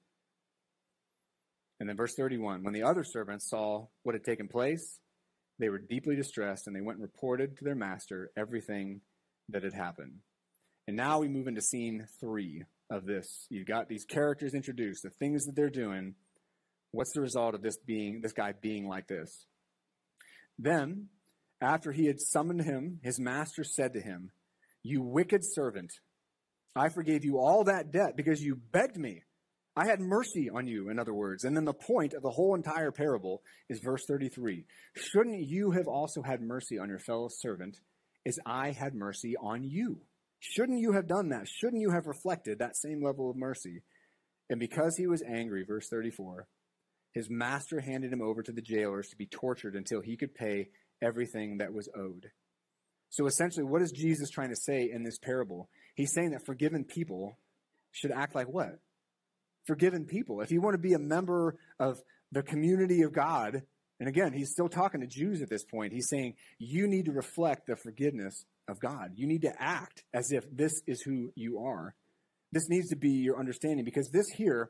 And 1.80 1.88
then 1.88 1.98
verse 1.98 2.14
31 2.16 2.64
when 2.64 2.74
the 2.74 2.84
other 2.84 3.04
servants 3.04 3.50
saw 3.50 3.88
what 4.04 4.16
had 4.16 4.24
taken 4.24 4.48
place, 4.48 5.00
they 5.60 5.70
were 5.70 5.80
deeply 5.80 6.16
distressed 6.16 6.68
and 6.68 6.76
they 6.76 6.82
went 6.82 7.00
and 7.00 7.04
reported 7.04 7.58
to 7.58 7.64
their 7.64 7.76
master 7.76 8.32
everything 8.38 9.02
that 9.50 9.64
had 9.64 9.74
happened. 9.74 10.20
And 10.88 10.96
now 10.98 11.20
we 11.20 11.28
move 11.28 11.48
into 11.48 11.62
scene 11.62 12.08
three 12.20 12.64
of 12.90 13.06
this. 13.06 13.48
You've 13.50 13.68
got 13.68 13.88
these 13.88 14.06
characters 14.06 14.54
introduced, 14.54 15.04
the 15.04 15.10
things 15.10 15.46
that 15.46 15.56
they're 15.56 15.70
doing. 15.70 16.16
What's 16.92 17.14
the 17.14 17.22
result 17.22 17.56
of 17.56 17.62
this 17.62 17.78
being 17.78 18.22
this 18.22 18.34
guy 18.34 18.54
being 18.60 18.88
like 18.88 19.08
this? 19.08 19.46
Then, 20.58 21.08
after 21.62 21.92
he 21.92 22.08
had 22.08 22.20
summoned 22.20 22.64
him, 22.64 23.00
his 23.04 23.20
master 23.20 23.64
said 23.64 23.94
to 23.94 24.02
him, 24.02 24.32
You 24.84 25.02
wicked 25.02 25.42
servant, 25.44 25.92
I 26.76 26.90
forgave 26.90 27.24
you 27.24 27.38
all 27.38 27.64
that 27.66 27.92
debt 27.92 28.16
because 28.16 28.42
you 28.42 28.56
begged 28.56 28.98
me. 28.98 29.24
I 29.76 29.86
had 29.86 30.02
mercy 30.02 30.50
on 30.50 30.68
you, 30.68 30.90
in 30.90 31.00
other 31.00 31.14
words. 31.14 31.44
And 31.44 31.56
then 31.56 31.66
the 31.66 31.74
point 31.74 32.14
of 32.14 32.22
the 32.22 32.32
whole 32.32 32.56
entire 32.56 32.92
parable 32.92 33.42
is 33.70 33.80
verse 33.80 34.04
33. 34.08 34.66
Shouldn't 34.96 35.48
you 35.48 35.72
have 35.72 35.88
also 35.88 36.22
had 36.22 36.42
mercy 36.42 36.78
on 36.78 36.90
your 36.90 37.00
fellow 37.00 37.30
servant 37.30 37.78
as 38.26 38.40
I 38.46 38.72
had 38.72 38.94
mercy 38.94 39.36
on 39.38 39.64
you? 39.64 40.02
Shouldn't 40.40 40.80
you 40.80 40.94
have 40.94 41.08
done 41.08 41.30
that? 41.30 41.48
Shouldn't 41.48 41.82
you 41.82 41.92
have 41.92 42.08
reflected 42.08 42.60
that 42.60 42.78
same 42.78 43.04
level 43.04 43.30
of 43.30 43.36
mercy? 43.36 43.82
And 44.50 44.60
because 44.60 44.96
he 44.98 45.08
was 45.08 45.22
angry, 45.22 45.64
verse 45.64 45.88
34, 45.90 46.48
his 47.14 47.30
master 47.30 47.82
handed 47.82 48.12
him 48.12 48.22
over 48.22 48.42
to 48.42 48.52
the 48.52 48.62
jailers 48.62 49.10
to 49.10 49.18
be 49.18 49.26
tortured 49.26 49.76
until 49.76 50.02
he 50.02 50.18
could 50.18 50.34
pay 50.34 50.70
everything 51.02 51.58
that 51.58 51.74
was 51.74 51.90
owed. 51.96 52.32
So 53.10 53.26
essentially, 53.26 53.66
what 53.66 53.82
is 53.82 53.92
Jesus 53.92 54.30
trying 54.30 54.50
to 54.50 54.56
say 54.56 54.90
in 54.92 55.04
this 55.04 55.18
parable? 55.18 55.70
He's 55.96 56.14
saying 56.14 56.32
that 56.32 56.46
forgiven 56.46 56.84
people 56.84 57.38
should 57.92 58.12
act 58.12 58.36
like 58.36 58.48
what? 58.48 58.80
forgiven 59.70 60.06
people. 60.06 60.42
If 60.42 60.52
you 60.52 60.62
want 60.62 60.74
to 60.74 60.82
be 60.82 60.94
a 60.94 61.00
member 61.00 61.56
of 61.80 62.02
the 62.32 62.42
community 62.42 63.04
of 63.04 63.14
God, 63.14 63.62
and 64.00 64.10
again, 64.10 64.34
he's 64.34 64.50
still 64.50 64.68
talking 64.68 65.02
to 65.02 65.08
Jews 65.08 65.44
at 65.44 65.50
this 65.50 65.64
point. 65.64 65.94
He's 65.94 66.10
saying 66.10 66.34
you 66.58 66.88
need 66.88 67.06
to 67.06 67.12
reflect 67.12 67.68
the 67.68 67.76
forgiveness 67.76 68.46
of 68.70 68.80
God. 68.80 69.12
You 69.16 69.28
need 69.28 69.42
to 69.44 69.54
act 69.58 70.04
as 70.14 70.32
if 70.32 70.46
this 70.52 70.82
is 70.88 71.02
who 71.02 71.32
you 71.36 71.60
are. 71.60 71.94
This 72.52 72.70
needs 72.70 72.90
to 72.90 72.96
be 72.96 73.10
your 73.10 73.40
understanding 73.40 73.86
because 73.86 74.10
this 74.10 74.28
here 74.30 74.70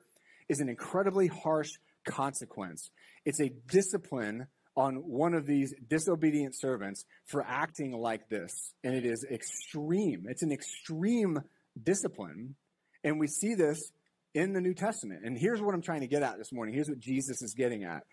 is 0.49 0.59
an 0.59 0.69
incredibly 0.69 1.27
harsh 1.27 1.69
consequence. 2.05 2.89
It's 3.25 3.39
a 3.39 3.51
discipline 3.67 4.47
on 4.75 4.95
one 4.95 5.33
of 5.33 5.45
these 5.45 5.73
disobedient 5.89 6.57
servants 6.57 7.05
for 7.25 7.43
acting 7.45 7.91
like 7.91 8.29
this. 8.29 8.73
And 8.83 8.95
it 8.95 9.05
is 9.05 9.25
extreme. 9.29 10.25
It's 10.27 10.43
an 10.43 10.51
extreme 10.51 11.41
discipline. 11.81 12.55
And 13.03 13.19
we 13.19 13.27
see 13.27 13.55
this 13.55 13.91
in 14.33 14.53
the 14.53 14.61
New 14.61 14.73
Testament. 14.73 15.21
And 15.25 15.37
here's 15.37 15.61
what 15.61 15.73
I'm 15.73 15.81
trying 15.81 16.01
to 16.01 16.07
get 16.07 16.23
at 16.23 16.37
this 16.37 16.51
morning. 16.51 16.73
Here's 16.73 16.89
what 16.89 16.99
Jesus 16.99 17.41
is 17.41 17.53
getting 17.53 17.83
at. 17.83 18.03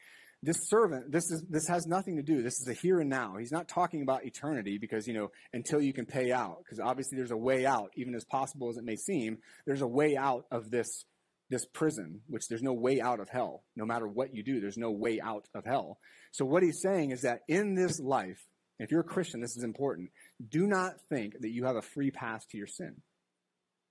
This 0.42 0.68
servant, 0.68 1.10
this 1.10 1.30
is 1.30 1.42
this 1.48 1.66
has 1.68 1.86
nothing 1.86 2.16
to 2.16 2.22
do. 2.22 2.42
This 2.42 2.60
is 2.60 2.68
a 2.68 2.74
here 2.74 3.00
and 3.00 3.10
now. 3.10 3.36
He's 3.36 3.52
not 3.52 3.68
talking 3.68 4.02
about 4.02 4.24
eternity 4.24 4.78
because 4.78 5.06
you 5.06 5.14
know 5.14 5.30
until 5.52 5.80
you 5.80 5.92
can 5.92 6.06
pay 6.06 6.30
out. 6.30 6.58
Because 6.58 6.78
obviously 6.78 7.16
there's 7.16 7.30
a 7.30 7.36
way 7.36 7.66
out, 7.66 7.90
even 7.96 8.14
as 8.14 8.24
possible 8.24 8.68
as 8.68 8.76
it 8.76 8.84
may 8.84 8.96
seem. 8.96 9.38
There's 9.66 9.82
a 9.82 9.86
way 9.86 10.16
out 10.16 10.44
of 10.50 10.70
this 10.70 11.04
this 11.48 11.64
prison, 11.64 12.20
which 12.26 12.48
there's 12.48 12.62
no 12.62 12.72
way 12.72 13.00
out 13.00 13.20
of 13.20 13.28
hell. 13.28 13.64
No 13.76 13.86
matter 13.86 14.06
what 14.06 14.34
you 14.34 14.42
do, 14.42 14.60
there's 14.60 14.76
no 14.76 14.90
way 14.90 15.20
out 15.20 15.46
of 15.54 15.64
hell. 15.64 15.98
So 16.32 16.44
what 16.44 16.62
he's 16.62 16.82
saying 16.82 17.12
is 17.12 17.22
that 17.22 17.40
in 17.48 17.74
this 17.74 18.00
life, 18.00 18.44
if 18.78 18.90
you're 18.90 19.00
a 19.00 19.04
Christian, 19.04 19.40
this 19.40 19.56
is 19.56 19.64
important. 19.64 20.10
Do 20.46 20.66
not 20.66 21.00
think 21.08 21.40
that 21.40 21.50
you 21.50 21.64
have 21.64 21.76
a 21.76 21.82
free 21.82 22.10
pass 22.10 22.44
to 22.46 22.58
your 22.58 22.66
sin. 22.66 22.96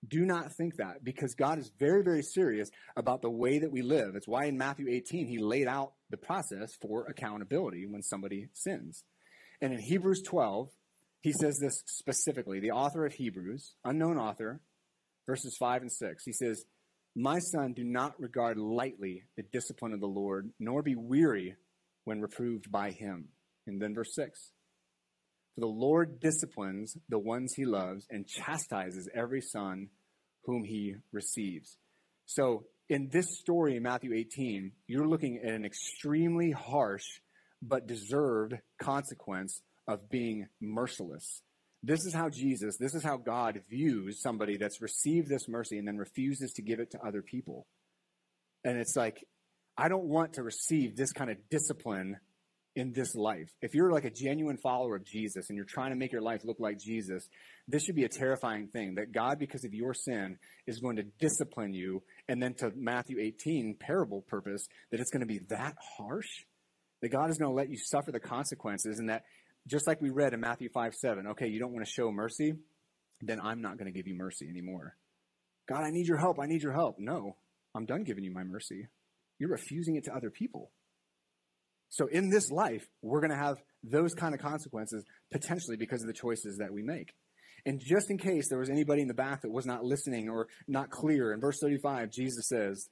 Do 0.08 0.26
not 0.26 0.54
think 0.54 0.76
that 0.76 1.04
because 1.04 1.34
God 1.34 1.58
is 1.58 1.72
very, 1.80 2.04
very 2.04 2.22
serious 2.22 2.70
about 2.96 3.22
the 3.22 3.30
way 3.30 3.60
that 3.60 3.72
we 3.72 3.82
live. 3.82 4.16
It's 4.16 4.28
why 4.28 4.46
in 4.46 4.58
Matthew 4.58 4.88
18 4.88 5.26
he 5.26 5.40
laid 5.40 5.68
out 5.68 5.94
the 6.10 6.18
process 6.18 6.76
for 6.82 7.06
accountability 7.08 7.86
when 7.86 8.02
somebody 8.02 8.48
sins. 8.54 9.04
And 9.62 9.74
in 9.74 9.80
Hebrews 9.80 10.22
12, 10.24 10.70
he 11.22 11.34
says 11.34 11.58
this 11.60 11.82
specifically. 11.88 12.60
The 12.60 12.72
author 12.72 13.06
of 13.06 13.14
Hebrews, 13.14 13.74
unknown 13.84 14.18
author, 14.18 14.62
verses 15.26 15.58
5 15.60 15.82
and 15.84 15.92
6, 15.92 16.24
he 16.24 16.34
says, 16.34 16.66
My 17.16 17.40
son, 17.40 17.74
do 17.74 17.84
not 17.84 18.20
regard 18.20 18.58
lightly 18.58 19.24
the 19.36 19.44
discipline 19.44 19.94
of 19.94 20.02
the 20.02 20.08
Lord, 20.08 20.52
nor 20.60 20.84
be 20.84 20.96
weary 20.96 21.56
when 22.04 22.22
reproved 22.22 22.72
by 22.72 22.92
him. 22.92 23.30
And 23.66 23.82
then 23.82 23.96
verse 23.96 24.14
6 24.14 24.52
For 25.56 25.62
the 25.62 25.68
Lord 25.68 26.20
disciplines 26.20 26.96
the 27.10 27.20
ones 27.20 27.54
he 27.56 27.66
loves 27.66 28.06
and 28.10 28.28
chastises 28.28 29.10
every 29.16 29.42
son 29.42 29.90
whom 30.44 30.64
he 30.64 30.96
receives. 31.12 31.78
So, 32.28 32.66
in 32.90 33.10
this 33.12 33.40
story 33.40 33.76
in 33.76 33.84
Matthew 33.84 34.14
18, 34.14 34.72
you're 34.88 35.08
looking 35.08 35.40
at 35.44 35.54
an 35.54 35.66
extremely 35.66 36.52
harsh 36.52 37.06
but 37.62 37.88
deserved 37.88 38.56
consequence 38.80 39.62
of 39.88 40.10
being 40.10 40.48
merciless. 40.62 41.42
This 41.82 42.06
is 42.06 42.14
how 42.14 42.30
Jesus, 42.30 42.78
this 42.78 42.96
is 42.96 43.04
how 43.04 43.18
God 43.18 43.62
views 43.70 44.22
somebody 44.22 44.58
that's 44.58 44.82
received 44.82 45.30
this 45.30 45.48
mercy 45.48 45.78
and 45.78 45.88
then 45.88 45.98
refuses 45.98 46.54
to 46.54 46.62
give 46.62 46.80
it 46.80 46.92
to 46.92 47.00
other 47.06 47.22
people. 47.22 47.68
And 48.64 48.78
it's 48.78 48.96
like, 48.96 49.24
I 49.78 49.88
don't 49.88 50.06
want 50.06 50.34
to 50.34 50.44
receive 50.44 50.96
this 50.96 51.12
kind 51.12 51.30
of 51.30 51.38
discipline 51.50 52.18
in 52.76 52.92
this 52.92 53.16
life. 53.16 53.50
If 53.62 53.74
you're 53.74 53.92
like 53.92 54.04
a 54.04 54.12
genuine 54.12 54.58
follower 54.58 54.98
of 54.98 55.06
Jesus 55.06 55.50
and 55.50 55.56
you're 55.56 55.66
trying 55.66 55.92
to 55.92 55.96
make 55.96 56.12
your 56.12 56.22
life 56.22 56.42
look 56.44 56.60
like 56.60 56.78
Jesus, 56.78 57.28
this 57.68 57.84
should 57.84 57.96
be 57.96 58.04
a 58.04 58.10
terrifying 58.10 58.68
thing 58.68 58.96
that 58.96 59.14
God, 59.14 59.40
because 59.40 59.64
of 59.64 59.74
your 59.74 59.94
sin, 59.94 60.38
is 60.68 60.80
going 60.80 60.98
to 60.98 61.04
discipline 61.04 61.74
you. 61.74 62.04
And 62.28 62.44
then 62.44 62.54
to 62.56 62.72
Matthew 62.76 63.20
18, 63.20 63.78
parable 63.80 64.22
purpose, 64.22 64.68
that 64.92 65.00
it's 65.00 65.10
going 65.10 65.22
to 65.22 65.26
be 65.26 65.40
that 65.50 65.76
harsh, 65.98 66.28
that 67.02 67.10
God 67.10 67.30
is 67.30 67.38
going 67.38 67.50
to 67.50 67.56
let 67.56 67.70
you 67.70 67.78
suffer 67.78 68.12
the 68.12 68.20
consequences, 68.20 69.00
and 69.00 69.10
that 69.10 69.24
just 69.68 69.88
like 69.88 70.02
we 70.02 70.10
read 70.10 70.34
in 70.34 70.42
Matthew 70.42 70.70
5 70.70 70.94
7, 70.96 71.28
okay, 71.28 71.48
you 71.48 71.60
don't 71.60 71.72
want 71.72 71.86
to 71.86 71.92
show 71.92 72.12
mercy, 72.12 72.54
then 73.22 73.40
I'm 73.42 73.62
not 73.62 73.78
going 73.78 73.92
to 73.92 73.98
give 73.98 74.08
you 74.08 74.16
mercy 74.16 74.48
anymore. 74.50 74.96
God, 75.68 75.84
I 75.84 75.92
need 75.92 76.08
your 76.08 76.18
help. 76.18 76.40
I 76.40 76.46
need 76.46 76.62
your 76.62 76.74
help. 76.74 76.98
No, 77.00 77.38
I'm 77.74 77.86
done 77.86 78.04
giving 78.04 78.24
you 78.24 78.32
my 78.32 78.44
mercy. 78.44 78.88
You're 79.40 79.50
refusing 79.50 79.96
it 79.96 80.04
to 80.06 80.16
other 80.16 80.30
people. 80.30 80.72
So 81.96 82.08
in 82.08 82.30
this 82.30 82.52
life, 82.52 82.86
we're 83.02 83.22
going 83.22 83.32
to 83.32 83.38
have 83.38 83.56
those 83.82 84.14
kind 84.14 84.36
of 84.36 84.42
consequences 84.42 85.06
potentially 85.32 85.78
because 85.78 86.02
of 86.02 86.08
the 86.08 86.14
choices 86.14 86.58
that 86.58 86.74
we 86.74 86.84
make. 86.84 87.14
And 87.66 87.80
just 87.80 88.12
in 88.12 88.18
case 88.18 88.50
there 88.50 88.60
was 88.60 88.70
anybody 88.70 89.02
in 89.02 89.08
the 89.08 89.14
back 89.14 89.44
that 89.44 89.50
was 89.50 89.66
not 89.66 89.86
listening 89.86 90.28
or 90.28 90.50
not 90.68 90.90
clear, 90.90 91.32
in 91.32 91.40
verse 91.40 91.58
35, 91.62 92.12
Jesus 92.12 92.50
says, 92.50 92.90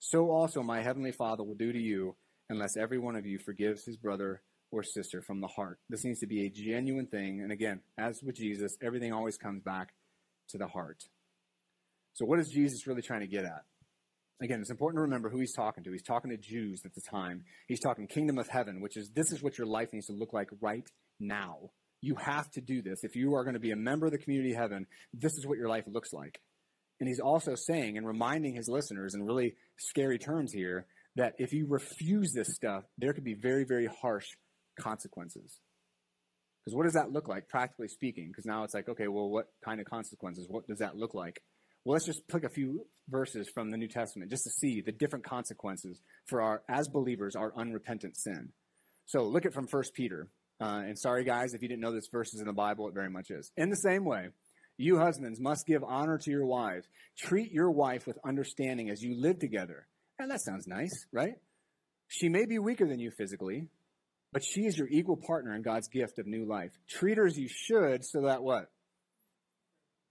So 0.00 0.32
also 0.32 0.64
my 0.64 0.82
heavenly 0.82 1.12
Father 1.12 1.44
will 1.44 1.54
do 1.54 1.72
to 1.72 1.78
you 1.78 2.16
unless 2.50 2.76
every 2.76 2.98
one 2.98 3.14
of 3.14 3.24
you 3.24 3.38
forgives 3.38 3.84
his 3.84 3.96
brother 3.96 4.42
or 4.72 4.82
sister 4.82 5.22
from 5.22 5.40
the 5.40 5.46
heart. 5.46 5.78
This 5.88 6.04
needs 6.04 6.18
to 6.18 6.26
be 6.26 6.44
a 6.44 6.50
genuine 6.50 7.06
thing. 7.06 7.40
And 7.40 7.52
again, 7.52 7.82
as 7.96 8.20
with 8.20 8.34
Jesus, 8.34 8.76
everything 8.82 9.12
always 9.12 9.36
comes 9.36 9.62
back 9.62 9.90
to 10.48 10.58
the 10.58 10.66
heart. 10.66 11.04
So, 12.14 12.24
what 12.24 12.40
is 12.40 12.48
Jesus 12.48 12.88
really 12.88 13.02
trying 13.02 13.20
to 13.20 13.28
get 13.28 13.44
at? 13.44 13.62
Again, 14.42 14.60
it's 14.60 14.70
important 14.70 14.98
to 14.98 15.02
remember 15.02 15.30
who 15.30 15.38
he's 15.38 15.54
talking 15.54 15.84
to. 15.84 15.92
He's 15.92 16.02
talking 16.02 16.30
to 16.30 16.36
Jews 16.36 16.82
at 16.84 16.94
the 16.94 17.00
time. 17.00 17.44
He's 17.68 17.80
talking 17.80 18.06
kingdom 18.06 18.38
of 18.38 18.48
heaven, 18.48 18.80
which 18.80 18.96
is 18.96 19.10
this 19.14 19.30
is 19.30 19.42
what 19.42 19.58
your 19.58 19.66
life 19.66 19.92
needs 19.92 20.06
to 20.06 20.12
look 20.12 20.32
like 20.32 20.48
right 20.60 20.88
now. 21.20 21.70
You 22.00 22.16
have 22.16 22.50
to 22.52 22.60
do 22.60 22.82
this. 22.82 23.04
If 23.04 23.16
you 23.16 23.34
are 23.34 23.44
going 23.44 23.54
to 23.54 23.60
be 23.60 23.70
a 23.70 23.76
member 23.76 24.06
of 24.06 24.12
the 24.12 24.18
community 24.18 24.52
of 24.52 24.58
heaven, 24.58 24.86
this 25.12 25.32
is 25.34 25.46
what 25.46 25.56
your 25.56 25.68
life 25.68 25.84
looks 25.86 26.12
like. 26.12 26.40
And 27.00 27.08
he's 27.08 27.20
also 27.20 27.54
saying 27.54 27.96
and 27.96 28.06
reminding 28.06 28.54
his 28.54 28.68
listeners 28.68 29.14
in 29.14 29.24
really 29.24 29.54
scary 29.78 30.18
terms 30.18 30.52
here 30.52 30.86
that 31.16 31.34
if 31.38 31.52
you 31.52 31.66
refuse 31.68 32.32
this 32.32 32.54
stuff, 32.54 32.84
there 32.98 33.12
could 33.12 33.24
be 33.24 33.34
very, 33.34 33.64
very 33.64 33.86
harsh 33.86 34.26
consequences. 34.78 35.60
Because 36.64 36.76
what 36.76 36.84
does 36.84 36.94
that 36.94 37.12
look 37.12 37.28
like, 37.28 37.48
practically 37.48 37.88
speaking? 37.88 38.28
Because 38.28 38.46
now 38.46 38.64
it's 38.64 38.74
like, 38.74 38.88
okay, 38.88 39.06
well, 39.06 39.28
what 39.28 39.48
kind 39.64 39.80
of 39.80 39.86
consequences? 39.86 40.46
What 40.48 40.66
does 40.66 40.78
that 40.78 40.96
look 40.96 41.14
like? 41.14 41.40
Well, 41.84 41.92
let's 41.92 42.06
just 42.06 42.26
pick 42.28 42.44
a 42.44 42.48
few 42.48 42.86
verses 43.08 43.50
from 43.52 43.70
the 43.70 43.76
New 43.76 43.88
Testament 43.88 44.30
just 44.30 44.44
to 44.44 44.50
see 44.50 44.80
the 44.80 44.92
different 44.92 45.24
consequences 45.24 46.00
for 46.26 46.40
our, 46.40 46.62
as 46.68 46.88
believers, 46.88 47.36
our 47.36 47.52
unrepentant 47.56 48.16
sin. 48.16 48.52
So 49.04 49.24
look 49.24 49.44
at 49.44 49.52
from 49.52 49.66
1 49.70 49.82
Peter. 49.94 50.28
Uh, 50.60 50.82
and 50.86 50.98
sorry, 50.98 51.24
guys, 51.24 51.52
if 51.52 51.60
you 51.60 51.68
didn't 51.68 51.82
know 51.82 51.92
this 51.92 52.08
verse 52.10 52.32
is 52.32 52.40
in 52.40 52.46
the 52.46 52.54
Bible, 52.54 52.88
it 52.88 52.94
very 52.94 53.10
much 53.10 53.30
is. 53.30 53.52
In 53.58 53.68
the 53.68 53.76
same 53.76 54.06
way, 54.06 54.28
you 54.78 54.98
husbands 54.98 55.38
must 55.40 55.66
give 55.66 55.84
honor 55.84 56.16
to 56.16 56.30
your 56.30 56.46
wives. 56.46 56.86
Treat 57.18 57.52
your 57.52 57.70
wife 57.70 58.06
with 58.06 58.18
understanding 58.26 58.88
as 58.88 59.02
you 59.02 59.20
live 59.20 59.38
together. 59.38 59.86
And 60.18 60.30
that 60.30 60.40
sounds 60.40 60.66
nice, 60.66 61.06
right? 61.12 61.34
She 62.08 62.30
may 62.30 62.46
be 62.46 62.58
weaker 62.58 62.86
than 62.86 62.98
you 62.98 63.10
physically, 63.10 63.68
but 64.32 64.42
she 64.42 64.62
is 64.62 64.78
your 64.78 64.88
equal 64.88 65.16
partner 65.16 65.54
in 65.54 65.62
God's 65.62 65.88
gift 65.88 66.18
of 66.18 66.26
new 66.26 66.46
life. 66.46 66.70
Treat 66.88 67.18
her 67.18 67.26
as 67.26 67.36
you 67.36 67.48
should 67.48 68.04
so 68.04 68.22
that 68.22 68.42
what? 68.42 68.70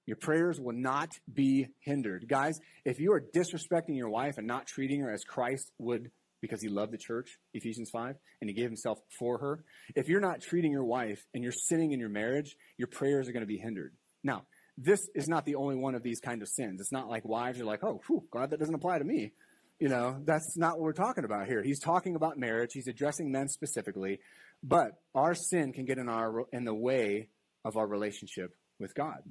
Your 0.05 0.17
prayers 0.17 0.59
will 0.59 0.75
not 0.75 1.09
be 1.31 1.67
hindered. 1.79 2.27
Guys, 2.27 2.59
if 2.85 2.99
you 2.99 3.13
are 3.13 3.21
disrespecting 3.21 3.95
your 3.95 4.09
wife 4.09 4.37
and 4.37 4.47
not 4.47 4.67
treating 4.67 5.01
her 5.01 5.13
as 5.13 5.23
Christ 5.23 5.71
would 5.79 6.11
because 6.41 6.61
he 6.61 6.67
loved 6.67 6.91
the 6.91 6.97
church, 6.97 7.37
Ephesians 7.53 7.89
5, 7.89 8.15
and 8.41 8.49
he 8.49 8.53
gave 8.53 8.65
himself 8.65 8.99
for 9.17 9.37
her, 9.37 9.63
if 9.95 10.09
you're 10.09 10.19
not 10.19 10.41
treating 10.41 10.71
your 10.71 10.83
wife 10.83 11.25
and 11.33 11.41
you're 11.41 11.53
sinning 11.53 11.93
in 11.93 11.99
your 12.01 12.09
marriage, 12.09 12.57
your 12.77 12.89
prayers 12.89 13.29
are 13.29 13.31
going 13.31 13.43
to 13.43 13.47
be 13.47 13.57
hindered. 13.57 13.93
Now, 14.23 14.43
this 14.77 15.07
is 15.15 15.29
not 15.29 15.45
the 15.45 15.55
only 15.55 15.75
one 15.75 15.95
of 15.95 16.03
these 16.03 16.19
kind 16.19 16.41
of 16.41 16.49
sins. 16.49 16.81
It's 16.81 16.91
not 16.91 17.07
like 17.07 17.23
wives 17.23 17.61
are 17.61 17.65
like, 17.65 17.83
oh, 17.83 18.01
whew, 18.07 18.25
God, 18.31 18.49
that 18.49 18.59
doesn't 18.59 18.75
apply 18.75 18.99
to 18.99 19.05
me. 19.05 19.31
You 19.79 19.89
know, 19.89 20.17
that's 20.25 20.57
not 20.57 20.73
what 20.73 20.81
we're 20.81 20.93
talking 20.93 21.25
about 21.25 21.47
here. 21.47 21.63
He's 21.63 21.79
talking 21.79 22.15
about 22.15 22.37
marriage. 22.37 22.71
He's 22.73 22.87
addressing 22.87 23.31
men 23.31 23.47
specifically, 23.49 24.19
but 24.61 24.91
our 25.15 25.35
sin 25.35 25.73
can 25.73 25.85
get 25.85 25.97
in 25.97 26.09
our 26.09 26.45
in 26.51 26.63
the 26.63 26.73
way 26.73 27.29
of 27.65 27.77
our 27.77 27.87
relationship 27.87 28.55
with 28.79 28.95
God. 28.95 29.23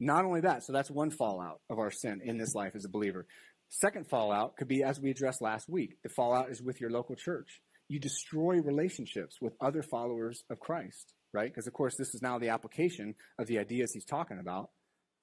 Not 0.00 0.24
only 0.24 0.40
that, 0.40 0.64
so 0.64 0.72
that's 0.72 0.90
one 0.90 1.10
fallout 1.10 1.60
of 1.70 1.78
our 1.78 1.90
sin 1.90 2.20
in 2.24 2.36
this 2.36 2.54
life 2.54 2.74
as 2.74 2.84
a 2.84 2.90
believer. 2.90 3.26
Second 3.68 4.08
fallout 4.08 4.56
could 4.56 4.68
be, 4.68 4.82
as 4.82 5.00
we 5.00 5.10
addressed 5.10 5.42
last 5.42 5.68
week, 5.68 5.96
the 6.02 6.08
fallout 6.08 6.50
is 6.50 6.62
with 6.62 6.80
your 6.80 6.90
local 6.90 7.16
church. 7.16 7.60
You 7.88 7.98
destroy 7.98 8.60
relationships 8.60 9.36
with 9.40 9.54
other 9.60 9.82
followers 9.82 10.44
of 10.50 10.60
Christ, 10.60 11.12
right? 11.32 11.50
Because, 11.50 11.66
of 11.66 11.72
course, 11.72 11.96
this 11.96 12.14
is 12.14 12.22
now 12.22 12.38
the 12.38 12.48
application 12.50 13.14
of 13.38 13.46
the 13.46 13.58
ideas 13.58 13.92
he's 13.92 14.04
talking 14.04 14.38
about 14.38 14.70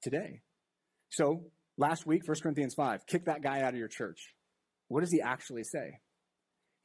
today. 0.02 0.42
So, 1.10 1.44
last 1.76 2.06
week, 2.06 2.26
1 2.26 2.36
Corinthians 2.42 2.74
5, 2.74 3.06
kick 3.06 3.26
that 3.26 3.42
guy 3.42 3.62
out 3.62 3.72
of 3.74 3.78
your 3.78 3.88
church. 3.88 4.34
What 4.88 5.00
does 5.00 5.12
he 5.12 5.20
actually 5.20 5.64
say? 5.64 6.00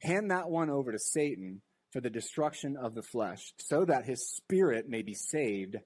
Hand 0.02 0.30
that 0.30 0.48
one 0.48 0.70
over 0.70 0.92
to 0.92 0.98
Satan 0.98 1.62
for 1.92 2.00
the 2.00 2.10
destruction 2.10 2.76
of 2.76 2.94
the 2.94 3.02
flesh, 3.02 3.52
so 3.58 3.84
that 3.84 4.04
his 4.04 4.34
spirit 4.36 4.88
may 4.88 5.02
be 5.02 5.14
saved 5.14 5.76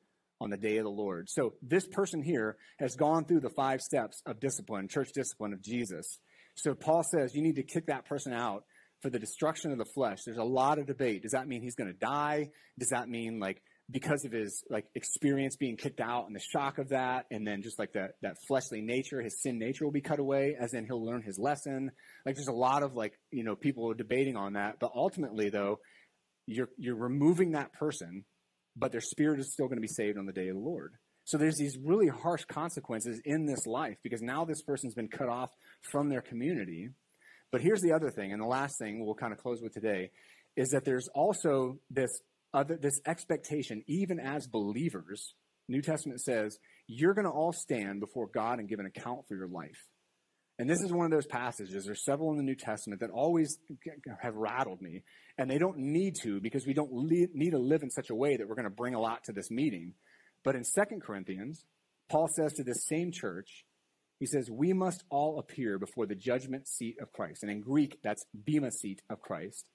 on 0.43 0.51
the 0.51 0.57
day 0.57 0.77
of 0.79 0.85
the 0.85 0.91
Lord. 0.91 1.31
So 1.31 1.55
this 1.63 1.87
person 1.87 2.21
here 2.21 2.57
has 2.79 2.97
gone 2.97 3.25
through 3.25 3.41
the 3.41 3.51
five 3.51 3.81
steps 3.81 4.21
of 4.27 4.41
discipline, 4.41 4.89
church 4.89 5.13
discipline 5.15 5.53
of 5.53 5.63
Jesus. 5.63 6.19
So 6.57 6.75
Paul 6.75 7.05
says 7.05 7.35
you 7.35 7.43
need 7.43 7.57
to 7.57 7.63
kick 7.63 7.87
that 7.87 8.07
person 8.07 8.33
out 8.33 8.65
for 9.01 9.11
the 9.11 9.21
destruction 9.21 9.71
of 9.71 9.79
the 9.79 9.85
flesh. 9.85 10.23
There's 10.25 10.39
a 10.39 10.45
lot 10.45 10.79
of 10.79 10.87
debate. 10.87 11.23
Does 11.23 11.33
that 11.33 11.47
mean 11.47 11.63
he's 11.63 11.77
going 11.77 11.93
to 11.93 11.99
die? 11.99 12.51
Does 12.79 12.89
that 12.89 13.09
mean 13.09 13.39
like 13.39 13.63
because 13.91 14.25
of 14.25 14.33
his 14.33 14.65
like 14.69 14.87
experience 14.95 15.57
being 15.57 15.77
kicked 15.77 16.01
out 16.01 16.27
and 16.27 16.35
the 16.35 16.41
shock 16.41 16.79
of 16.79 16.89
that, 16.89 17.27
and 17.31 17.47
then 17.47 17.63
just 17.63 17.79
like 17.79 17.93
that 17.93 18.13
that 18.23 18.37
fleshly 18.49 18.81
nature, 18.81 19.21
his 19.21 19.41
sin 19.43 19.59
nature 19.59 19.85
will 19.85 19.93
be 19.93 20.01
cut 20.01 20.19
away, 20.19 20.57
as 20.59 20.75
in 20.75 20.87
he'll 20.87 21.05
learn 21.05 21.23
his 21.23 21.39
lesson. 21.39 21.91
Like 22.27 22.35
there's 22.35 22.49
a 22.49 22.53
lot 22.53 22.83
of 22.83 22.95
like 22.95 23.13
you 23.31 23.45
know 23.45 23.55
people 23.55 23.93
debating 23.95 24.37
on 24.37 24.55
that, 24.55 24.77
but 24.81 24.93
ultimately 24.95 25.51
though, 25.51 25.79
you're 26.47 26.71
you're 26.79 26.97
removing 26.97 27.53
that 27.53 27.73
person 27.73 28.25
but 28.77 28.93
their 28.93 29.01
spirit 29.01 29.41
is 29.41 29.53
still 29.53 29.67
going 29.67 29.77
to 29.77 29.83
be 29.83 29.89
saved 29.89 30.19
on 30.19 30.27
the 30.27 30.33
day 30.33 30.49
of 30.49 30.57
the 30.57 30.63
Lord. 30.63 30.95
So 31.25 31.39
there's 31.39 31.57
these 31.57 31.79
really 31.79 32.09
harsh 32.09 32.45
consequences 32.47 33.21
in 33.25 33.47
this 33.47 33.67
life 33.67 33.97
because 34.03 34.23
now 34.23 34.45
this 34.45 34.63
person's 34.63 34.95
been 34.95 35.09
cut 35.09 35.29
off 35.29 35.51
from 35.91 36.09
their 36.09 36.21
community. 36.21 36.91
But 37.53 37.61
here's 37.61 37.81
the 37.81 37.93
other 37.93 38.11
thing, 38.11 38.33
and 38.33 38.41
the 38.41 38.47
last 38.47 38.79
thing 38.79 39.05
we'll 39.05 39.15
kind 39.15 39.33
of 39.33 39.39
close 39.39 39.61
with 39.63 39.73
today 39.73 40.11
is 40.57 40.71
that 40.71 40.85
there's 40.85 41.09
also 41.15 41.79
this 41.91 42.11
other 42.55 42.77
this 42.77 43.01
expectation, 43.07 43.83
even 43.87 44.19
as 44.19 44.47
believers. 44.47 45.35
New 45.69 45.83
Testament 45.83 46.21
says 46.21 46.59
you're 46.87 47.15
going 47.15 47.25
to 47.25 47.31
all 47.31 47.53
stand 47.53 48.01
before 48.01 48.27
God 48.27 48.59
and 48.59 48.69
give 48.69 48.81
an 48.81 48.87
account 48.87 49.27
for 49.29 49.37
your 49.37 49.49
life. 49.49 49.87
And 50.63 50.71
this 50.71 50.81
is 50.81 50.93
one 50.93 51.07
of 51.07 51.11
those 51.11 51.27
passages. 51.27 51.87
There's 51.87 52.05
several 52.05 52.31
in 52.31 52.37
the 52.37 52.45
New 52.45 52.55
Testament 52.55 53.01
that 53.01 53.11
always 53.11 53.59
have 54.21 54.37
rattled 54.37 54.81
me. 54.81 55.03
And 55.37 55.51
they 55.51 55.59
don't 55.59 55.77
need 55.77 56.15
to 56.23 56.41
because 56.41 56.69
we 56.69 56.73
don't 56.73 56.93
need 56.93 57.51
to 57.51 57.59
live 57.59 57.83
in 57.83 57.91
such 57.91 58.11
a 58.11 58.15
way 58.15 58.37
that 58.37 58.49
we're 58.49 58.55
going 58.55 58.67
to 58.67 58.71
bring 58.71 58.95
a 58.95 59.01
lot 59.01 59.25
to 59.25 59.33
this 59.33 59.51
meeting. 59.51 59.95
But 60.45 60.55
in 60.55 60.63
2 60.63 61.01
Corinthians, 61.05 61.65
Paul 62.09 62.29
says 62.29 62.53
to 62.53 62.63
this 62.63 62.87
same 62.87 63.11
church, 63.11 63.65
he 64.21 64.27
says, 64.27 64.53
We 64.53 64.73
must 64.73 65.03
all 65.11 65.41
appear 65.41 65.81
before 65.81 66.07
the 66.07 66.15
judgment 66.15 66.69
seat 66.69 66.95
of 67.03 67.11
Christ. 67.11 67.43
And 67.43 67.51
in 67.51 67.61
Greek, 67.61 67.99
that's 68.05 68.25
bema 68.33 68.71
seat 68.71 69.03
of 69.11 69.21
Christ, 69.21 69.67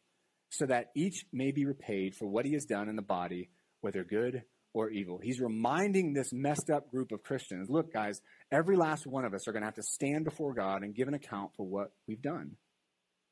so 0.51 0.67
that 0.67 0.91
each 0.95 1.25
may 1.33 1.51
be 1.51 1.65
repaid 1.65 2.15
for 2.15 2.29
what 2.29 2.45
he 2.45 2.53
has 2.53 2.63
done 2.63 2.87
in 2.87 2.95
the 2.95 3.01
body, 3.01 3.49
whether 3.81 4.05
good 4.05 4.43
or 4.77 4.91
evil. 4.91 5.19
He's 5.21 5.39
reminding 5.39 6.13
this 6.13 6.31
messed 6.31 6.69
up 6.69 6.91
group 6.91 7.11
of 7.11 7.23
Christians 7.23 7.67
look, 7.69 7.91
guys, 7.91 8.21
every 8.51 8.75
last 8.75 9.07
one 9.07 9.25
of 9.25 9.33
us 9.33 9.47
are 9.47 9.51
going 9.51 9.63
to 9.63 9.67
have 9.67 9.75
to 9.75 9.83
stand 9.83 10.23
before 10.23 10.53
God 10.53 10.83
and 10.83 10.93
give 10.93 11.07
an 11.07 11.13
account 11.13 11.51
for 11.57 11.65
what 11.65 11.91
we've 12.07 12.21
done. 12.21 12.57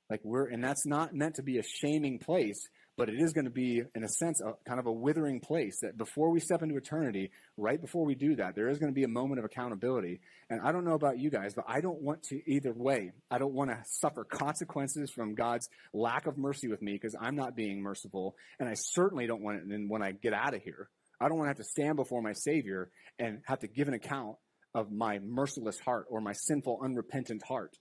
Like 0.10 0.22
we're, 0.24 0.48
and 0.48 0.64
that's 0.64 0.86
not 0.86 1.14
meant 1.14 1.36
to 1.36 1.44
be 1.44 1.58
a 1.58 1.64
shaming 1.64 2.20
place, 2.20 2.68
but 2.98 3.10
it 3.10 3.16
is 3.20 3.34
going 3.34 3.46
to 3.46 3.52
be, 3.52 3.82
in 3.96 4.04
a 4.04 4.08
sense, 4.08 4.40
a, 4.40 4.54
kind 4.68 4.80
of 4.80 4.86
a 4.86 4.92
withering 4.92 5.40
place 5.40 5.80
that 5.82 5.98
before 5.98 6.30
we 6.30 6.40
step 6.40 6.62
into 6.62 6.78
eternity, 6.78 7.32
right 7.58 7.82
before 7.82 8.06
we 8.06 8.16
do 8.16 8.36
that, 8.36 8.56
there 8.56 8.70
is 8.70 8.78
going 8.78 8.92
to 8.92 8.96
be 8.96 9.04
a 9.04 9.08
moment 9.08 9.40
of 9.40 9.46
accountability. 9.46 10.22
And 10.50 10.62
I 10.62 10.72
don't 10.72 10.86
know 10.86 10.94
about 10.94 11.20
you 11.20 11.30
guys, 11.30 11.54
but 11.56 11.66
I 11.68 11.82
don't 11.82 12.02
want 12.02 12.24
to 12.30 12.40
either 12.50 12.72
way. 12.74 13.12
I 13.32 13.38
don't 13.40 13.54
want 13.54 13.72
to 13.72 13.78
suffer 13.86 14.24
consequences 14.24 15.12
from 15.12 15.36
God's 15.36 15.68
lack 15.94 16.28
of 16.28 16.38
mercy 16.38 16.68
with 16.68 16.82
me 16.82 16.94
because 16.94 17.16
I'm 17.20 17.36
not 17.36 17.56
being 17.56 17.82
merciful. 17.82 18.36
And 18.60 18.70
I 18.70 18.76
certainly 18.76 19.28
don't 19.28 19.42
want 19.42 19.58
it 19.58 19.82
when 19.88 20.04
I 20.04 20.12
get 20.12 20.34
out 20.34 20.54
of 20.54 20.62
here. 20.62 20.90
I 21.20 21.28
don't 21.28 21.38
want 21.38 21.48
to 21.48 21.50
have 21.50 21.58
to 21.58 21.64
stand 21.64 21.96
before 21.96 22.22
my 22.22 22.34
Savior 22.34 22.90
and 23.20 23.42
have 23.46 23.60
to 23.60 23.68
give 23.68 23.88
an 23.88 23.94
account 23.94 24.36
of 24.74 24.92
my 24.92 25.20
merciless 25.20 25.80
heart 25.80 26.06
or 26.10 26.20
my 26.20 26.34
sinful, 26.34 26.82
unrepentant 26.84 27.44
heart. 27.44 27.78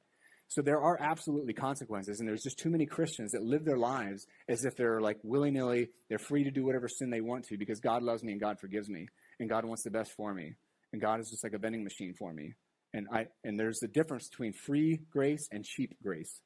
So 0.48 0.62
there 0.62 0.80
are 0.80 1.00
absolutely 1.00 1.54
consequences, 1.54 2.20
and 2.20 2.28
there's 2.28 2.42
just 2.42 2.58
too 2.58 2.70
many 2.70 2.86
Christians 2.86 3.32
that 3.32 3.42
live 3.42 3.64
their 3.64 3.78
lives 3.78 4.26
as 4.48 4.64
if 4.64 4.76
they're 4.76 5.00
like 5.00 5.18
willy 5.24 5.50
nilly, 5.50 5.88
they're 6.08 6.18
free 6.18 6.44
to 6.44 6.50
do 6.50 6.64
whatever 6.64 6.86
sin 6.86 7.10
they 7.10 7.20
want 7.20 7.46
to 7.46 7.58
because 7.58 7.80
God 7.80 8.02
loves 8.02 8.22
me 8.22 8.32
and 8.32 8.40
God 8.40 8.60
forgives 8.60 8.88
me, 8.88 9.08
and 9.40 9.48
God 9.48 9.64
wants 9.64 9.82
the 9.82 9.90
best 9.90 10.12
for 10.12 10.32
me, 10.32 10.54
and 10.92 11.02
God 11.02 11.18
is 11.18 11.30
just 11.30 11.42
like 11.42 11.54
a 11.54 11.58
vending 11.58 11.82
machine 11.82 12.14
for 12.16 12.32
me. 12.32 12.54
And 12.92 13.08
I 13.12 13.26
and 13.42 13.58
there's 13.58 13.82
a 13.82 13.88
difference 13.88 14.28
between 14.28 14.52
free 14.52 15.00
grace 15.10 15.48
and 15.50 15.64
cheap 15.64 15.96
grace. 16.00 16.40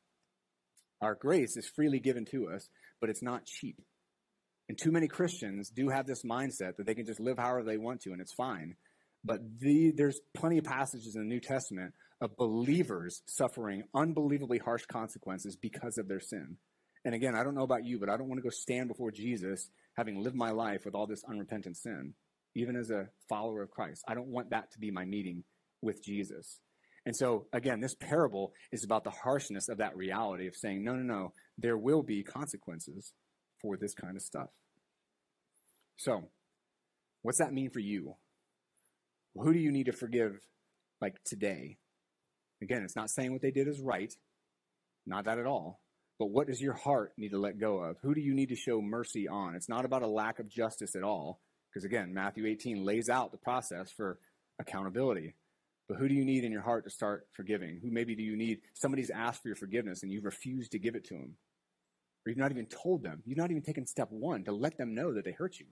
Our 1.02 1.14
grace 1.14 1.56
is 1.56 1.68
freely 1.68 2.00
given 2.00 2.24
to 2.26 2.48
us, 2.48 2.70
but 3.00 3.10
it's 3.10 3.22
not 3.22 3.44
cheap. 3.44 3.78
And 4.68 4.76
too 4.76 4.90
many 4.90 5.08
Christians 5.08 5.70
do 5.70 5.88
have 5.88 6.06
this 6.06 6.22
mindset 6.22 6.76
that 6.76 6.86
they 6.86 6.94
can 6.94 7.06
just 7.06 7.20
live 7.20 7.38
however 7.38 7.64
they 7.64 7.78
want 7.78 8.02
to 8.02 8.12
and 8.12 8.20
it's 8.20 8.32
fine. 8.32 8.76
But 9.24 9.40
the, 9.58 9.92
there's 9.96 10.20
plenty 10.34 10.58
of 10.58 10.64
passages 10.64 11.16
in 11.16 11.22
the 11.22 11.28
New 11.28 11.40
Testament 11.40 11.94
of 12.20 12.36
believers 12.36 13.22
suffering 13.26 13.84
unbelievably 13.94 14.58
harsh 14.58 14.86
consequences 14.86 15.56
because 15.56 15.98
of 15.98 16.08
their 16.08 16.20
sin. 16.20 16.56
And 17.04 17.14
again, 17.14 17.34
I 17.34 17.42
don't 17.42 17.54
know 17.54 17.62
about 17.62 17.84
you, 17.84 17.98
but 17.98 18.08
I 18.08 18.16
don't 18.16 18.28
want 18.28 18.38
to 18.38 18.42
go 18.42 18.50
stand 18.50 18.88
before 18.88 19.10
Jesus 19.10 19.70
having 19.96 20.22
lived 20.22 20.36
my 20.36 20.50
life 20.50 20.84
with 20.84 20.94
all 20.94 21.06
this 21.06 21.24
unrepentant 21.28 21.76
sin, 21.76 22.14
even 22.54 22.76
as 22.76 22.90
a 22.90 23.08
follower 23.28 23.62
of 23.62 23.70
Christ. 23.70 24.04
I 24.06 24.14
don't 24.14 24.28
want 24.28 24.50
that 24.50 24.70
to 24.72 24.78
be 24.78 24.90
my 24.90 25.04
meeting 25.04 25.44
with 25.80 26.04
Jesus. 26.04 26.60
And 27.06 27.16
so, 27.16 27.46
again, 27.52 27.80
this 27.80 27.94
parable 27.94 28.52
is 28.72 28.84
about 28.84 29.04
the 29.04 29.10
harshness 29.10 29.68
of 29.68 29.78
that 29.78 29.96
reality 29.96 30.46
of 30.46 30.54
saying, 30.54 30.84
no, 30.84 30.94
no, 30.94 31.02
no, 31.02 31.32
there 31.56 31.78
will 31.78 32.02
be 32.02 32.22
consequences 32.22 33.12
for 33.62 33.76
this 33.76 33.94
kind 33.94 34.16
of 34.16 34.22
stuff. 34.22 34.48
So, 35.98 36.28
what's 37.22 37.38
that 37.38 37.52
mean 37.52 37.70
for 37.70 37.80
you? 37.80 38.14
Who 39.34 39.52
do 39.52 39.58
you 39.58 39.72
need 39.72 39.86
to 39.86 39.92
forgive 39.92 40.38
like 41.00 41.16
today? 41.24 41.78
Again, 42.62 42.82
it's 42.82 42.96
not 42.96 43.10
saying 43.10 43.32
what 43.32 43.42
they 43.42 43.50
did 43.50 43.66
is 43.66 43.80
right, 43.80 44.12
not 45.06 45.24
that 45.24 45.38
at 45.38 45.46
all. 45.46 45.80
But 46.18 46.30
what 46.30 46.46
does 46.46 46.60
your 46.60 46.74
heart 46.74 47.12
need 47.16 47.30
to 47.30 47.38
let 47.38 47.58
go 47.58 47.78
of? 47.78 47.96
Who 48.02 48.14
do 48.14 48.20
you 48.20 48.34
need 48.34 48.48
to 48.48 48.56
show 48.56 48.80
mercy 48.80 49.28
on? 49.28 49.54
It's 49.54 49.68
not 49.68 49.84
about 49.84 50.02
a 50.02 50.08
lack 50.08 50.38
of 50.38 50.48
justice 50.48 50.94
at 50.94 51.02
all, 51.02 51.40
because 51.70 51.84
again, 51.84 52.14
Matthew 52.14 52.46
18 52.46 52.84
lays 52.84 53.08
out 53.08 53.32
the 53.32 53.38
process 53.38 53.90
for 53.90 54.18
accountability. 54.60 55.34
But 55.88 55.98
who 55.98 56.08
do 56.08 56.14
you 56.14 56.24
need 56.24 56.44
in 56.44 56.52
your 56.52 56.62
heart 56.62 56.84
to 56.84 56.90
start 56.90 57.26
forgiving? 57.32 57.80
Who 57.82 57.90
maybe 57.90 58.14
do 58.14 58.22
you 58.22 58.36
need? 58.36 58.58
Somebody's 58.74 59.10
asked 59.10 59.42
for 59.42 59.48
your 59.48 59.56
forgiveness 59.56 60.02
and 60.02 60.12
you've 60.12 60.24
refused 60.24 60.72
to 60.72 60.78
give 60.78 60.94
it 60.94 61.04
to 61.06 61.14
them. 61.14 61.36
Or 62.24 62.30
you've 62.30 62.38
not 62.38 62.52
even 62.52 62.66
told 62.66 63.02
them. 63.02 63.22
You've 63.24 63.38
not 63.38 63.50
even 63.50 63.62
taken 63.62 63.86
step 63.86 64.08
one 64.10 64.44
to 64.44 64.52
let 64.52 64.76
them 64.76 64.94
know 64.94 65.14
that 65.14 65.24
they 65.24 65.32
hurt 65.32 65.58
you. 65.58 65.66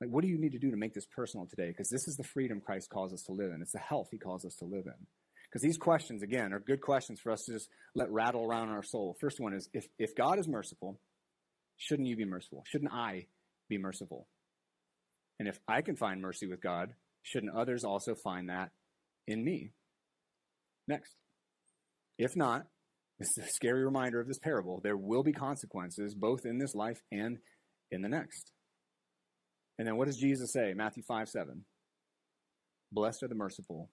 Like, 0.00 0.10
what 0.10 0.22
do 0.22 0.28
you 0.28 0.38
need 0.38 0.52
to 0.52 0.58
do 0.58 0.70
to 0.70 0.76
make 0.76 0.94
this 0.94 1.06
personal 1.06 1.46
today? 1.46 1.68
Because 1.68 1.88
this 1.88 2.06
is 2.06 2.16
the 2.16 2.24
freedom 2.24 2.60
Christ 2.60 2.88
calls 2.88 3.12
us 3.12 3.22
to 3.24 3.32
live 3.32 3.50
in. 3.50 3.60
It's 3.62 3.72
the 3.72 3.78
health 3.78 4.08
he 4.10 4.18
calls 4.18 4.44
us 4.44 4.54
to 4.56 4.64
live 4.64 4.86
in. 4.86 5.06
Because 5.50 5.62
these 5.62 5.78
questions, 5.78 6.22
again, 6.22 6.52
are 6.52 6.60
good 6.60 6.80
questions 6.80 7.20
for 7.20 7.32
us 7.32 7.42
to 7.46 7.54
just 7.54 7.68
let 7.94 8.10
rattle 8.10 8.44
around 8.44 8.68
our 8.68 8.82
soul. 8.82 9.16
First 9.20 9.40
one 9.40 9.54
is 9.54 9.68
if, 9.72 9.86
if 9.98 10.14
God 10.14 10.38
is 10.38 10.46
merciful, 10.46 11.00
shouldn't 11.76 12.06
you 12.06 12.16
be 12.16 12.26
merciful? 12.26 12.64
Shouldn't 12.66 12.92
I 12.92 13.26
be 13.68 13.78
merciful? 13.78 14.28
And 15.38 15.48
if 15.48 15.58
I 15.66 15.80
can 15.80 15.96
find 15.96 16.20
mercy 16.20 16.46
with 16.46 16.60
God, 16.60 16.94
shouldn't 17.22 17.56
others 17.56 17.82
also 17.82 18.14
find 18.14 18.50
that 18.50 18.70
in 19.26 19.42
me? 19.42 19.72
Next. 20.86 21.14
If 22.18 22.36
not, 22.36 22.66
this 23.18 23.28
is 23.36 23.44
a 23.44 23.48
scary 23.48 23.84
reminder 23.84 24.20
of 24.20 24.28
this 24.28 24.38
parable. 24.38 24.80
There 24.82 24.96
will 24.96 25.22
be 25.22 25.32
consequences 25.32 26.14
both 26.14 26.44
in 26.44 26.58
this 26.58 26.74
life 26.74 27.00
and 27.10 27.38
in 27.90 28.02
the 28.02 28.08
next. 28.08 28.52
And 29.78 29.86
then 29.86 29.96
what 29.96 30.06
does 30.06 30.16
Jesus 30.16 30.52
say? 30.52 30.74
Matthew 30.74 31.02
5 31.02 31.28
7. 31.28 31.64
Blessed 32.90 33.22
are 33.22 33.28
the 33.28 33.34
merciful, 33.34 33.90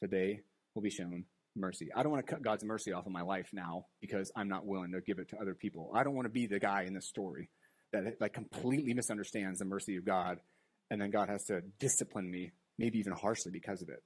for 0.00 0.08
they 0.08 0.40
will 0.74 0.82
be 0.82 0.90
shown 0.90 1.24
mercy. 1.54 1.88
I 1.94 2.02
don't 2.02 2.12
want 2.12 2.26
to 2.26 2.32
cut 2.32 2.42
God's 2.42 2.64
mercy 2.64 2.92
off 2.92 3.06
of 3.06 3.12
my 3.12 3.22
life 3.22 3.48
now 3.52 3.86
because 4.00 4.32
I'm 4.36 4.48
not 4.48 4.66
willing 4.66 4.92
to 4.92 5.00
give 5.00 5.18
it 5.18 5.28
to 5.30 5.36
other 5.40 5.54
people. 5.54 5.90
I 5.94 6.02
don't 6.02 6.14
want 6.14 6.26
to 6.26 6.30
be 6.30 6.46
the 6.46 6.58
guy 6.58 6.84
in 6.84 6.94
this 6.94 7.08
story 7.08 7.50
that 7.92 8.04
like 8.20 8.32
completely 8.32 8.94
misunderstands 8.94 9.58
the 9.58 9.64
mercy 9.64 9.96
of 9.96 10.04
God 10.04 10.38
and 10.90 11.00
then 11.00 11.10
God 11.10 11.28
has 11.28 11.44
to 11.44 11.62
discipline 11.78 12.30
me, 12.30 12.52
maybe 12.78 12.98
even 12.98 13.12
harshly 13.12 13.52
because 13.52 13.82
of 13.82 13.88
it. 13.88 14.02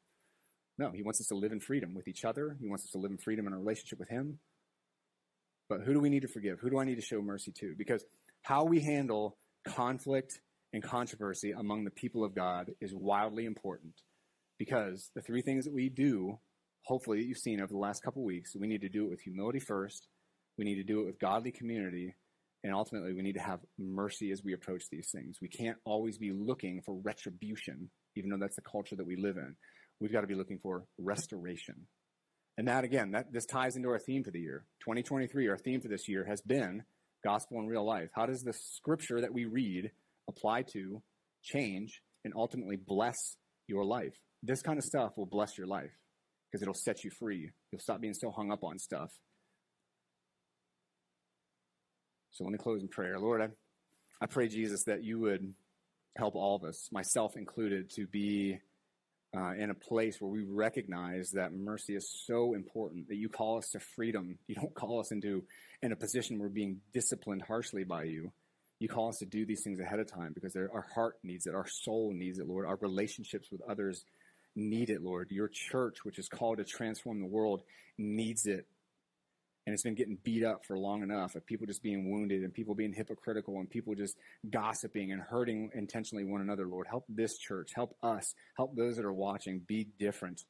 No, 0.79 0.91
he 0.91 1.03
wants 1.03 1.21
us 1.21 1.29
to 1.29 1.35
live 1.35 1.53
in 1.53 1.61
freedom 1.61 1.95
with 1.95 2.09
each 2.09 2.25
other. 2.25 2.57
He 2.61 2.69
wants 2.69 2.85
us 2.85 2.91
to 2.91 2.99
live 2.99 3.11
in 3.11 3.19
freedom 3.19 3.47
in 3.47 3.53
a 3.53 3.59
relationship 3.59 3.99
with 3.99 4.09
him. 4.09 4.39
But 5.69 5.83
who 5.83 5.93
do 5.93 6.01
we 6.01 6.09
need 6.09 6.23
to 6.23 6.29
forgive? 6.29 6.61
Who 6.61 6.71
do 6.71 6.79
I 6.79 6.85
need 6.85 6.97
to 6.97 7.03
show 7.03 7.21
mercy 7.21 7.53
to? 7.61 7.75
Because 7.77 8.05
how 8.43 8.65
we 8.65 8.81
handle 8.81 9.37
conflict 9.67 10.41
and 10.73 10.83
controversy 10.83 11.53
among 11.53 11.85
the 11.85 11.91
people 11.91 12.25
of 12.25 12.35
God 12.35 12.71
is 12.81 12.95
wildly 12.95 13.45
important. 13.45 13.95
Because 14.59 15.11
the 15.15 15.23
three 15.23 15.43
things 15.43 15.65
that 15.65 15.75
we 15.75 15.89
do 15.89 16.39
hopefully 16.85 17.19
that 17.19 17.27
you've 17.27 17.39
seen 17.39 17.61
over 17.61 17.73
the 17.73 17.79
last 17.79 18.03
couple 18.03 18.25
weeks. 18.25 18.57
We 18.57 18.67
need 18.67 18.81
to 18.83 18.89
do 18.89 19.07
it 19.07 19.11
with 19.11 19.21
humility 19.21 19.61
first. 19.61 20.09
We 20.59 20.65
need 20.65 20.77
to 20.77 20.85
do 20.85 21.01
it 21.01 21.07
with 21.07 21.19
godly 21.19 21.53
community. 21.53 22.15
And 22.65 22.73
ultimately, 22.73 23.13
we 23.13 23.23
need 23.23 23.35
to 23.35 23.41
have 23.41 23.61
mercy 23.79 24.31
as 24.31 24.43
we 24.45 24.53
approach 24.53 24.85
these 24.91 25.11
things. 25.11 25.39
We 25.41 25.49
can't 25.49 25.79
always 25.85 26.19
be 26.19 26.33
looking 26.33 26.81
for 26.85 26.95
retribution, 27.03 27.91
even 28.15 28.31
though 28.31 28.37
that's 28.39 28.57
the 28.57 28.63
culture 28.63 28.95
that 28.97 29.07
we 29.07 29.17
live 29.17 29.37
in. 29.37 29.57
We've 30.01 30.13
got 30.13 30.21
to 30.21 30.27
be 30.27 30.35
looking 30.35 30.59
for 30.63 30.85
restoration. 30.99 31.87
And 32.59 32.69
that, 32.69 32.85
again, 32.85 33.13
that 33.13 33.33
this 33.33 33.47
ties 33.47 33.77
into 33.77 33.89
our 33.89 33.99
theme 33.99 34.23
for 34.23 34.31
the 34.31 34.41
year. 34.41 34.65
2023, 34.81 35.49
our 35.49 35.57
theme 35.57 35.81
for 35.81 35.89
this 35.89 36.09
year 36.09 36.25
has 36.25 36.41
been 36.41 36.85
gospel 37.25 37.59
in 37.59 37.67
real 37.67 37.85
life. 37.85 38.11
How 38.15 38.27
does 38.27 38.43
the 38.43 38.53
scripture 38.53 39.21
that 39.21 39.33
we 39.33 39.45
read 39.45 39.91
apply 40.29 40.63
to, 40.73 41.03
change, 41.43 42.01
and 42.25 42.33
ultimately 42.37 42.77
bless 42.77 43.37
your 43.67 43.85
life? 43.85 44.15
This 44.43 44.63
kind 44.63 44.79
of 44.79 44.85
stuff 44.85 45.13
will 45.17 45.27
bless 45.27 45.57
your 45.57 45.67
life 45.67 45.93
because 46.51 46.63
it'll 46.63 46.75
set 46.75 47.05
you 47.05 47.11
free. 47.11 47.51
You'll 47.71 47.81
stop 47.81 48.01
being 48.01 48.15
so 48.15 48.31
hung 48.31 48.51
up 48.53 48.65
on 48.65 48.79
stuff. 48.79 49.11
So 52.33 52.45
let 52.45 52.53
me 52.53 52.59
close 52.59 52.83
in 52.83 52.89
prayer. 52.89 53.19
Lord, 53.19 53.43
I, 53.43 53.49
I 54.21 54.27
pray, 54.27 54.49
Jesus, 54.49 54.85
that 54.85 55.05
you 55.05 55.21
would 55.21 55.55
help 56.17 56.35
all 56.35 56.57
of 56.57 56.65
us, 56.65 56.89
myself 56.91 57.37
included, 57.37 57.91
to 57.97 58.07
be 58.07 58.59
uh, 59.37 59.53
in 59.59 59.71
a 59.71 59.75
place 59.75 60.17
where 60.21 60.31
we 60.31 60.45
recognize 60.45 61.31
that 61.31 61.53
mercy 61.55 61.95
is 61.95 62.11
so 62.27 62.55
important 62.55 63.09
that 63.09 63.17
you 63.17 63.29
call 63.29 63.59
us 63.59 63.71
to 63.71 63.81
freedom. 63.97 64.39
You 64.47 64.55
don't 64.55 64.75
call 64.75 65.01
us 65.01 65.11
into 65.11 65.45
in 65.83 65.93
a 65.93 65.97
position 65.97 66.39
where 66.39 66.49
we're 66.49 66.55
being 66.55 66.81
disciplined 66.93 67.43
harshly 67.43 67.85
by 67.85 68.05
you. 68.05 68.33
You 68.83 68.89
call 68.89 69.11
us 69.11 69.19
to 69.19 69.27
do 69.27 69.47
these 69.47 69.63
things 69.63 69.79
ahead 69.79 70.01
of 70.01 70.11
time 70.11 70.33
because 70.35 70.57
our 70.57 70.85
heart 70.93 71.15
needs 71.23 71.47
it, 71.47 71.55
our 71.55 71.69
soul 71.69 72.13
needs 72.13 72.41
it, 72.41 72.49
Lord. 72.49 72.67
Our 72.67 72.77
relationships 72.81 73.47
with 73.53 73.63
others 73.63 74.05
need 74.57 74.91
it, 74.91 75.05
Lord. 75.05 75.29
Your 75.31 75.49
church, 75.49 75.99
which 76.05 76.19
is 76.19 76.29
called 76.29 76.59
to 76.59 76.65
transform 76.65 77.21
the 77.21 77.29
world, 77.29 77.63
needs 77.97 78.45
it. 78.45 78.67
And 79.65 79.73
it's 79.73 79.85
been 79.85 79.95
getting 79.95 80.19
beat 80.25 80.43
up 80.43 80.65
for 80.67 80.77
long 80.77 81.05
enough 81.05 81.37
of 81.37 81.47
people 81.47 81.65
just 81.65 81.81
being 81.81 82.11
wounded 82.11 82.43
and 82.43 82.53
people 82.53 82.75
being 82.75 82.93
hypocritical 82.93 83.61
and 83.61 83.71
people 83.71 83.95
just 83.95 84.17
gossiping 84.51 85.13
and 85.13 85.23
hurting 85.23 85.71
intentionally 85.75 86.25
one 86.25 86.41
another, 86.41 86.67
Lord. 86.67 86.89
Help 86.91 87.05
this 87.09 87.39
church, 87.39 87.71
help 87.77 87.95
us, 88.03 88.35
help 88.57 88.75
those 88.75 88.97
that 88.97 89.05
are 89.05 89.13
watching 89.13 89.61
be 89.65 89.87
different 90.01 90.43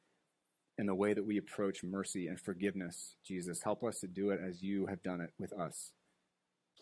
in 0.79 0.87
the 0.87 0.95
way 0.95 1.13
that 1.13 1.23
we 1.23 1.37
approach 1.37 1.83
mercy 1.83 2.25
and 2.25 2.39
forgiveness, 2.39 3.13
Jesus. 3.23 3.61
Help 3.63 3.83
us 3.83 3.99
to 3.99 4.07
do 4.07 4.31
it 4.31 4.39
as 4.43 4.63
you 4.63 4.87
have 4.87 5.03
done 5.03 5.21
it 5.21 5.33
with 5.37 5.53
us. 5.53 5.91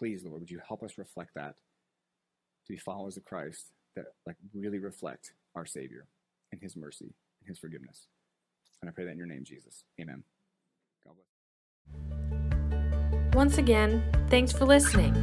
Please, 0.02 0.24
Lord, 0.24 0.40
would 0.40 0.50
you 0.50 0.60
help 0.68 0.82
us 0.82 0.98
reflect 0.98 1.30
that 1.36 1.58
to 2.66 2.74
be 2.74 2.78
followers 2.78 3.18
of 3.18 3.24
Christ 3.24 3.68
that 3.96 4.06
like 4.26 4.36
really 4.52 4.80
reflect 4.80 5.34
our 5.54 5.64
Savior 5.64 6.08
and 6.52 6.60
his 6.60 6.76
mercy 6.76 7.14
and 7.40 7.48
his 7.48 7.60
forgiveness. 7.60 8.08
And 8.82 8.90
I 8.90 8.94
pray 8.94 9.06
that 9.06 9.12
in 9.12 9.18
your 9.20 9.28
name, 9.28 9.44
Jesus. 9.44 9.84
Amen. 10.02 10.24
God 11.06 11.14
bless. 11.94 13.36
Once 13.36 13.60
again, 13.60 14.04
thanks 14.32 14.52
for 14.52 14.66
listening. 14.66 15.14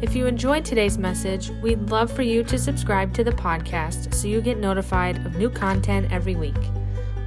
If 0.00 0.16
you 0.16 0.24
enjoyed 0.24 0.64
today's 0.64 0.96
message, 0.96 1.50
we'd 1.62 1.90
love 1.90 2.10
for 2.10 2.22
you 2.22 2.42
to 2.44 2.58
subscribe 2.58 3.12
to 3.12 3.24
the 3.24 3.32
podcast 3.32 4.14
so 4.14 4.28
you 4.28 4.40
get 4.40 4.56
notified 4.56 5.26
of 5.26 5.36
new 5.36 5.50
content 5.50 6.10
every 6.10 6.36
week. 6.36 6.56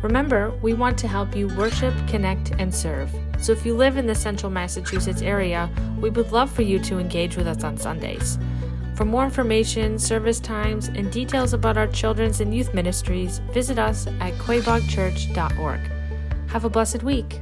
Remember, 0.02 0.52
we 0.62 0.74
want 0.74 0.98
to 1.00 1.08
help 1.08 1.36
you 1.36 1.48
worship, 1.56 1.94
connect, 2.08 2.52
and 2.60 2.74
serve. 2.74 3.12
So 3.40 3.52
if 3.52 3.66
you 3.66 3.76
live 3.76 3.98
in 3.98 4.08
the 4.08 4.16
central 4.16 4.52
Massachusetts 4.52 5.22
area, 5.22 5.70
we 6.00 6.10
would 6.10 6.32
love 6.32 6.52
for 6.52 6.62
you 6.62 6.80
to 6.80 7.00
engage 7.00 7.38
with 7.38 7.48
us 7.48 7.64
on 7.64 7.78
Sundays. 7.78 8.38
For 8.96 9.06
more 9.06 9.26
information, 9.26 10.00
service 10.00 10.40
times, 10.40 10.88
and 10.88 11.12
details 11.12 11.54
about 11.54 11.78
our 11.78 11.88
children's 11.88 12.40
and 12.40 12.56
youth 12.56 12.74
ministries, 12.74 13.40
visit 13.52 13.78
us 13.78 14.08
at 14.08 14.34
quaboagchurch.org. 14.36 15.80
Have 16.50 16.64
a 16.64 16.70
blessed 16.70 17.04
week. 17.04 17.42